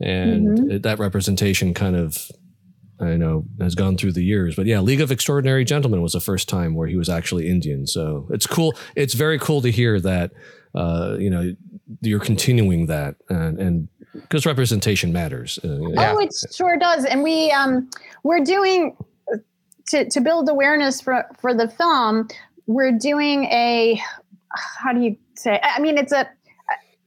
[0.00, 0.72] and Mhm.
[0.72, 2.30] it- that representation kind of
[3.00, 4.56] I know has gone through the years.
[4.56, 7.86] But yeah, League of Extraordinary Gentlemen was the first time where he was actually Indian.
[7.86, 8.74] So it's cool.
[8.96, 10.32] It's very cool to hear that.
[10.74, 11.52] Uh, you know,
[12.02, 15.58] you're continuing that, and and because representation matters.
[15.64, 16.12] Uh, Yeah.
[16.14, 17.04] Oh, it sure does.
[17.04, 17.88] And we um
[18.24, 18.96] we're doing
[19.88, 22.28] to to build awareness for for the film.
[22.66, 24.00] We're doing a
[24.78, 25.60] how do you say?
[25.62, 26.28] I mean, it's a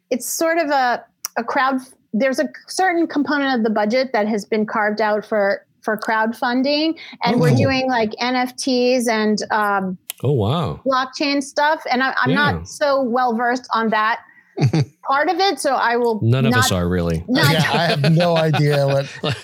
[0.09, 1.03] it's sort of a
[1.37, 1.79] a crowd.
[2.13, 6.97] There's a certain component of the budget that has been carved out for for crowdfunding,
[7.23, 7.55] and we're Oh.
[7.57, 10.81] doing like NFTs and um, oh wow.
[10.85, 11.81] blockchain stuff.
[11.91, 12.35] And I, I'm Yeah.
[12.35, 14.21] not so well versed on that
[15.07, 16.19] part of it, so I will.
[16.21, 17.23] None of us are really.
[17.29, 19.07] Not yeah, I have no idea what.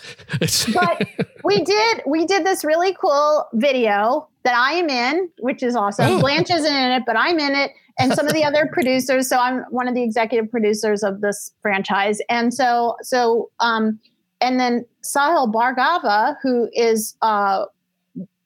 [0.42, 1.08] It's- but
[1.44, 6.06] we did we did this really cool video that I am in, which is awesome.
[6.06, 6.20] Oh.
[6.20, 9.30] Blanche isn't in it, but I'm in it, and some of the other producers.
[9.30, 14.00] So I'm one of the executive producers of this franchise, and so so um,
[14.42, 17.66] and then Sahil Bhargava, who is uh,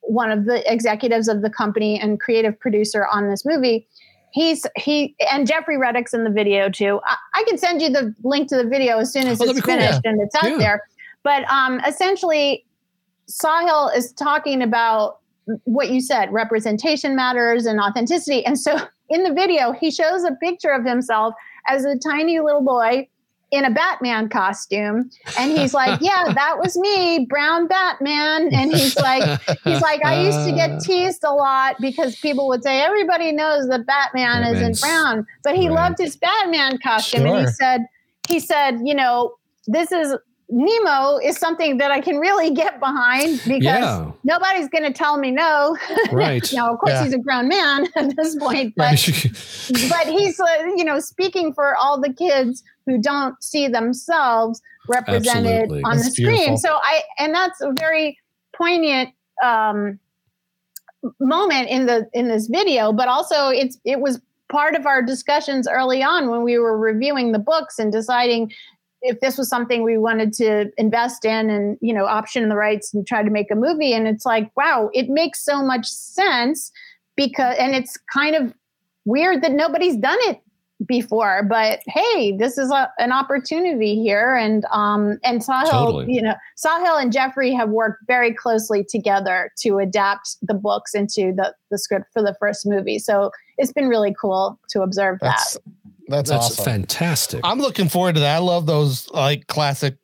[0.01, 3.87] one of the executives of the company and creative producer on this movie.
[4.33, 6.99] He's he and Jeffrey Reddick's in the video too.
[7.05, 9.59] I, I can send you the link to the video as soon as Oh, it's
[9.61, 9.75] cool.
[9.75, 10.57] finished and it's out Yeah.
[10.57, 10.81] there.
[11.23, 12.65] But um, essentially,
[13.29, 15.19] Sahil is talking about
[15.65, 18.45] what you said representation matters and authenticity.
[18.45, 18.77] And so
[19.09, 21.33] in the video, he shows a picture of himself
[21.67, 23.07] as a tiny little boy
[23.51, 25.09] in a Batman costume.
[25.37, 28.49] And he's like, Yeah, that was me, brown Batman.
[28.53, 32.63] And he's like, He's like, I used to get teased a lot because people would
[32.63, 35.27] say, Everybody knows that Batman Batman's- isn't brown.
[35.43, 35.75] But he right.
[35.75, 37.25] loved his Batman costume.
[37.25, 37.81] And he said,
[38.27, 39.35] he said, you know,
[39.67, 40.15] this is
[40.53, 44.11] Nemo is something that I can really get behind because yeah.
[44.25, 45.77] nobody's going to tell me no.
[46.11, 46.47] Right.
[46.53, 47.03] now, of course, Yeah.
[47.05, 48.91] he's a grown man at this point, but
[49.89, 50.45] but he's uh,
[50.75, 55.83] you know speaking for all the kids who don't see themselves represented Absolutely.
[55.83, 56.35] on That's the screen.
[56.35, 56.57] beautiful.
[56.57, 58.17] So I and that's a very
[58.55, 59.09] poignant
[59.43, 59.99] um,
[61.19, 64.21] moment in the in this video, but also it's it was
[64.51, 68.51] part of our discussions early on when we were reviewing the books and deciding
[69.01, 72.93] if this was something we wanted to invest in and you know option the rights
[72.93, 76.71] and try to make a movie and it's like wow it makes so much sense
[77.15, 78.53] because and it's kind of
[79.05, 80.39] weird that nobody's done it
[80.85, 86.13] before but hey this is a, an opportunity here and um and sahil Totally.
[86.13, 91.33] you know sahil and jeffrey have worked very closely together to adapt the books into
[91.35, 95.53] the the script for the first movie so it's been really cool to observe That's
[95.53, 95.61] that
[96.11, 96.65] that's, That's awesome.
[96.65, 97.41] fantastic.
[97.43, 98.35] I'm looking forward to that.
[98.35, 99.95] I love those like classic.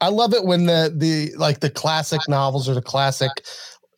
[0.00, 3.30] I love it when the the like the classic novels or the classic,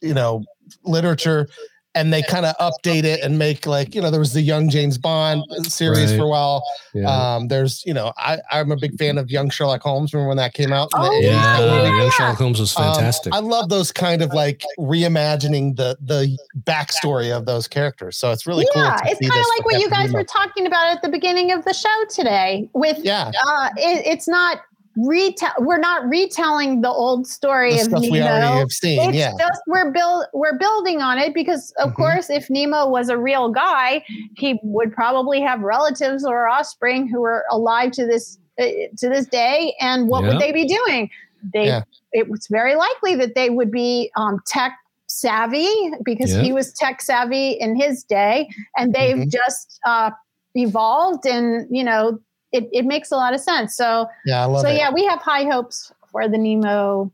[0.03, 0.43] you know,
[0.85, 1.49] literature,
[1.97, 4.69] and they kind of update it and make like you know there was the Young
[4.69, 6.19] James Bond series Right.
[6.19, 6.65] for a while.
[6.93, 7.09] yeah.
[7.37, 10.12] Um, there's you know I I'm a big fan of Young Sherlock Holmes.
[10.12, 10.89] Remember when that came out?
[10.95, 11.23] Oh, 80s?
[11.23, 12.11] yeah, yeah, Young.
[12.11, 13.33] Sherlock Holmes was Um, fantastic.
[13.33, 18.16] I love those kind of like reimagining the the backstory of those characters.
[18.16, 19.07] So it's really yeah, cool.
[19.07, 21.65] to it's kind of like what you guys were talking about at the beginning of
[21.65, 22.69] the show today.
[22.75, 24.62] With Yeah, uh, it, it's not
[24.97, 25.53] retell.
[25.59, 28.12] We're not retelling the old story the of stuff Nemo.
[28.12, 29.01] we already have seen.
[29.09, 31.97] it's yeah, just we're build we're building on it because of Mhm.
[31.97, 34.05] course if Nemo was a real guy,
[34.37, 38.65] he would probably have relatives or offspring who are alive to this uh,
[38.99, 39.75] to this day.
[39.81, 40.31] And what Yeah.
[40.35, 41.11] would they be doing?
[41.53, 41.83] They Yeah.
[42.12, 44.77] it was very likely that they would be um, tech
[45.09, 45.69] savvy
[46.05, 46.43] because Yeah.
[46.43, 49.31] he was tech savvy in his day, and they've Mhm.
[49.31, 50.11] just uh,
[50.55, 52.19] evolved, and you know
[52.55, 53.74] it, it makes a lot of sense.
[53.74, 54.76] So yeah, I love so it.
[54.76, 57.12] yeah, we have high hopes for the Nemo,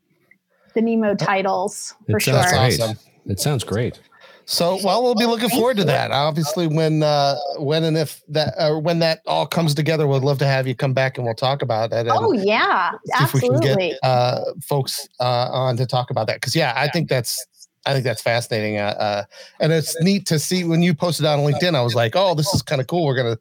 [0.75, 2.35] the Nemo titles for It sure.
[2.35, 2.99] sounds That's awesome.
[3.27, 4.01] It sounds great.
[4.45, 6.11] So, well, we'll be looking forward to that.
[6.11, 10.39] Obviously, when uh, when and if that uh, when that all comes together, we'd love
[10.39, 12.09] to have you come back and we'll talk about it.
[12.09, 13.89] And Oh yeah, see if we can absolutely.
[13.91, 17.47] get uh, folks uh, on to talk about that because yeah, I think that's
[17.87, 18.79] I think that's fascinating.
[18.79, 19.25] Uh, uh,
[19.61, 21.77] and it's neat to see when you posted on LinkedIn.
[21.77, 23.07] I was like, oh, this is kind of cool.
[23.07, 23.39] We're gonna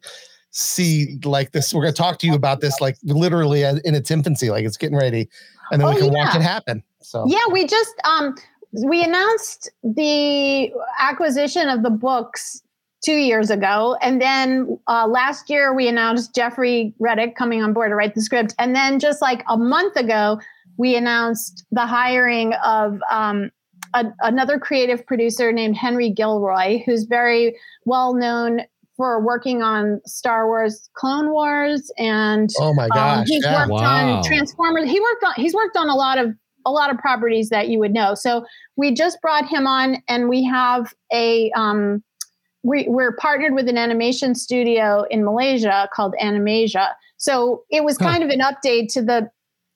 [0.50, 1.72] see like this.
[1.72, 4.96] We're gonna talk to you about this like literally in its infancy, like it's getting
[4.96, 5.28] ready,
[5.70, 6.82] and then Oh, we can watch it happen.
[7.00, 8.34] So Yeah, we just um
[8.72, 12.62] we announced the acquisition of the books
[13.04, 17.90] two years ago, and then uh, last year we announced Jeffrey Reddick coming on board
[17.90, 20.40] to write the script, and then just like a month ago
[20.76, 23.50] we announced the hiring of um,
[23.94, 28.62] a, another creative producer named Henry Gilroy, who's very well known
[29.00, 33.60] for working on Star Wars Clone Wars and oh my um, gosh, he's yeah.
[33.60, 34.16] worked Wow.
[34.18, 34.90] on Transformers.
[34.90, 36.34] He worked on he's worked on a lot of
[36.66, 38.14] a lot of properties that you would know.
[38.14, 38.44] So
[38.76, 42.02] we just brought him on, and we have a um,
[42.62, 46.90] we, we're partnered with an animation studio in Malaysia called Animasia.
[47.16, 48.04] So it was Huh.
[48.04, 49.30] kind of an update to the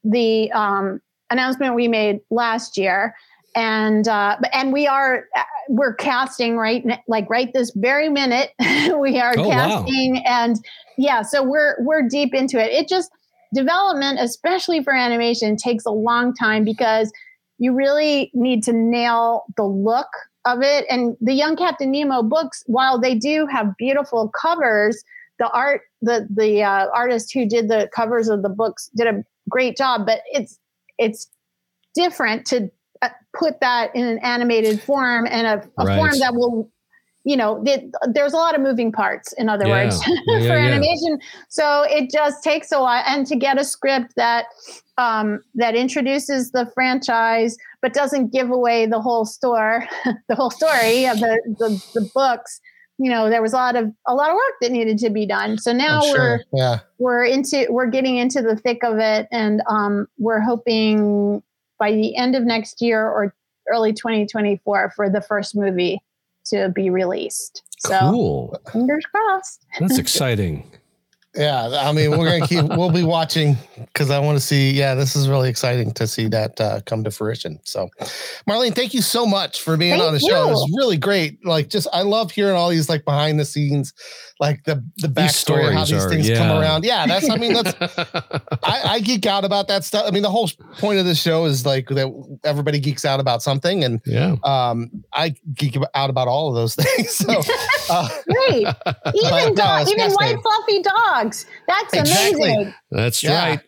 [0.05, 3.15] the um, announcement we made last year.
[3.55, 5.27] And uh, and we are
[5.69, 8.51] we're casting right like right this very minute
[8.99, 9.55] we are Oh, wow.
[9.85, 10.57] casting and
[10.99, 13.11] yeah so we're we're deep into it it just
[13.55, 17.13] development, especially for animation, takes a long time because
[17.59, 20.09] you really need to nail the look
[20.45, 20.85] of it.
[20.91, 25.03] And the Young Captain Nemo books, while they do have beautiful covers,
[25.39, 29.23] the art, the the uh, artist who did the covers of the books did a
[29.49, 30.05] great job.
[30.05, 30.59] But it's
[30.99, 31.29] it's
[31.95, 32.69] different to uh,
[33.35, 35.97] put that in an animated form and a, a Right.
[35.97, 36.71] form that will
[37.25, 39.85] you know it, there's a lot of moving parts in other Yeah.
[39.85, 40.67] words Yeah, for yeah.
[40.67, 44.47] animation so it just takes a while and to get a script that
[44.99, 49.87] um, that introduces the franchise but doesn't give away the whole store
[50.29, 52.61] the whole story of the, the the books
[52.99, 55.25] you know there was a lot of a lot of work that needed to be
[55.27, 56.41] done so now I'm we're sure.
[56.53, 56.79] Yeah.
[56.99, 61.43] we're into we're getting into the thick of it and um, we're hoping
[61.85, 63.35] by the end of next year or
[63.71, 66.01] early 2024 for the first movie
[66.47, 68.59] to be released so Cool.
[68.73, 70.71] fingers crossed That's exciting.
[71.37, 72.65] Yeah, I mean, we're gonna keep.
[72.65, 74.71] we'll be watching because I want to see.
[74.71, 77.59] Yeah, this is really exciting to see that uh, come to fruition.
[77.65, 77.89] So,
[78.49, 80.49] Marlene, thank you so much for being Thank on the show.
[80.49, 81.45] It was really great.
[81.45, 83.93] Like, just I love hearing all these like behind the scenes,
[84.39, 86.85] like the the These backstory, how these are- things come around.
[86.85, 87.29] Yeah, that's.
[87.29, 87.75] I mean, that's.
[88.63, 90.05] I, I geek out about that stuff.
[90.07, 90.49] I mean, the whole
[90.79, 94.37] point of this show is like that everybody geeks out about something, and yeah.
[94.45, 97.11] um, I geek out about all of those things.
[97.11, 97.41] So,
[97.91, 98.67] uh, great
[99.15, 100.43] even no, dog, it's even white fascinating.
[100.43, 100.83] fluffy
[101.25, 102.53] dogs that's Exactly.
[102.53, 103.49] amazing That's Yeah.
[103.51, 103.61] right.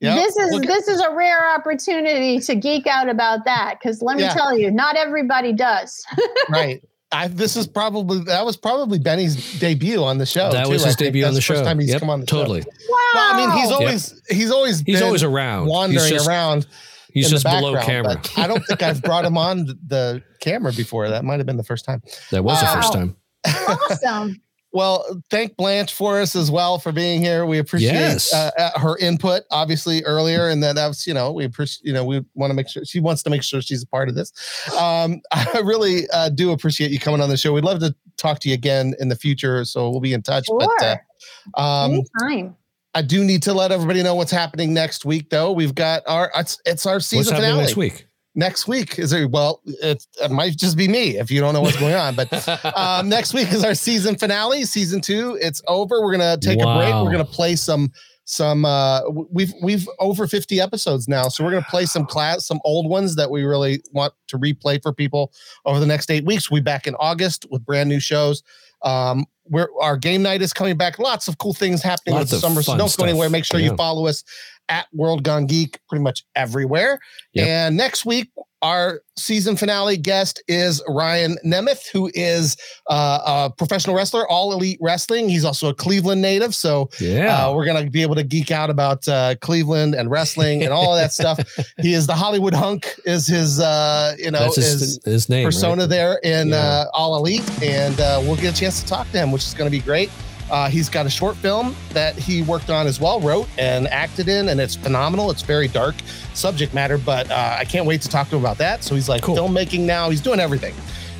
[0.00, 0.14] Yep.
[0.16, 4.16] this is Look- this is a rare opportunity to geek out about that because let
[4.16, 4.32] me Yeah.
[4.34, 6.02] tell you not everybody does
[6.48, 6.82] right.
[7.12, 10.50] I, this is probably that was probably Benny's debut on the show.
[10.50, 11.08] that too, was his think.
[11.08, 11.54] debut That's on the show.
[11.54, 12.38] First time he's Yep, come on the show.
[12.38, 12.60] totally.
[12.62, 13.76] wow Well, I mean, he's Wow.
[13.76, 15.66] always he's always He's been always around.
[15.66, 16.66] wandering he's just, around.
[17.12, 18.20] He's just below camera.
[18.36, 21.08] I don't think I've brought him on the camera before.
[21.08, 22.02] That might have been the first time.
[22.30, 23.16] That was the first time.
[23.46, 24.40] awesome
[24.72, 27.46] Well, thank Blanche for us as well for being here.
[27.46, 28.32] We appreciate Yes.
[28.32, 31.92] uh, uh, her input, obviously earlier, and then that was, you know, we appreciate, you
[31.92, 34.14] know, we want to make sure she wants to make sure she's a part of
[34.14, 34.32] this.
[34.76, 37.52] Um, I really uh, do appreciate you coming on the show.
[37.52, 40.46] We'd love to talk to you again in the future, so we'll be in touch.
[40.58, 42.56] But uh, um, anytime
[42.96, 45.52] I do need to let everybody know what's happening next week, though.
[45.52, 48.05] We've got our it's, it's our season What's happening finale next week?
[48.38, 49.26] Next week is there?
[49.26, 52.30] Well, it, it might just be me if you don't know what's going on, but
[52.76, 55.38] um, next week is our season finale, season two.
[55.40, 56.02] It's over.
[56.02, 56.94] We're gonna take a break.
[56.94, 57.90] We're gonna play some
[58.26, 58.66] some.
[58.66, 62.90] Uh, we've we've over fifty episodes now, so we're gonna play some class, some old
[62.90, 65.32] ones that we really want to replay for people
[65.64, 66.50] over the next eight weeks.
[66.50, 68.42] We'll be back in August with brand new shows.
[68.82, 70.98] Um, we're our game night is coming back.
[70.98, 72.62] Lots of cool things happening Lots with the summer.
[72.62, 73.30] So don't go anywhere.
[73.30, 74.24] Make sure you follow us
[74.68, 76.98] at World Gone Geek pretty much everywhere.
[77.34, 77.46] Yep.
[77.46, 78.30] And next week,
[78.62, 82.56] our season finale guest is Ryan Nemeth, who is
[82.90, 85.28] uh, a professional wrestler, all elite wrestling.
[85.28, 86.54] He's also a Cleveland native.
[86.54, 87.46] So Yeah.
[87.48, 90.72] uh, we're going to be able to geek out about uh, Cleveland and wrestling and
[90.72, 91.38] all of that stuff.
[91.80, 95.44] He is the Hollywood hunk, is his, uh, you know, That's is his, his name.
[95.44, 95.88] persona right?
[95.90, 96.56] there in Yeah.
[96.56, 99.52] uh, All Elite, and uh, we'll get a chance to talk to him, which is
[99.54, 100.10] going to be great.
[100.50, 104.28] Uh, he's got a short film that he worked on as well, wrote and acted
[104.28, 105.30] in, and it's phenomenal.
[105.30, 105.94] It's very dark
[106.34, 108.84] subject matter, but uh, I can't wait to talk to him about that.
[108.84, 109.36] So he's like Cool.
[109.36, 110.08] filmmaking now.
[110.10, 110.74] He's doing everything,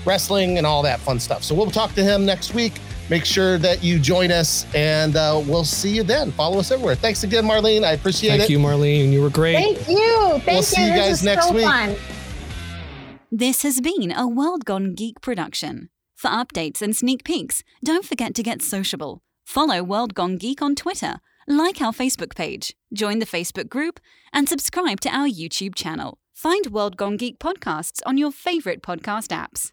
[0.04, 1.42] wrestling and all that fun stuff.
[1.42, 2.74] So we'll talk to him next week.
[3.08, 6.32] Make sure that you join us, and uh, we'll see you then.
[6.32, 6.96] Follow us everywhere.
[6.96, 7.84] Thanks again, Marlene.
[7.84, 8.46] I appreciate Thank it.
[8.46, 9.12] Thank you, Marlene.
[9.12, 9.54] You were great.
[9.54, 11.64] thank you thank see you you this guys next so week.
[11.64, 11.94] fun
[13.30, 15.88] This has been a World Gone Geek production.
[16.16, 19.20] For updates and sneak peeks, don't forget to get sociable.
[19.44, 21.16] Follow World Gone Geek on Twitter,
[21.46, 24.00] like our Facebook page, join the Facebook group,
[24.32, 26.16] and subscribe to our YouTube channel.
[26.32, 29.72] Find World Gone Geek podcasts on your favorite podcast apps.